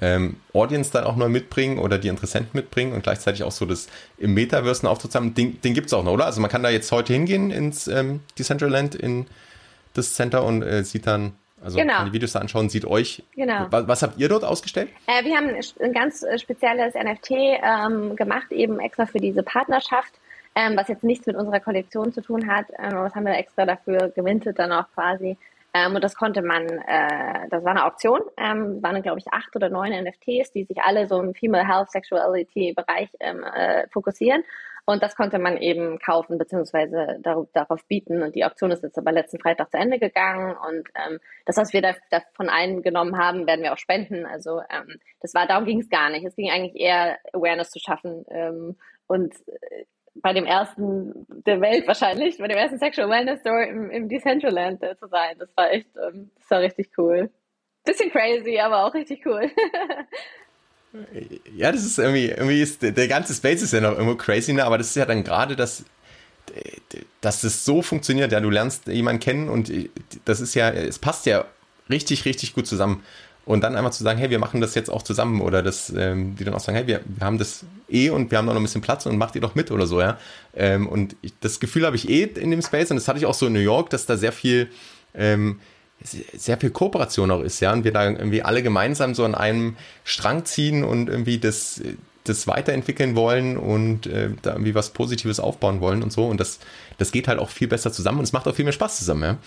ähm, 0.00 0.36
Audience 0.52 0.90
dann 0.92 1.04
auch 1.04 1.16
neu 1.16 1.28
mitbringen 1.28 1.78
oder 1.78 1.98
die 1.98 2.08
Interessenten 2.08 2.50
mitbringen 2.54 2.92
und 2.92 3.02
gleichzeitig 3.02 3.42
auch 3.42 3.52
so 3.52 3.66
das 3.66 3.88
im 4.18 4.34
Metaverse 4.34 4.88
aufzusammeln, 4.88 5.34
den, 5.34 5.60
den 5.60 5.74
gibt 5.74 5.88
es 5.88 5.92
auch 5.92 6.04
noch, 6.04 6.12
oder? 6.12 6.26
Also 6.26 6.40
man 6.40 6.50
kann 6.50 6.62
da 6.62 6.70
jetzt 6.70 6.90
heute 6.92 7.12
hingehen 7.12 7.50
ins 7.50 7.86
ähm, 7.86 8.20
Decentraland 8.38 8.94
in 8.94 9.26
das 9.94 10.14
Center 10.14 10.44
und 10.44 10.62
äh, 10.62 10.84
sieht 10.84 11.06
dann, 11.06 11.32
also 11.62 11.78
genau. 11.78 11.94
kann 11.94 12.06
die 12.06 12.12
Videos 12.12 12.32
da 12.32 12.38
anschauen, 12.38 12.68
sieht 12.68 12.84
euch. 12.84 13.22
Genau. 13.34 13.66
Was, 13.70 13.88
was 13.88 14.02
habt 14.02 14.18
ihr 14.18 14.28
dort 14.28 14.44
ausgestellt? 14.44 14.88
Äh, 15.06 15.24
wir 15.24 15.36
haben 15.36 15.48
ein 15.80 15.92
ganz 15.92 16.22
äh, 16.22 16.38
spezielles 16.38 16.94
NFT 16.94 17.30
ähm, 17.30 18.16
gemacht, 18.16 18.52
eben 18.52 18.80
extra 18.80 19.06
für 19.06 19.18
diese 19.18 19.42
Partnerschaft 19.42 20.14
ähm, 20.54 20.76
was 20.76 20.88
jetzt 20.88 21.04
nichts 21.04 21.26
mit 21.26 21.36
unserer 21.36 21.60
Kollektion 21.60 22.12
zu 22.12 22.22
tun 22.22 22.48
hat. 22.48 22.66
Ähm, 22.78 22.94
aber 22.94 23.04
das 23.04 23.14
haben 23.14 23.26
wir 23.26 23.36
extra 23.36 23.66
dafür 23.66 24.10
gewintet 24.14 24.58
dann 24.58 24.72
auch 24.72 24.86
quasi. 24.94 25.36
Ähm, 25.72 25.94
und 25.94 26.02
das 26.02 26.16
konnte 26.16 26.42
man, 26.42 26.66
äh, 26.68 27.48
das 27.50 27.64
war 27.64 27.70
eine 27.70 27.84
Auktion, 27.84 28.20
ähm, 28.36 28.82
waren 28.82 29.02
glaube 29.02 29.18
ich 29.18 29.32
acht 29.32 29.54
oder 29.54 29.68
neun 29.68 29.92
NFTs, 29.92 30.52
die 30.52 30.64
sich 30.64 30.78
alle 30.82 31.06
so 31.06 31.20
im 31.20 31.34
Female 31.34 31.66
Health 31.66 31.90
Sexuality 31.90 32.74
Bereich 32.74 33.10
ähm, 33.20 33.44
äh, 33.44 33.86
fokussieren. 33.88 34.42
Und 34.86 35.02
das 35.02 35.14
konnte 35.14 35.38
man 35.38 35.56
eben 35.56 35.98
kaufen 36.00 36.38
beziehungsweise 36.38 37.18
darauf, 37.20 37.48
darauf 37.52 37.84
bieten. 37.86 38.22
Und 38.22 38.34
die 38.34 38.44
Auktion 38.44 38.72
ist 38.72 38.82
jetzt 38.82 38.98
aber 38.98 39.12
letzten 39.12 39.38
Freitag 39.38 39.70
zu 39.70 39.78
Ende 39.78 39.98
gegangen. 39.98 40.56
Und 40.56 40.88
ähm, 40.96 41.20
das, 41.46 41.56
was 41.56 41.72
wir 41.72 41.82
da, 41.82 41.94
von 42.34 42.48
eingenommen 42.48 43.16
haben, 43.16 43.46
werden 43.46 43.62
wir 43.62 43.72
auch 43.72 43.78
spenden. 43.78 44.26
Also 44.26 44.60
ähm, 44.70 44.98
das 45.20 45.34
war, 45.34 45.46
darum 45.46 45.64
ging 45.64 45.80
es 45.80 45.90
gar 45.90 46.10
nicht. 46.10 46.24
Es 46.24 46.34
ging 46.34 46.50
eigentlich 46.50 46.74
eher 46.74 47.18
Awareness 47.32 47.70
zu 47.70 47.78
schaffen 47.78 48.24
ähm, 48.30 48.76
und 49.06 49.34
äh, 49.46 49.84
bei 50.14 50.32
dem 50.32 50.44
ersten 50.44 51.26
der 51.46 51.60
Welt 51.60 51.86
wahrscheinlich, 51.86 52.38
bei 52.38 52.48
dem 52.48 52.58
ersten 52.58 52.78
Sexual 52.78 53.08
Wellness 53.08 53.40
Store 53.40 53.64
im, 53.64 53.90
im 53.90 54.08
Decentraland 54.08 54.82
äh, 54.82 54.96
zu 54.98 55.08
sein. 55.08 55.36
Das 55.38 55.48
war 55.56 55.70
echt, 55.70 55.88
ähm, 55.96 56.30
das 56.38 56.50
war 56.50 56.60
richtig 56.60 56.90
cool. 56.98 57.30
Bisschen 57.84 58.10
crazy, 58.10 58.58
aber 58.58 58.84
auch 58.84 58.94
richtig 58.94 59.24
cool. 59.26 59.50
ja, 61.54 61.72
das 61.72 61.84
ist 61.84 61.98
irgendwie, 61.98 62.26
irgendwie 62.26 62.60
ist 62.60 62.82
der, 62.82 62.92
der 62.92 63.08
ganze 63.08 63.34
Space 63.34 63.62
ist 63.62 63.72
ja 63.72 63.80
noch 63.80 63.92
irgendwo 63.92 64.16
crazy, 64.16 64.52
ne? 64.52 64.64
aber 64.64 64.78
das 64.78 64.88
ist 64.88 64.96
ja 64.96 65.06
dann 65.06 65.24
gerade 65.24 65.56
das, 65.56 65.84
dass 67.20 67.40
das 67.40 67.64
so 67.64 67.80
funktioniert, 67.80 68.32
ja, 68.32 68.40
du 68.40 68.50
lernst 68.50 68.86
jemanden 68.88 69.20
kennen 69.20 69.48
und 69.48 69.72
das 70.24 70.40
ist 70.40 70.54
ja, 70.54 70.70
es 70.70 70.98
passt 70.98 71.26
ja 71.26 71.44
richtig, 71.88 72.24
richtig 72.24 72.54
gut 72.54 72.66
zusammen. 72.66 73.02
Und 73.46 73.62
dann 73.62 73.74
einfach 73.74 73.90
zu 73.90 74.04
sagen, 74.04 74.18
hey, 74.18 74.30
wir 74.30 74.38
machen 74.38 74.60
das 74.60 74.74
jetzt 74.74 74.90
auch 74.90 75.02
zusammen 75.02 75.40
oder 75.40 75.62
das, 75.62 75.92
ähm, 75.96 76.36
die 76.36 76.44
dann 76.44 76.54
auch 76.54 76.60
sagen, 76.60 76.76
hey, 76.76 76.86
wir, 76.86 77.00
wir 77.04 77.26
haben 77.26 77.38
das 77.38 77.64
eh 77.88 78.10
und 78.10 78.30
wir 78.30 78.38
haben 78.38 78.46
noch 78.46 78.54
ein 78.54 78.62
bisschen 78.62 78.82
Platz 78.82 79.06
und 79.06 79.16
macht 79.16 79.34
ihr 79.34 79.40
doch 79.40 79.54
mit 79.54 79.70
oder 79.70 79.86
so, 79.86 80.00
ja. 80.00 80.18
Ähm, 80.54 80.86
und 80.86 81.16
ich, 81.22 81.32
das 81.40 81.58
Gefühl 81.58 81.86
habe 81.86 81.96
ich 81.96 82.08
eh 82.08 82.24
in 82.24 82.50
dem 82.50 82.62
Space 82.62 82.90
und 82.90 82.96
das 82.96 83.08
hatte 83.08 83.18
ich 83.18 83.26
auch 83.26 83.34
so 83.34 83.46
in 83.46 83.52
New 83.52 83.60
York, 83.60 83.90
dass 83.90 84.06
da 84.06 84.16
sehr 84.16 84.32
viel, 84.32 84.68
ähm, 85.14 85.58
sehr 86.02 86.58
viel 86.58 86.70
Kooperation 86.70 87.30
auch 87.30 87.40
ist, 87.40 87.60
ja, 87.60 87.72
und 87.72 87.84
wir 87.84 87.92
da 87.92 88.08
irgendwie 88.08 88.42
alle 88.42 88.62
gemeinsam 88.62 89.14
so 89.14 89.24
an 89.24 89.34
einem 89.34 89.76
Strang 90.04 90.44
ziehen 90.44 90.84
und 90.84 91.08
irgendwie 91.08 91.38
das, 91.38 91.80
das 92.24 92.46
weiterentwickeln 92.46 93.16
wollen 93.16 93.56
und 93.56 94.06
äh, 94.06 94.30
da 94.42 94.52
irgendwie 94.52 94.74
was 94.74 94.90
Positives 94.90 95.40
aufbauen 95.40 95.80
wollen 95.80 96.02
und 96.02 96.12
so. 96.12 96.26
Und 96.26 96.40
das, 96.40 96.58
das 96.98 97.12
geht 97.12 97.28
halt 97.28 97.38
auch 97.38 97.48
viel 97.50 97.68
besser 97.68 97.92
zusammen 97.92 98.18
und 98.18 98.24
es 98.24 98.32
macht 98.32 98.46
auch 98.46 98.54
viel 98.54 98.64
mehr 98.64 98.72
Spaß 98.72 98.98
zusammen, 98.98 99.22
ja. 99.22 99.38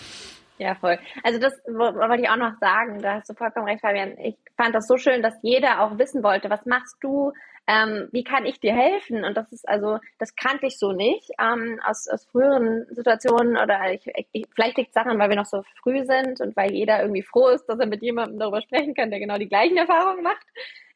Ja, 0.58 0.76
voll. 0.76 0.98
Also 1.24 1.40
das 1.40 1.52
wollte 1.66 2.22
ich 2.22 2.28
auch 2.28 2.36
noch 2.36 2.58
sagen, 2.60 3.02
da 3.02 3.14
hast 3.14 3.28
du 3.28 3.34
vollkommen 3.34 3.66
recht, 3.66 3.80
Fabian. 3.80 4.16
Ich 4.18 4.36
fand 4.56 4.74
das 4.74 4.86
so 4.86 4.96
schön, 4.96 5.20
dass 5.20 5.34
jeder 5.42 5.80
auch 5.82 5.98
wissen 5.98 6.22
wollte, 6.22 6.48
was 6.48 6.64
machst 6.64 6.96
du, 7.00 7.32
ähm, 7.66 8.08
wie 8.12 8.24
kann 8.24 8.46
ich 8.46 8.60
dir 8.60 8.72
helfen? 8.72 9.24
Und 9.24 9.36
das 9.36 9.50
ist 9.50 9.68
also, 9.68 9.98
das 10.18 10.36
kannte 10.36 10.66
ich 10.66 10.78
so 10.78 10.92
nicht 10.92 11.30
ähm, 11.40 11.80
aus, 11.84 12.06
aus 12.08 12.26
früheren 12.26 12.86
Situationen 12.90 13.56
oder 13.56 13.92
ich, 13.92 14.06
ich, 14.32 14.46
vielleicht 14.54 14.76
liegt 14.76 14.88
es 14.90 14.94
daran, 14.94 15.18
weil 15.18 15.30
wir 15.30 15.36
noch 15.36 15.46
so 15.46 15.62
früh 15.82 16.04
sind 16.04 16.40
und 16.40 16.54
weil 16.56 16.72
jeder 16.72 17.00
irgendwie 17.00 17.22
froh 17.22 17.48
ist, 17.48 17.66
dass 17.66 17.78
er 17.80 17.86
mit 17.86 18.02
jemandem 18.02 18.38
darüber 18.38 18.60
sprechen 18.60 18.94
kann, 18.94 19.10
der 19.10 19.18
genau 19.18 19.38
die 19.38 19.48
gleichen 19.48 19.76
Erfahrungen 19.76 20.22
macht, 20.22 20.46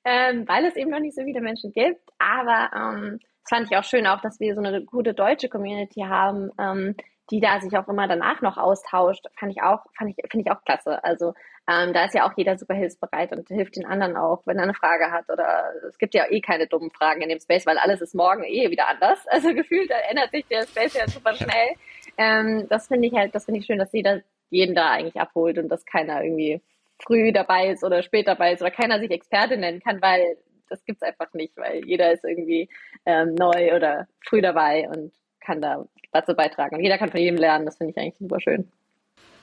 ähm, 0.05 0.47
weil 0.47 0.67
es 0.67 0.77
eben 0.77 0.91
noch 0.91 1.01
nicht 1.01 1.17
so 1.17 1.25
viele 1.25 1.41
Menschen 1.41 1.73
gibt. 1.73 2.03
Aber 2.19 2.71
ähm, 2.77 3.19
das 3.43 3.49
fand 3.49 3.71
ich 3.71 3.77
auch 3.77 3.85
schön, 3.85 4.07
auch, 4.07 4.21
dass 4.21 4.39
wir 4.39 4.55
so 4.55 4.61
eine 4.63 4.85
gute 4.85 5.15
deutsche 5.15 5.49
Community 5.49 6.03
haben, 6.03 6.51
ähm, 6.61 6.95
die 7.31 7.41
da 7.41 7.61
sich 7.61 7.77
auch 7.77 7.89
immer 7.89 8.09
danach 8.09 8.41
noch 8.41 8.57
austauscht, 8.57 9.27
fand 9.39 9.53
ich 9.53 9.63
auch, 9.63 9.85
fand 9.97 10.11
ich, 10.11 10.17
finde 10.31 10.47
ich 10.47 10.51
auch 10.51 10.65
klasse. 10.65 11.03
Also 11.05 11.35
ähm, 11.69 11.93
da 11.93 12.07
ist 12.07 12.15
ja 12.15 12.27
auch 12.27 12.33
jeder 12.37 12.57
super 12.57 12.75
hilfsbereit 12.75 13.33
und 13.33 13.49
hilft 13.49 13.77
den 13.77 13.85
anderen 13.85 14.17
auch, 14.17 14.43
wenn 14.47 14.57
er 14.57 14.63
eine 14.63 14.75
Frage 14.75 15.11
hat. 15.11 15.29
Oder 15.29 15.73
es 15.87 15.99
gibt 15.99 16.15
ja 16.15 16.31
eh 16.31 16.41
keine 16.41 16.67
dummen 16.67 16.91
Fragen 16.91 17.21
in 17.21 17.29
dem 17.29 17.41
Space, 17.41 17.67
weil 17.67 17.79
alles 17.79 18.01
ist 18.01 18.15
morgen 18.15 18.45
eh 18.45 18.71
wieder 18.71 18.89
anders. 18.89 19.19
Also 19.31 19.55
gefühlt 19.55 19.91
ändert 20.11 20.33
sich 20.33 20.47
der 20.47 20.67
Space 20.67 20.95
ja 20.95 21.07
super 21.07 21.35
schnell. 21.35 21.77
Ähm, 22.17 22.67
das 22.69 22.89
finde 22.89 23.07
ich 23.07 23.15
halt, 23.15 23.35
das 23.35 23.45
finde 23.45 23.61
ich 23.61 23.67
schön, 23.67 23.79
dass 23.79 23.93
jeder 23.93 24.23
jeden 24.51 24.75
da 24.75 24.91
eigentlich 24.91 25.21
abholt 25.21 25.59
und 25.59 25.69
dass 25.69 25.85
keiner 25.85 26.25
irgendwie 26.25 26.61
früh 26.99 27.33
dabei 27.33 27.69
ist 27.69 27.85
oder 27.85 28.03
spät 28.03 28.27
dabei 28.27 28.53
ist 28.53 28.63
oder 28.63 28.71
keiner 28.71 28.99
sich 28.99 29.11
Experte 29.11 29.57
nennen 29.57 29.81
kann, 29.81 30.03
weil 30.03 30.39
das 30.69 30.85
gibt's 30.85 31.03
einfach 31.03 31.33
nicht, 31.35 31.57
weil 31.57 31.85
jeder 31.85 32.13
ist 32.13 32.25
irgendwie 32.25 32.69
ähm, 33.07 33.35
neu 33.35 33.75
oder 33.75 34.09
früh 34.27 34.41
dabei 34.41 34.89
und 34.89 35.13
kann 35.41 35.61
da 35.61 35.87
dazu 36.13 36.35
beitragen. 36.35 36.77
Und 36.77 36.83
jeder 36.83 36.99
kann 36.99 37.11
von 37.11 37.21
jedem 37.21 37.37
lernen, 37.37 37.67
das 37.67 37.77
finde 37.77 37.93
ich 37.93 37.99
eigentlich 37.99 38.19
super 38.19 38.41
schön. 38.41 38.69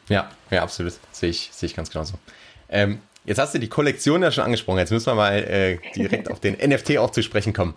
Ja, 0.10 0.30
ja, 0.52 0.64
absolut. 0.64 0.94
Sehe 1.12 1.30
ich, 1.30 1.50
sehe 1.52 1.68
ich 1.68 1.76
ganz 1.76 1.90
genauso. 1.90 2.16
Ähm, 2.70 3.00
jetzt 3.26 3.40
hast 3.40 3.54
du 3.54 3.60
die 3.60 3.70
Kollektion 3.70 4.22
ja 4.22 4.32
schon 4.32 4.44
angesprochen. 4.44 4.80
Jetzt 4.80 4.92
müssen 4.92 5.08
wir 5.08 5.16
mal 5.16 5.38
äh, 5.38 5.78
direkt 5.96 6.30
auf 6.30 6.40
den 6.40 6.54
NFT 6.70 6.98
auch 6.98 7.12
zu 7.12 7.24
sprechen 7.24 7.54
kommen. 7.54 7.74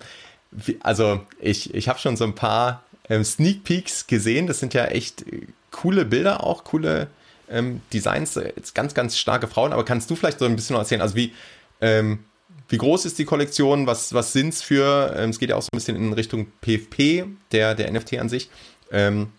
Wie, 0.50 0.78
also, 0.82 1.20
ich, 1.40 1.74
ich 1.74 1.88
habe 1.88 1.98
schon 1.98 2.16
so 2.16 2.24
ein 2.24 2.34
paar 2.34 2.82
ähm, 3.08 3.24
Sneak 3.24 3.64
Peeks 3.64 4.06
gesehen. 4.06 4.46
Das 4.46 4.60
sind 4.60 4.74
ja 4.74 4.86
echt 4.86 5.26
äh, 5.26 5.46
coole 5.70 6.04
Bilder, 6.04 6.44
auch 6.44 6.64
coole, 6.64 7.08
ähm, 7.50 7.80
Designs, 7.92 8.36
äh, 8.36 8.52
jetzt 8.56 8.74
ganz, 8.74 8.94
ganz 8.94 9.16
starke 9.16 9.46
Frauen, 9.46 9.72
aber 9.72 9.84
kannst 9.84 10.10
du 10.10 10.16
vielleicht 10.16 10.38
so 10.38 10.44
ein 10.44 10.56
bisschen 10.56 10.74
noch 10.74 10.80
erzählen, 10.80 11.00
also 11.00 11.14
wie, 11.16 11.32
ähm, 11.80 12.24
wie 12.68 12.78
groß 12.78 13.06
ist 13.06 13.18
die 13.18 13.24
Kollektion? 13.24 13.86
Was, 13.86 14.12
was 14.12 14.32
sind 14.32 14.50
es 14.50 14.62
für? 14.62 15.14
Ähm, 15.16 15.30
es 15.30 15.38
geht 15.38 15.50
ja 15.50 15.56
auch 15.56 15.62
so 15.62 15.68
ein 15.72 15.76
bisschen 15.78 15.96
in 15.96 16.12
Richtung 16.12 16.48
PFP, 16.60 17.24
der, 17.52 17.74
der 17.74 17.90
NFT 17.90 18.18
an 18.18 18.28
sich. 18.28 18.50
Ähm, 18.92 19.32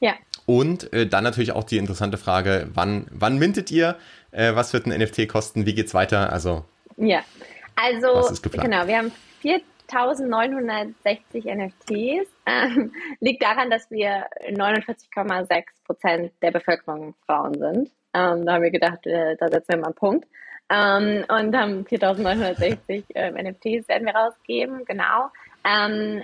ja. 0.00 0.14
Und 0.46 0.92
äh, 0.92 1.06
dann 1.06 1.24
natürlich 1.24 1.52
auch 1.52 1.64
die 1.64 1.78
interessante 1.78 2.18
Frage, 2.18 2.68
wann, 2.74 3.06
wann 3.10 3.38
mintet 3.38 3.70
ihr? 3.70 3.96
Äh, 4.30 4.54
was 4.54 4.72
wird 4.72 4.86
ein 4.86 4.98
NFT 4.98 5.28
kosten? 5.28 5.66
Wie 5.66 5.74
geht's 5.74 5.94
weiter? 5.94 6.32
Also, 6.32 6.64
ja, 6.96 7.22
also 7.76 8.30
genau, 8.52 8.86
wir 8.86 8.98
haben 8.98 9.10
4960 9.40 11.44
NFTs. 11.44 12.28
Ähm, 12.46 12.92
liegt 13.20 13.42
daran, 13.42 13.70
dass 13.70 13.90
wir 13.90 14.26
49,6 14.50 15.64
Prozent 15.86 16.30
der 16.42 16.50
Bevölkerung 16.50 17.14
Frauen 17.24 17.54
sind. 17.54 17.90
Ähm, 18.12 18.44
da 18.44 18.52
haben 18.52 18.62
wir 18.62 18.70
gedacht, 18.70 19.06
äh, 19.06 19.34
da 19.36 19.48
setzen 19.48 19.70
wir 19.70 19.78
mal 19.78 19.86
einen 19.86 19.94
Punkt. 19.94 20.28
Ähm, 20.68 21.24
und 21.28 21.56
haben 21.56 21.86
4960 21.86 23.04
äh, 23.14 23.30
NFTs 23.30 23.88
werden 23.88 24.06
wir 24.06 24.14
rausgeben, 24.14 24.84
genau. 24.84 25.30
Ähm, 25.64 26.22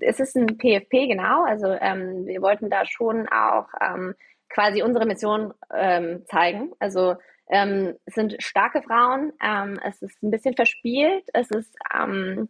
es 0.00 0.20
ist 0.20 0.36
ein 0.36 0.58
PFP, 0.58 1.08
genau. 1.08 1.44
Also 1.44 1.68
ähm, 1.68 2.26
wir 2.26 2.42
wollten 2.42 2.70
da 2.70 2.84
schon 2.86 3.28
auch 3.28 3.68
ähm, 3.80 4.14
quasi 4.48 4.82
unsere 4.82 5.06
Mission 5.06 5.52
ähm, 5.74 6.24
zeigen. 6.26 6.72
Also 6.78 7.16
ähm, 7.50 7.96
es 8.04 8.14
sind 8.14 8.42
starke 8.42 8.82
Frauen, 8.82 9.32
ähm, 9.42 9.80
es 9.84 10.02
ist 10.02 10.22
ein 10.22 10.30
bisschen 10.30 10.54
verspielt, 10.54 11.24
es 11.32 11.50
ist 11.50 11.74
ähm, 11.94 12.48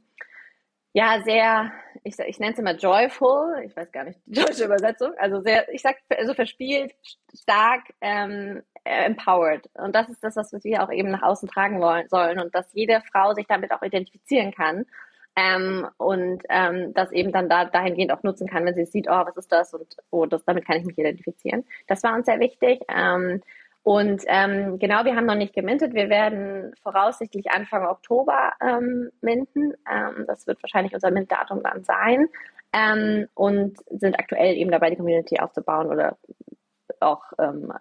ja 0.92 1.22
sehr, 1.24 1.72
ich, 2.02 2.18
ich 2.18 2.40
nenne 2.40 2.52
es 2.52 2.58
immer 2.58 2.74
joyful, 2.74 3.62
ich 3.64 3.76
weiß 3.76 3.92
gar 3.92 4.04
nicht 4.04 4.18
die 4.26 4.40
deutsche 4.40 4.64
Übersetzung, 4.64 5.12
also 5.18 5.40
sehr, 5.40 5.72
ich 5.72 5.82
sag 5.82 5.96
also 6.16 6.34
verspielt, 6.34 6.92
stark, 7.32 7.84
ähm, 8.00 8.62
empowered. 8.84 9.68
Und 9.74 9.94
das 9.94 10.08
ist 10.08 10.24
das, 10.24 10.36
was 10.36 10.52
wir 10.64 10.82
auch 10.82 10.90
eben 10.90 11.10
nach 11.10 11.22
außen 11.22 11.48
tragen 11.48 11.80
wollen 11.80 12.08
sollen 12.08 12.40
und 12.40 12.54
dass 12.54 12.72
jede 12.72 13.02
Frau 13.12 13.34
sich 13.34 13.46
damit 13.46 13.70
auch 13.70 13.82
identifizieren 13.82 14.52
kann. 14.52 14.86
Ähm, 15.38 15.86
und 15.98 16.42
ähm, 16.48 16.92
das 16.94 17.12
eben 17.12 17.30
dann 17.30 17.48
da, 17.48 17.64
dahingehend 17.64 18.10
auch 18.10 18.24
nutzen 18.24 18.48
kann, 18.48 18.64
wenn 18.64 18.74
sie 18.74 18.86
sieht, 18.86 19.06
oh, 19.08 19.24
was 19.24 19.36
ist 19.36 19.52
das 19.52 19.72
und 19.72 19.86
oh, 20.10 20.26
das, 20.26 20.44
damit 20.44 20.66
kann 20.66 20.78
ich 20.78 20.84
mich 20.84 20.98
identifizieren. 20.98 21.64
Das 21.86 22.02
war 22.02 22.16
uns 22.16 22.26
sehr 22.26 22.40
wichtig. 22.40 22.80
Ähm, 22.88 23.40
und 23.84 24.22
ähm, 24.26 24.80
genau, 24.80 25.04
wir 25.04 25.14
haben 25.14 25.26
noch 25.26 25.36
nicht 25.36 25.54
gemintet. 25.54 25.94
Wir 25.94 26.08
werden 26.08 26.74
voraussichtlich 26.82 27.52
Anfang 27.52 27.86
Oktober 27.86 28.52
ähm, 28.60 29.10
minten. 29.20 29.74
Ähm, 29.88 30.24
das 30.26 30.48
wird 30.48 30.60
wahrscheinlich 30.60 30.92
unser 30.92 31.12
Mintdatum 31.12 31.62
dann 31.62 31.84
sein. 31.84 32.28
Ähm, 32.72 33.28
und 33.34 33.78
sind 33.90 34.18
aktuell 34.18 34.56
eben 34.56 34.72
dabei, 34.72 34.90
die 34.90 34.96
Community 34.96 35.38
aufzubauen 35.38 35.86
oder 35.86 36.18
auch 36.98 37.22
ähm, 37.38 37.72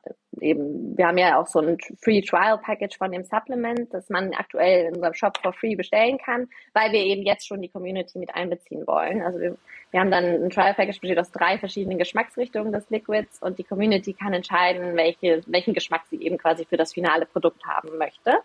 eben, 0.41 0.97
wir 0.97 1.07
haben 1.07 1.17
ja 1.17 1.39
auch 1.39 1.47
so 1.47 1.59
ein 1.59 1.77
Free 2.01 2.21
Trial 2.21 2.57
Package 2.57 2.97
von 2.97 3.11
dem 3.11 3.23
Supplement, 3.23 3.93
das 3.93 4.09
man 4.09 4.33
aktuell 4.33 4.87
in 4.87 4.95
unserem 4.95 5.13
Shop 5.13 5.37
for 5.41 5.53
free 5.53 5.75
bestellen 5.75 6.17
kann, 6.17 6.47
weil 6.73 6.91
wir 6.91 6.99
eben 6.99 7.23
jetzt 7.23 7.47
schon 7.47 7.61
die 7.61 7.69
Community 7.69 8.19
mit 8.19 8.33
einbeziehen 8.35 8.85
wollen. 8.87 9.21
Also 9.21 9.39
wir, 9.39 9.57
wir 9.91 9.99
haben 9.99 10.11
dann 10.11 10.25
ein 10.25 10.49
Trial 10.49 10.73
Package 10.73 10.99
besteht 10.99 11.19
aus 11.19 11.31
drei 11.31 11.57
verschiedenen 11.57 11.97
Geschmacksrichtungen 11.97 12.71
des 12.71 12.89
Liquids 12.89 13.41
und 13.41 13.59
die 13.59 13.63
Community 13.63 14.13
kann 14.13 14.33
entscheiden, 14.33 14.95
welche, 14.95 15.41
welchen 15.47 15.73
Geschmack 15.73 16.03
sie 16.09 16.21
eben 16.21 16.37
quasi 16.37 16.65
für 16.65 16.77
das 16.77 16.93
finale 16.93 17.25
Produkt 17.25 17.65
haben 17.65 17.97
möchte. 17.97 18.39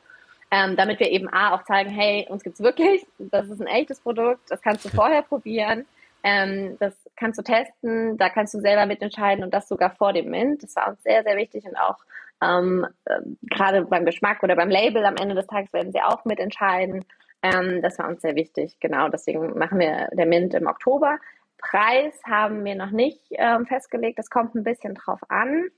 Ähm, 0.51 0.77
damit 0.77 1.01
wir 1.01 1.11
eben 1.11 1.33
A 1.33 1.55
auch 1.55 1.65
zeigen, 1.65 1.89
hey, 1.89 2.27
uns 2.29 2.43
gibt's 2.43 2.61
wirklich, 2.61 3.07
das 3.19 3.49
ist 3.49 3.61
ein 3.61 3.67
echtes 3.67 4.01
Produkt, 4.01 4.51
das 4.51 4.61
kannst 4.61 4.85
du 4.85 4.89
vorher 4.95 5.23
probieren. 5.23 5.87
Ähm, 6.23 6.77
das 6.79 6.95
kannst 7.17 7.39
du 7.39 7.43
testen, 7.43 8.17
da 8.19 8.29
kannst 8.29 8.55
du 8.55 8.61
selber 8.61 8.87
mitentscheiden 8.87 9.45
und 9.45 9.53
das 9.53 9.69
sogar 9.69 9.91
vor 9.91 10.13
dem 10.13 10.31
Mint. 10.31 10.63
Das 10.63 10.77
war 10.77 10.89
uns 10.89 11.03
sehr, 11.03 11.23
sehr 11.23 11.37
wichtig 11.37 11.65
und 11.65 11.77
auch 11.77 11.99
ähm, 12.43 12.87
äh, 13.05 13.21
gerade 13.43 13.83
beim 13.83 14.05
Geschmack 14.05 14.43
oder 14.43 14.57
beim 14.57 14.71
Label 14.71 15.05
am 15.05 15.17
Ende 15.17 15.35
des 15.35 15.47
Tages 15.47 15.73
werden 15.73 15.93
sie 15.93 16.03
auch 16.03 16.25
mitentscheiden. 16.25 17.05
Ähm, 17.43 17.83
das 17.83 17.99
war 17.99 18.09
uns 18.09 18.23
sehr 18.23 18.35
wichtig, 18.35 18.79
genau. 18.81 19.09
Deswegen 19.09 19.59
machen 19.59 19.79
wir 19.79 20.09
der 20.13 20.27
Mint 20.27 20.55
im 20.55 20.67
Oktober. 20.67 21.19
Preis 21.59 22.21
haben 22.25 22.65
wir 22.65 22.75
noch 22.75 22.91
nicht 22.91 23.21
ähm, 23.31 23.67
festgelegt, 23.67 24.19
das 24.19 24.31
kommt 24.31 24.55
ein 24.55 24.65
bisschen 24.65 24.95
drauf 24.95 25.21
an. 25.29 25.69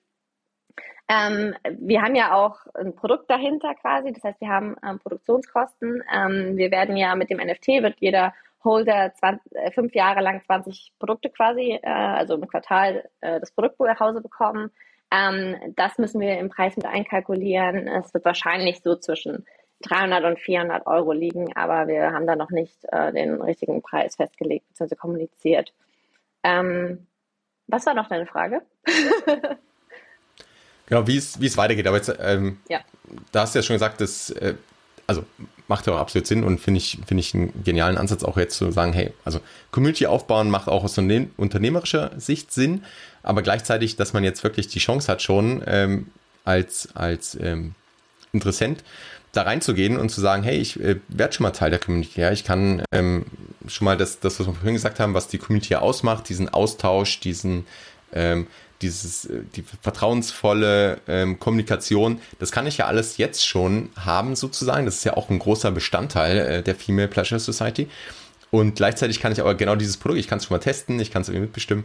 Ähm, 1.09 1.55
wir 1.71 2.01
haben 2.01 2.15
ja 2.15 2.35
auch 2.35 2.61
ein 2.75 2.95
Produkt 2.95 3.29
dahinter 3.31 3.75
quasi, 3.75 4.13
das 4.13 4.25
heißt, 4.25 4.41
wir 4.41 4.49
haben 4.49 4.77
ähm, 4.83 4.99
Produktionskosten. 4.99 6.03
Ähm, 6.13 6.57
wir 6.57 6.71
werden 6.71 6.97
ja 6.97 7.15
mit 7.15 7.29
dem 7.29 7.39
NFT 7.39 7.83
wird 7.83 7.97
jeder 8.01 8.33
Holder 8.65 9.13
20, 9.15 9.53
äh, 9.53 9.71
fünf 9.73 9.95
Jahre 9.95 10.21
lang 10.21 10.43
20 10.45 10.93
Produkte 10.99 11.31
quasi, 11.31 11.79
äh, 11.83 11.87
also 11.87 12.35
im 12.35 12.49
Quartal 12.49 13.09
äh, 13.21 13.39
das 13.41 13.53
Produktbuch 13.53 13.87
nach 13.87 14.01
Hause 14.01 14.21
bekommen. 14.21 14.71
Ähm, 15.11 15.57
das 15.77 15.99
müssen 15.99 16.21
wir 16.21 16.39
im 16.39 16.49
Preis 16.49 16.77
mit 16.77 16.87
einkalkulieren. 16.87 17.87
Es 17.87 18.13
wird 18.15 18.25
wahrscheinlich 18.25 18.81
so 18.83 18.97
zwischen 18.97 19.45
300 19.83 20.25
und 20.25 20.41
400 20.41 20.87
Euro 20.87 21.13
liegen, 21.13 21.55
aber 21.57 21.87
wir 21.89 22.13
haben 22.13 22.27
da 22.27 22.37
noch 22.37 22.51
nicht 22.51 22.79
äh, 22.91 23.13
den 23.13 23.41
richtigen 23.41 23.83
Preis 23.83 24.17
festgelegt 24.17 24.67
bzw. 24.69 24.97
kommuniziert. 24.97 25.73
Ähm, 26.43 27.07
was 27.67 27.87
war 27.87 27.95
noch 27.95 28.09
deine 28.09 28.27
Frage? 28.27 28.63
genau, 30.87 31.07
wie 31.07 31.17
es, 31.17 31.41
wie 31.41 31.47
es 31.47 31.57
weitergeht. 31.57 31.87
Aber 31.87 31.97
jetzt, 31.97 32.15
ähm, 32.21 32.61
ja. 32.69 32.81
da 33.33 33.43
hast 33.43 33.55
du 33.55 33.59
ja 33.59 33.63
schon 33.63 33.75
gesagt, 33.75 34.01
dass 34.01 34.31
äh, 34.31 34.55
also 35.07 35.25
macht 35.69 35.87
ja 35.87 35.95
auch 35.95 35.99
absolut 35.99 36.27
Sinn 36.27 36.45
und 36.45 36.61
finde 36.61 36.79
ich, 36.79 36.99
finde 37.07 37.21
ich 37.21 37.35
einen 37.35 37.65
genialen 37.65 37.97
Ansatz 37.97 38.23
auch 38.23 38.37
jetzt 38.37 38.57
zu 38.57 38.71
sagen, 38.71 38.93
hey, 38.93 39.13
also 39.25 39.41
Community 39.71 40.07
aufbauen 40.07 40.51
macht 40.51 40.69
auch 40.69 40.85
aus 40.85 40.99
unternehmerischer 40.99 42.13
Sicht 42.19 42.53
Sinn, 42.53 42.85
aber 43.23 43.43
gleichzeitig, 43.43 43.97
dass 43.97 44.13
man 44.13 44.25
jetzt 44.25 44.45
wirklich 44.45 44.69
die 44.69 44.79
Chance 44.79 45.11
hat, 45.11 45.23
schon 45.23 45.63
ähm, 45.67 46.09
als, 46.45 46.89
als 46.95 47.37
ähm, 47.41 47.75
Interessent 48.33 48.85
da 49.33 49.43
reinzugehen 49.43 49.97
und 49.97 50.11
zu 50.11 50.21
sagen, 50.21 50.43
hey, 50.43 50.59
ich 50.59 50.79
äh, 50.81 51.01
werde 51.09 51.35
schon 51.35 51.45
mal 51.45 51.51
Teil 51.51 51.71
der 51.71 51.81
Community. 51.81 52.21
Ja, 52.21 52.31
ich 52.31 52.45
kann 52.45 52.83
ähm, 52.93 53.25
schon 53.67 53.85
mal 53.85 53.97
das, 53.97 54.21
das, 54.21 54.39
was 54.39 54.47
wir 54.47 54.55
vorhin 54.55 54.75
gesagt 54.75 55.01
haben, 55.01 55.15
was 55.15 55.29
die 55.29 55.39
Community 55.39 55.75
ausmacht, 55.75 56.29
diesen 56.29 56.49
Austausch, 56.49 57.21
diesen 57.21 57.67
ähm, 58.13 58.47
dieses, 58.85 59.25
äh, 59.25 59.41
die 59.57 59.65
vertrauensvolle 59.81 61.01
ähm, 61.09 61.41
Kommunikation, 61.41 62.21
das 62.39 62.53
kann 62.53 62.67
ich 62.67 62.79
ja 62.79 62.87
alles 62.87 63.17
jetzt 63.17 63.47
schon 63.47 63.89
haben 63.97 64.37
sozusagen. 64.37 64.85
Das 64.85 64.97
ist 64.97 65.05
ja 65.05 65.17
auch 65.17 65.31
ein 65.31 65.39
großer 65.39 65.71
Bestandteil 65.71 66.39
äh, 66.39 66.63
der 66.63 66.75
Female 66.75 67.09
Pleasure 67.09 67.41
Society. 67.41 67.89
Und 68.51 68.77
gleichzeitig 68.77 69.19
kann 69.19 69.33
ich 69.33 69.41
aber 69.41 69.55
genau 69.55 69.75
dieses 69.75 69.97
Produkt, 69.97 70.21
ich 70.21 70.29
kann 70.29 70.39
es 70.39 70.45
schon 70.45 70.55
mal 70.55 70.61
testen, 70.61 71.01
ich 71.01 71.11
kann 71.11 71.23
es 71.23 71.29
irgendwie 71.29 71.47
mitbestimmen. 71.47 71.85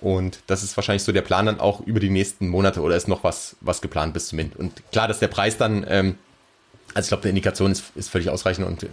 Und 0.00 0.40
das 0.46 0.62
ist 0.62 0.76
wahrscheinlich 0.76 1.02
so 1.02 1.12
der 1.12 1.22
Plan 1.22 1.46
dann 1.46 1.60
auch 1.60 1.80
über 1.80 2.00
die 2.00 2.10
nächsten 2.10 2.48
Monate 2.48 2.80
oder 2.80 2.96
ist 2.96 3.08
noch 3.08 3.22
was, 3.22 3.56
was 3.60 3.80
geplant 3.80 4.12
bis 4.14 4.28
zum 4.28 4.36
Mint. 4.36 4.56
Und 4.56 4.82
klar, 4.92 5.08
dass 5.08 5.18
der 5.18 5.28
Preis 5.28 5.56
dann, 5.56 5.84
ähm, 5.88 6.16
also 6.94 7.06
ich 7.06 7.08
glaube, 7.08 7.22
eine 7.22 7.30
Indikation 7.30 7.70
ist, 7.70 7.84
ist 7.94 8.10
völlig 8.10 8.30
ausreichend 8.30 8.66
und 8.66 8.86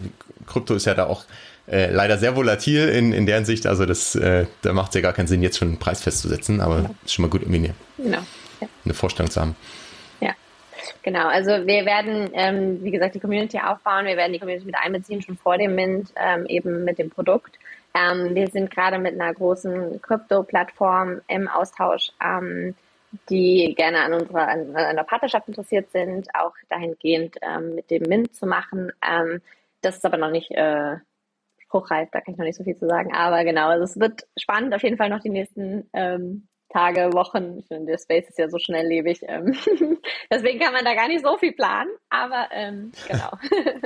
Krypto 0.46 0.76
ist 0.76 0.86
ja 0.86 0.94
da 0.94 1.08
auch 1.08 1.26
äh, 1.70 1.92
leider 1.92 2.18
sehr 2.18 2.36
volatil 2.36 2.88
in, 2.90 3.12
in 3.12 3.26
deren 3.26 3.46
Sicht. 3.46 3.68
Also 3.68 3.86
das, 3.86 4.16
äh, 4.16 4.46
da 4.62 4.74
macht 4.74 4.90
es 4.90 4.96
ja 4.96 5.02
gar 5.02 5.14
keinen 5.14 5.28
Sinn, 5.28 5.42
jetzt 5.42 5.58
schon 5.58 5.70
einen 5.70 5.80
Preis 5.80 6.02
festzusetzen, 6.02 6.62
aber 6.62 6.80
ja. 6.80 6.90
ist 7.04 7.14
schon 7.14 7.24
mal 7.24 7.30
gut, 7.30 7.42
irgendwie 7.42 7.58
eine, 7.58 7.74
genau. 7.98 8.24
ja. 8.62 8.68
eine 8.86 8.94
Vorstellung 8.94 9.30
zu 9.30 9.42
haben. 9.42 9.56
Ja, 10.22 10.34
genau. 11.04 11.28
Also 11.28 11.50
wir 11.50 11.86
werden, 11.86 12.30
ähm, 12.34 12.84
wie 12.84 12.92
gesagt, 12.92 13.16
die 13.16 13.20
Community 13.20 13.60
aufbauen. 13.60 14.06
Wir 14.06 14.16
werden 14.16 14.34
die 14.34 14.40
Community 14.40 14.66
mit 14.66 14.78
einbeziehen, 14.78 15.22
schon 15.22 15.38
vor 15.38 15.58
dem 15.58 15.76
Mint, 15.76 16.14
ähm, 16.16 16.46
eben 16.48 16.86
mit 16.86 17.00
dem 17.00 17.10
Produkt. 17.10 17.60
Ähm, 17.94 18.34
wir 18.34 18.48
sind 18.48 18.72
gerade 18.72 19.00
mit 19.00 19.20
einer 19.20 19.34
großen 19.34 20.02
Krypto-Plattform 20.02 21.22
im 21.28 21.48
Austausch, 21.48 22.12
ähm, 22.24 22.76
die 23.30 23.74
gerne 23.76 24.02
an 24.02 24.14
unserer 24.14 24.48
an, 24.48 24.70
an 24.70 24.86
einer 24.86 25.04
Partnerschaft 25.04 25.48
interessiert 25.48 25.92
sind, 25.92 26.28
auch 26.34 26.54
dahingehend 26.70 27.36
ähm, 27.42 27.76
mit 27.76 27.90
dem 27.90 28.04
Mint 28.04 28.36
zu 28.36 28.46
machen. 28.46 28.92
Ähm, 29.06 29.42
das 29.82 29.98
ist 29.98 30.06
aber 30.06 30.18
noch 30.18 30.32
nicht 30.32 30.52
äh, 30.52 30.98
hochreif, 31.72 32.10
da 32.12 32.22
kann 32.22 32.34
ich 32.34 32.38
noch 32.38 32.46
nicht 32.46 32.58
so 32.58 32.64
viel 32.64 32.78
zu 32.78 32.88
sagen. 32.88 33.14
Aber 33.14 33.44
genau, 33.44 33.68
also 33.68 33.84
es 33.84 34.00
wird 34.00 34.22
spannend 34.38 34.74
auf 34.74 34.84
jeden 34.84 34.98
Fall 34.98 35.10
noch 35.10 35.22
die 35.22 35.30
nächsten 35.30 35.90
ähm, 35.94 36.48
Tage, 36.70 37.14
Wochen. 37.14 37.60
Ich 37.60 37.68
finde, 37.68 37.92
der 37.92 37.98
Space 37.98 38.28
ist 38.30 38.38
ja 38.38 38.50
so 38.50 38.60
schnelllebig. 38.60 39.22
Ähm, 39.24 39.56
deswegen 40.32 40.60
kann 40.60 40.74
man 40.74 40.86
da 40.86 40.94
gar 40.96 41.08
nicht 41.08 41.24
so 41.24 41.38
viel 41.38 41.54
planen, 41.54 41.90
aber 42.10 42.50
ähm, 42.52 42.92
genau. 43.08 43.32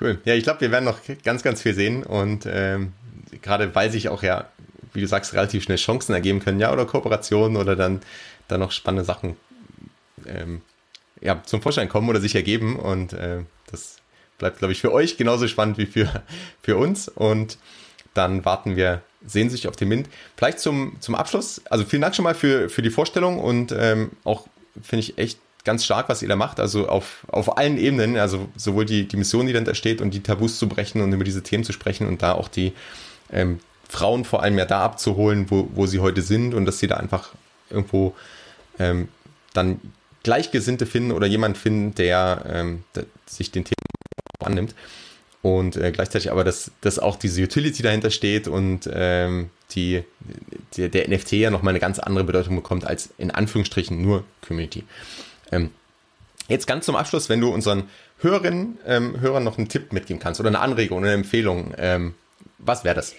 cool. 0.00 0.20
Ja, 0.24 0.34
ich 0.34 0.44
glaube, 0.44 0.60
wir 0.60 0.70
werden 0.70 0.84
noch 0.84 1.00
ganz, 1.24 1.42
ganz 1.42 1.62
viel 1.62 1.74
sehen 1.74 2.04
und 2.04 2.46
ähm, 2.46 2.92
gerade 3.40 3.74
weil 3.74 3.90
sich 3.90 4.08
auch 4.08 4.22
ja, 4.22 4.50
wie 4.92 5.00
du 5.00 5.06
sagst, 5.06 5.34
relativ 5.34 5.64
schnell 5.64 5.78
Chancen 5.78 6.14
ergeben 6.14 6.40
können, 6.40 6.60
ja, 6.60 6.72
oder 6.72 6.86
Kooperationen 6.86 7.56
oder 7.56 7.76
dann, 7.76 8.00
dann 8.48 8.60
noch 8.60 8.72
spannende 8.72 9.04
Sachen 9.04 9.36
ähm, 10.26 10.62
ja, 11.20 11.42
zum 11.44 11.62
Vorschein 11.62 11.88
kommen 11.88 12.08
oder 12.08 12.20
sich 12.20 12.34
ergeben 12.34 12.78
und 12.78 13.12
äh, 13.12 13.42
das 13.70 14.01
bleibt, 14.42 14.58
glaube 14.58 14.72
ich, 14.72 14.80
für 14.80 14.92
euch 14.92 15.16
genauso 15.16 15.46
spannend 15.46 15.78
wie 15.78 15.86
für, 15.86 16.22
für 16.62 16.76
uns. 16.76 17.08
Und 17.08 17.58
dann 18.12 18.44
warten 18.44 18.76
wir 18.76 19.02
sehnsüchtig 19.24 19.68
auf 19.68 19.76
den 19.76 19.88
Mint. 19.88 20.08
Vielleicht 20.36 20.58
zum, 20.58 20.96
zum 21.00 21.14
Abschluss. 21.14 21.62
Also 21.70 21.84
vielen 21.84 22.02
Dank 22.02 22.16
schon 22.16 22.24
mal 22.24 22.34
für, 22.34 22.68
für 22.68 22.82
die 22.82 22.90
Vorstellung 22.90 23.38
und 23.38 23.72
ähm, 23.72 24.10
auch 24.24 24.48
finde 24.82 25.04
ich 25.04 25.16
echt 25.16 25.38
ganz 25.64 25.84
stark, 25.84 26.08
was 26.08 26.22
ihr 26.22 26.28
da 26.28 26.34
macht. 26.34 26.58
Also 26.58 26.88
auf, 26.88 27.24
auf 27.28 27.56
allen 27.56 27.78
Ebenen. 27.78 28.16
Also 28.16 28.48
sowohl 28.56 28.84
die, 28.84 29.06
die 29.06 29.16
Mission, 29.16 29.46
die 29.46 29.52
dahinter 29.52 29.76
steht 29.76 30.00
und 30.00 30.12
die 30.12 30.24
Tabus 30.24 30.58
zu 30.58 30.68
brechen 30.68 31.00
und 31.02 31.12
über 31.12 31.24
diese 31.24 31.44
Themen 31.44 31.62
zu 31.62 31.72
sprechen 31.72 32.08
und 32.08 32.20
da 32.20 32.32
auch 32.32 32.48
die 32.48 32.72
ähm, 33.30 33.60
Frauen 33.88 34.24
vor 34.24 34.42
allem 34.42 34.58
ja 34.58 34.64
da 34.64 34.82
abzuholen, 34.82 35.46
wo, 35.50 35.68
wo 35.72 35.86
sie 35.86 36.00
heute 36.00 36.20
sind 36.20 36.52
und 36.52 36.64
dass 36.64 36.80
sie 36.80 36.88
da 36.88 36.96
einfach 36.96 37.30
irgendwo 37.70 38.16
ähm, 38.80 39.08
dann 39.54 39.80
Gleichgesinnte 40.24 40.86
finden 40.86 41.12
oder 41.12 41.28
jemand 41.28 41.58
finden, 41.58 41.94
der, 41.94 42.44
ähm, 42.48 42.84
der 42.96 43.04
sich 43.26 43.52
den 43.52 43.64
Themen 43.64 43.76
annimmt. 44.46 44.74
Und 45.42 45.76
äh, 45.76 45.90
gleichzeitig 45.90 46.30
aber, 46.30 46.44
dass, 46.44 46.70
dass 46.82 47.00
auch 47.00 47.16
diese 47.16 47.42
Utility 47.42 47.82
dahinter 47.82 48.10
steht 48.10 48.46
und 48.46 48.88
ähm, 48.92 49.50
die, 49.72 50.04
die, 50.76 50.88
der 50.88 51.08
NFT 51.08 51.32
ja 51.32 51.50
nochmal 51.50 51.72
eine 51.72 51.80
ganz 51.80 51.98
andere 51.98 52.24
Bedeutung 52.24 52.54
bekommt 52.54 52.86
als 52.86 53.10
in 53.18 53.32
Anführungsstrichen 53.32 54.00
nur 54.00 54.22
Community. 54.46 54.84
Ähm, 55.50 55.70
jetzt 56.46 56.68
ganz 56.68 56.86
zum 56.86 56.94
Abschluss, 56.94 57.28
wenn 57.28 57.40
du 57.40 57.52
unseren 57.52 57.84
Hörerinnen, 58.18 58.78
ähm, 58.86 59.20
Hörern 59.20 59.42
noch 59.42 59.58
einen 59.58 59.68
Tipp 59.68 59.92
mitgeben 59.92 60.22
kannst 60.22 60.38
oder 60.38 60.48
eine 60.48 60.60
Anregung 60.60 60.98
oder 60.98 61.08
eine 61.08 61.16
Empfehlung, 61.16 61.74
ähm, 61.76 62.14
was 62.58 62.84
wäre 62.84 62.94
das? 62.94 63.14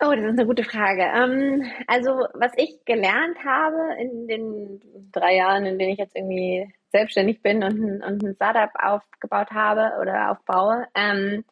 Oh, 0.00 0.10
das 0.10 0.24
ist 0.24 0.38
eine 0.38 0.46
gute 0.46 0.64
Frage. 0.64 1.02
Ähm, 1.02 1.64
also, 1.86 2.10
was 2.34 2.52
ich 2.56 2.84
gelernt 2.84 3.38
habe 3.44 3.94
in 3.98 4.28
den 4.28 4.80
drei 5.10 5.36
Jahren, 5.36 5.64
in 5.64 5.78
denen 5.78 5.92
ich 5.92 5.98
jetzt 5.98 6.14
irgendwie 6.14 6.70
selbstständig 6.92 7.40
bin 7.42 7.62
und 7.62 8.02
ein, 8.02 8.34
Startup 8.34 8.70
aufgebaut 8.74 9.50
habe 9.52 9.98
oder 10.00 10.30
aufbaue, 10.32 10.86
ähm, 10.94 11.44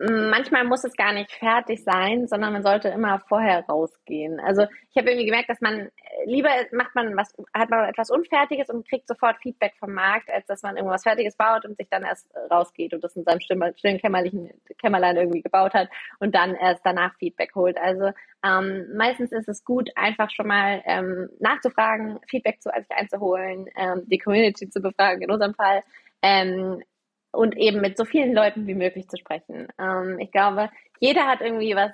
manchmal 0.00 0.64
muss 0.64 0.84
es 0.84 0.94
gar 0.96 1.12
nicht 1.12 1.32
fertig 1.32 1.82
sein, 1.82 2.28
sondern 2.28 2.52
man 2.52 2.62
sollte 2.62 2.88
immer 2.88 3.20
vorher 3.28 3.64
rausgehen. 3.66 4.38
Also 4.38 4.62
ich 4.90 4.96
habe 4.96 5.10
irgendwie 5.10 5.26
gemerkt, 5.26 5.50
dass 5.50 5.60
man 5.60 5.80
äh, 5.80 5.90
lieber 6.24 6.50
macht 6.72 6.94
man 6.94 7.16
was, 7.16 7.34
hat 7.52 7.70
man 7.70 7.88
etwas 7.88 8.10
Unfertiges 8.10 8.68
und 8.68 8.88
kriegt 8.88 9.08
sofort 9.08 9.38
Feedback 9.42 9.74
vom 9.78 9.92
Markt, 9.92 10.30
als 10.30 10.46
dass 10.46 10.62
man 10.62 10.76
irgendwas 10.76 11.02
Fertiges 11.02 11.36
baut 11.36 11.64
und 11.64 11.76
sich 11.76 11.88
dann 11.90 12.04
erst 12.04 12.30
rausgeht 12.50 12.94
und 12.94 13.02
das 13.02 13.16
in 13.16 13.24
seinem 13.24 13.40
stillen 13.40 13.98
Kämmerlichen, 13.98 14.50
Kämmerlein 14.80 15.16
irgendwie 15.16 15.42
gebaut 15.42 15.74
hat 15.74 15.88
und 16.20 16.34
dann 16.34 16.54
erst 16.54 16.82
danach 16.84 17.16
Feedback 17.16 17.54
holt. 17.56 17.76
Also 17.76 18.12
ähm, 18.44 18.86
meistens 18.96 19.32
ist 19.32 19.48
es 19.48 19.64
gut, 19.64 19.90
einfach 19.96 20.30
schon 20.30 20.46
mal 20.46 20.80
ähm, 20.86 21.28
nachzufragen, 21.40 22.20
Feedback 22.28 22.62
zu 22.62 22.70
sich 22.70 22.90
einzuholen, 22.96 23.66
ähm, 23.76 24.04
die 24.06 24.18
Community 24.18 24.70
zu 24.70 24.80
befragen, 24.80 25.22
in 25.22 25.30
unserem 25.30 25.54
Fall. 25.54 25.82
Ähm, 26.22 26.82
und 27.32 27.56
eben 27.56 27.80
mit 27.80 27.96
so 27.96 28.04
vielen 28.04 28.34
Leuten 28.34 28.66
wie 28.66 28.74
möglich 28.74 29.08
zu 29.08 29.16
sprechen. 29.16 29.68
Ähm, 29.78 30.18
ich 30.18 30.30
glaube, 30.30 30.70
jeder 31.00 31.26
hat 31.26 31.40
irgendwie 31.40 31.74
was, 31.74 31.92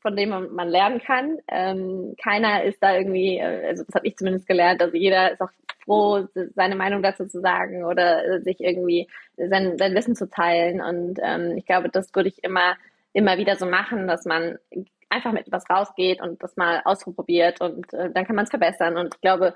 von 0.00 0.16
dem 0.16 0.30
man 0.30 0.68
lernen 0.68 1.00
kann. 1.00 1.38
Ähm, 1.48 2.14
keiner 2.22 2.64
ist 2.64 2.82
da 2.82 2.96
irgendwie, 2.96 3.38
äh, 3.38 3.66
also 3.66 3.84
das 3.84 3.94
habe 3.94 4.06
ich 4.06 4.16
zumindest 4.16 4.46
gelernt, 4.46 4.82
also 4.82 4.96
jeder 4.96 5.32
ist 5.32 5.40
auch 5.40 5.50
froh, 5.84 6.26
seine 6.54 6.76
Meinung 6.76 7.02
dazu 7.02 7.26
zu 7.26 7.40
sagen 7.40 7.84
oder 7.84 8.40
sich 8.42 8.60
irgendwie 8.60 9.08
sein, 9.36 9.78
sein 9.78 9.94
Wissen 9.94 10.16
zu 10.16 10.28
teilen. 10.28 10.80
Und 10.80 11.20
ähm, 11.22 11.56
ich 11.56 11.64
glaube, 11.64 11.88
das 11.88 12.14
würde 12.14 12.28
ich 12.28 12.42
immer, 12.42 12.76
immer 13.12 13.38
wieder 13.38 13.56
so 13.56 13.66
machen, 13.66 14.08
dass 14.08 14.24
man 14.24 14.58
einfach 15.08 15.32
mit 15.32 15.50
was 15.50 15.68
rausgeht 15.70 16.20
und 16.20 16.42
das 16.42 16.56
mal 16.56 16.82
ausprobiert 16.84 17.60
und 17.60 17.92
äh, 17.94 18.10
dann 18.12 18.26
kann 18.26 18.36
man 18.36 18.44
es 18.44 18.50
verbessern. 18.50 18.96
Und 18.96 19.14
ich 19.14 19.20
glaube, 19.20 19.54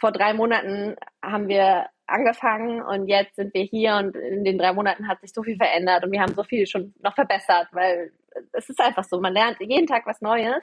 vor 0.00 0.12
drei 0.12 0.32
Monaten 0.32 0.96
haben 1.22 1.48
wir 1.48 1.86
angefangen 2.06 2.82
und 2.82 3.06
jetzt 3.06 3.36
sind 3.36 3.54
wir 3.54 3.62
hier 3.62 3.96
und 3.96 4.16
in 4.16 4.44
den 4.44 4.58
drei 4.58 4.72
Monaten 4.72 5.08
hat 5.08 5.20
sich 5.20 5.32
so 5.32 5.42
viel 5.42 5.56
verändert 5.56 6.04
und 6.04 6.12
wir 6.12 6.20
haben 6.20 6.34
so 6.34 6.42
viel 6.42 6.66
schon 6.66 6.94
noch 7.02 7.14
verbessert, 7.14 7.68
weil 7.72 8.12
es 8.52 8.68
ist 8.68 8.80
einfach 8.80 9.04
so, 9.04 9.20
man 9.20 9.34
lernt 9.34 9.58
jeden 9.60 9.86
Tag 9.86 10.06
was 10.06 10.20
Neues 10.20 10.62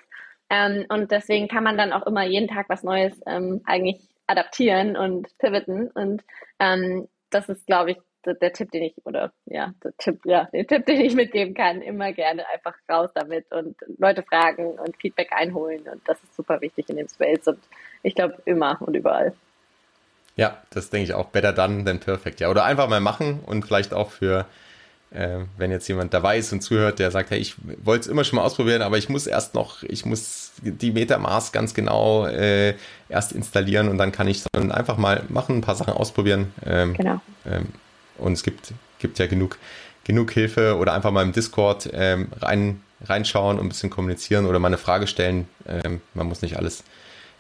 ähm, 0.50 0.86
und 0.90 1.12
deswegen 1.12 1.48
kann 1.48 1.64
man 1.64 1.78
dann 1.78 1.94
auch 1.94 2.06
immer 2.08 2.24
jeden 2.24 2.48
Tag 2.48 2.68
was 2.68 2.84
Neues 2.84 3.22
ähm, 3.28 3.62
eigentlich 3.66 4.02
adaptieren 4.28 4.98
und 4.98 5.38
pivoten 5.38 5.92
und 5.92 6.24
ähm, 6.60 7.08
das 7.30 7.48
ist, 7.50 7.68
glaube 7.68 7.92
ich, 7.92 7.98
der, 8.26 8.34
der, 8.36 8.54
Tipp, 8.54 8.72
den 8.72 8.84
ich, 8.84 8.94
oder 9.06 9.32
ja, 9.46 9.74
der 9.84 9.96
Tipp, 9.98 10.22
ja, 10.26 10.46
den 10.46 10.68
Tipp, 10.68 10.86
den 10.86 11.02
ich 11.02 11.16
mitgeben 11.16 11.54
kann, 11.54 11.82
immer 11.82 12.14
gerne 12.14 12.44
einfach 12.54 12.76
raus 12.90 13.10
damit 13.14 13.52
und 13.52 13.76
Leute 13.98 14.24
fragen 14.24 14.78
und 14.80 14.98
Feedback 14.98 15.32
einholen 15.32 15.82
und 15.92 16.02
das 16.08 16.22
ist 16.24 16.36
super 16.36 16.62
wichtig 16.62 16.90
in 16.90 16.98
dem 16.98 17.08
Space 17.08 17.48
und 17.48 17.60
ich 18.04 18.16
glaube 18.16 18.36
immer 18.46 18.78
und 18.82 18.96
überall. 18.96 19.34
Ja, 20.36 20.62
das 20.70 20.90
denke 20.90 21.06
ich 21.06 21.14
auch. 21.14 21.28
Better 21.28 21.54
done 21.54 21.86
than 21.86 22.00
perfect. 22.00 22.42
Ja, 22.42 22.50
oder 22.50 22.66
einfach 22.66 22.90
mal 22.90 23.00
machen 23.00 23.40
und 23.46 23.66
vielleicht 23.66 23.94
auch 23.94 24.12
für, 24.12 24.46
äh, 25.12 25.40
wenn 25.58 25.72
jetzt 25.72 25.88
jemand 25.88 26.14
dabei 26.14 26.38
ist 26.38 26.52
und 26.52 26.62
zuhört, 26.62 27.00
der 27.00 27.12
sagt, 27.12 27.32
hey, 27.32 27.40
ich 27.40 27.56
wollte 27.84 28.02
es 28.02 28.08
immer 28.08 28.24
schon 28.26 28.38
mal 28.38 28.44
ausprobieren, 28.44 28.82
aber 28.82 28.98
ich 28.98 29.08
muss 29.08 29.28
erst 29.28 29.54
noch, 29.54 29.84
ich 29.84 30.06
muss 30.06 30.52
die 30.62 30.92
Metamask 30.92 31.54
ganz 31.54 31.74
genau 31.74 32.26
äh, 32.26 32.76
erst 33.08 33.32
installieren 33.32 33.88
und 33.88 33.98
dann 33.98 34.12
kann 34.12 34.28
ich 34.28 34.44
dann 34.52 34.72
einfach 34.72 34.98
mal 34.98 35.24
machen, 35.30 35.58
ein 35.58 35.62
paar 35.62 35.76
Sachen 35.76 35.94
ausprobieren. 35.94 36.54
Ähm, 36.66 36.96
genau. 36.96 37.22
Ähm, 37.46 37.68
und 38.18 38.34
es 38.34 38.44
gibt, 38.44 38.74
gibt 39.00 39.20
ja 39.20 39.28
genug, 39.28 39.58
genug 40.04 40.32
Hilfe 40.32 40.78
oder 40.78 40.94
einfach 40.94 41.12
mal 41.12 41.24
im 41.24 41.32
Discord 41.32 41.90
ähm, 41.94 42.30
rein, 42.40 42.82
reinschauen 43.04 43.58
und 43.60 43.66
ein 43.66 43.70
bisschen 43.70 43.90
kommunizieren 43.90 44.46
oder 44.46 44.60
mal 44.60 44.68
eine 44.68 44.78
Frage 44.78 45.08
stellen. 45.08 45.48
Ähm, 45.68 46.02
man 46.14 46.28
muss 46.28 46.42
nicht 46.42 46.58
alles 46.58 46.84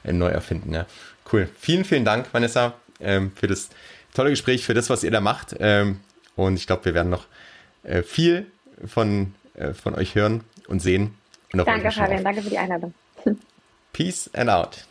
äh, 0.03 0.13
neu 0.13 0.27
erfinden. 0.27 0.73
Ja. 0.73 0.85
Cool. 1.31 1.49
Vielen, 1.59 1.85
vielen 1.85 2.05
Dank, 2.05 2.27
Vanessa 2.33 2.73
ähm, 2.99 3.31
für 3.35 3.47
das 3.47 3.69
tolle 4.13 4.29
Gespräch, 4.29 4.65
für 4.65 4.73
das, 4.73 4.89
was 4.89 5.03
ihr 5.03 5.11
da 5.11 5.21
macht. 5.21 5.55
Ähm, 5.59 5.99
und 6.35 6.55
ich 6.55 6.67
glaube, 6.67 6.85
wir 6.85 6.93
werden 6.93 7.09
noch 7.09 7.25
äh, 7.83 8.03
viel 8.03 8.47
von, 8.85 9.33
äh, 9.55 9.73
von 9.73 9.95
euch 9.95 10.15
hören 10.15 10.43
und 10.67 10.81
sehen. 10.81 11.15
Und 11.53 11.65
danke, 11.65 11.91
Fabian. 11.91 12.23
Danke 12.23 12.41
für 12.41 12.49
die 12.49 12.57
Einladung. 12.57 12.93
Peace 13.93 14.29
and 14.33 14.49
out. 14.49 14.85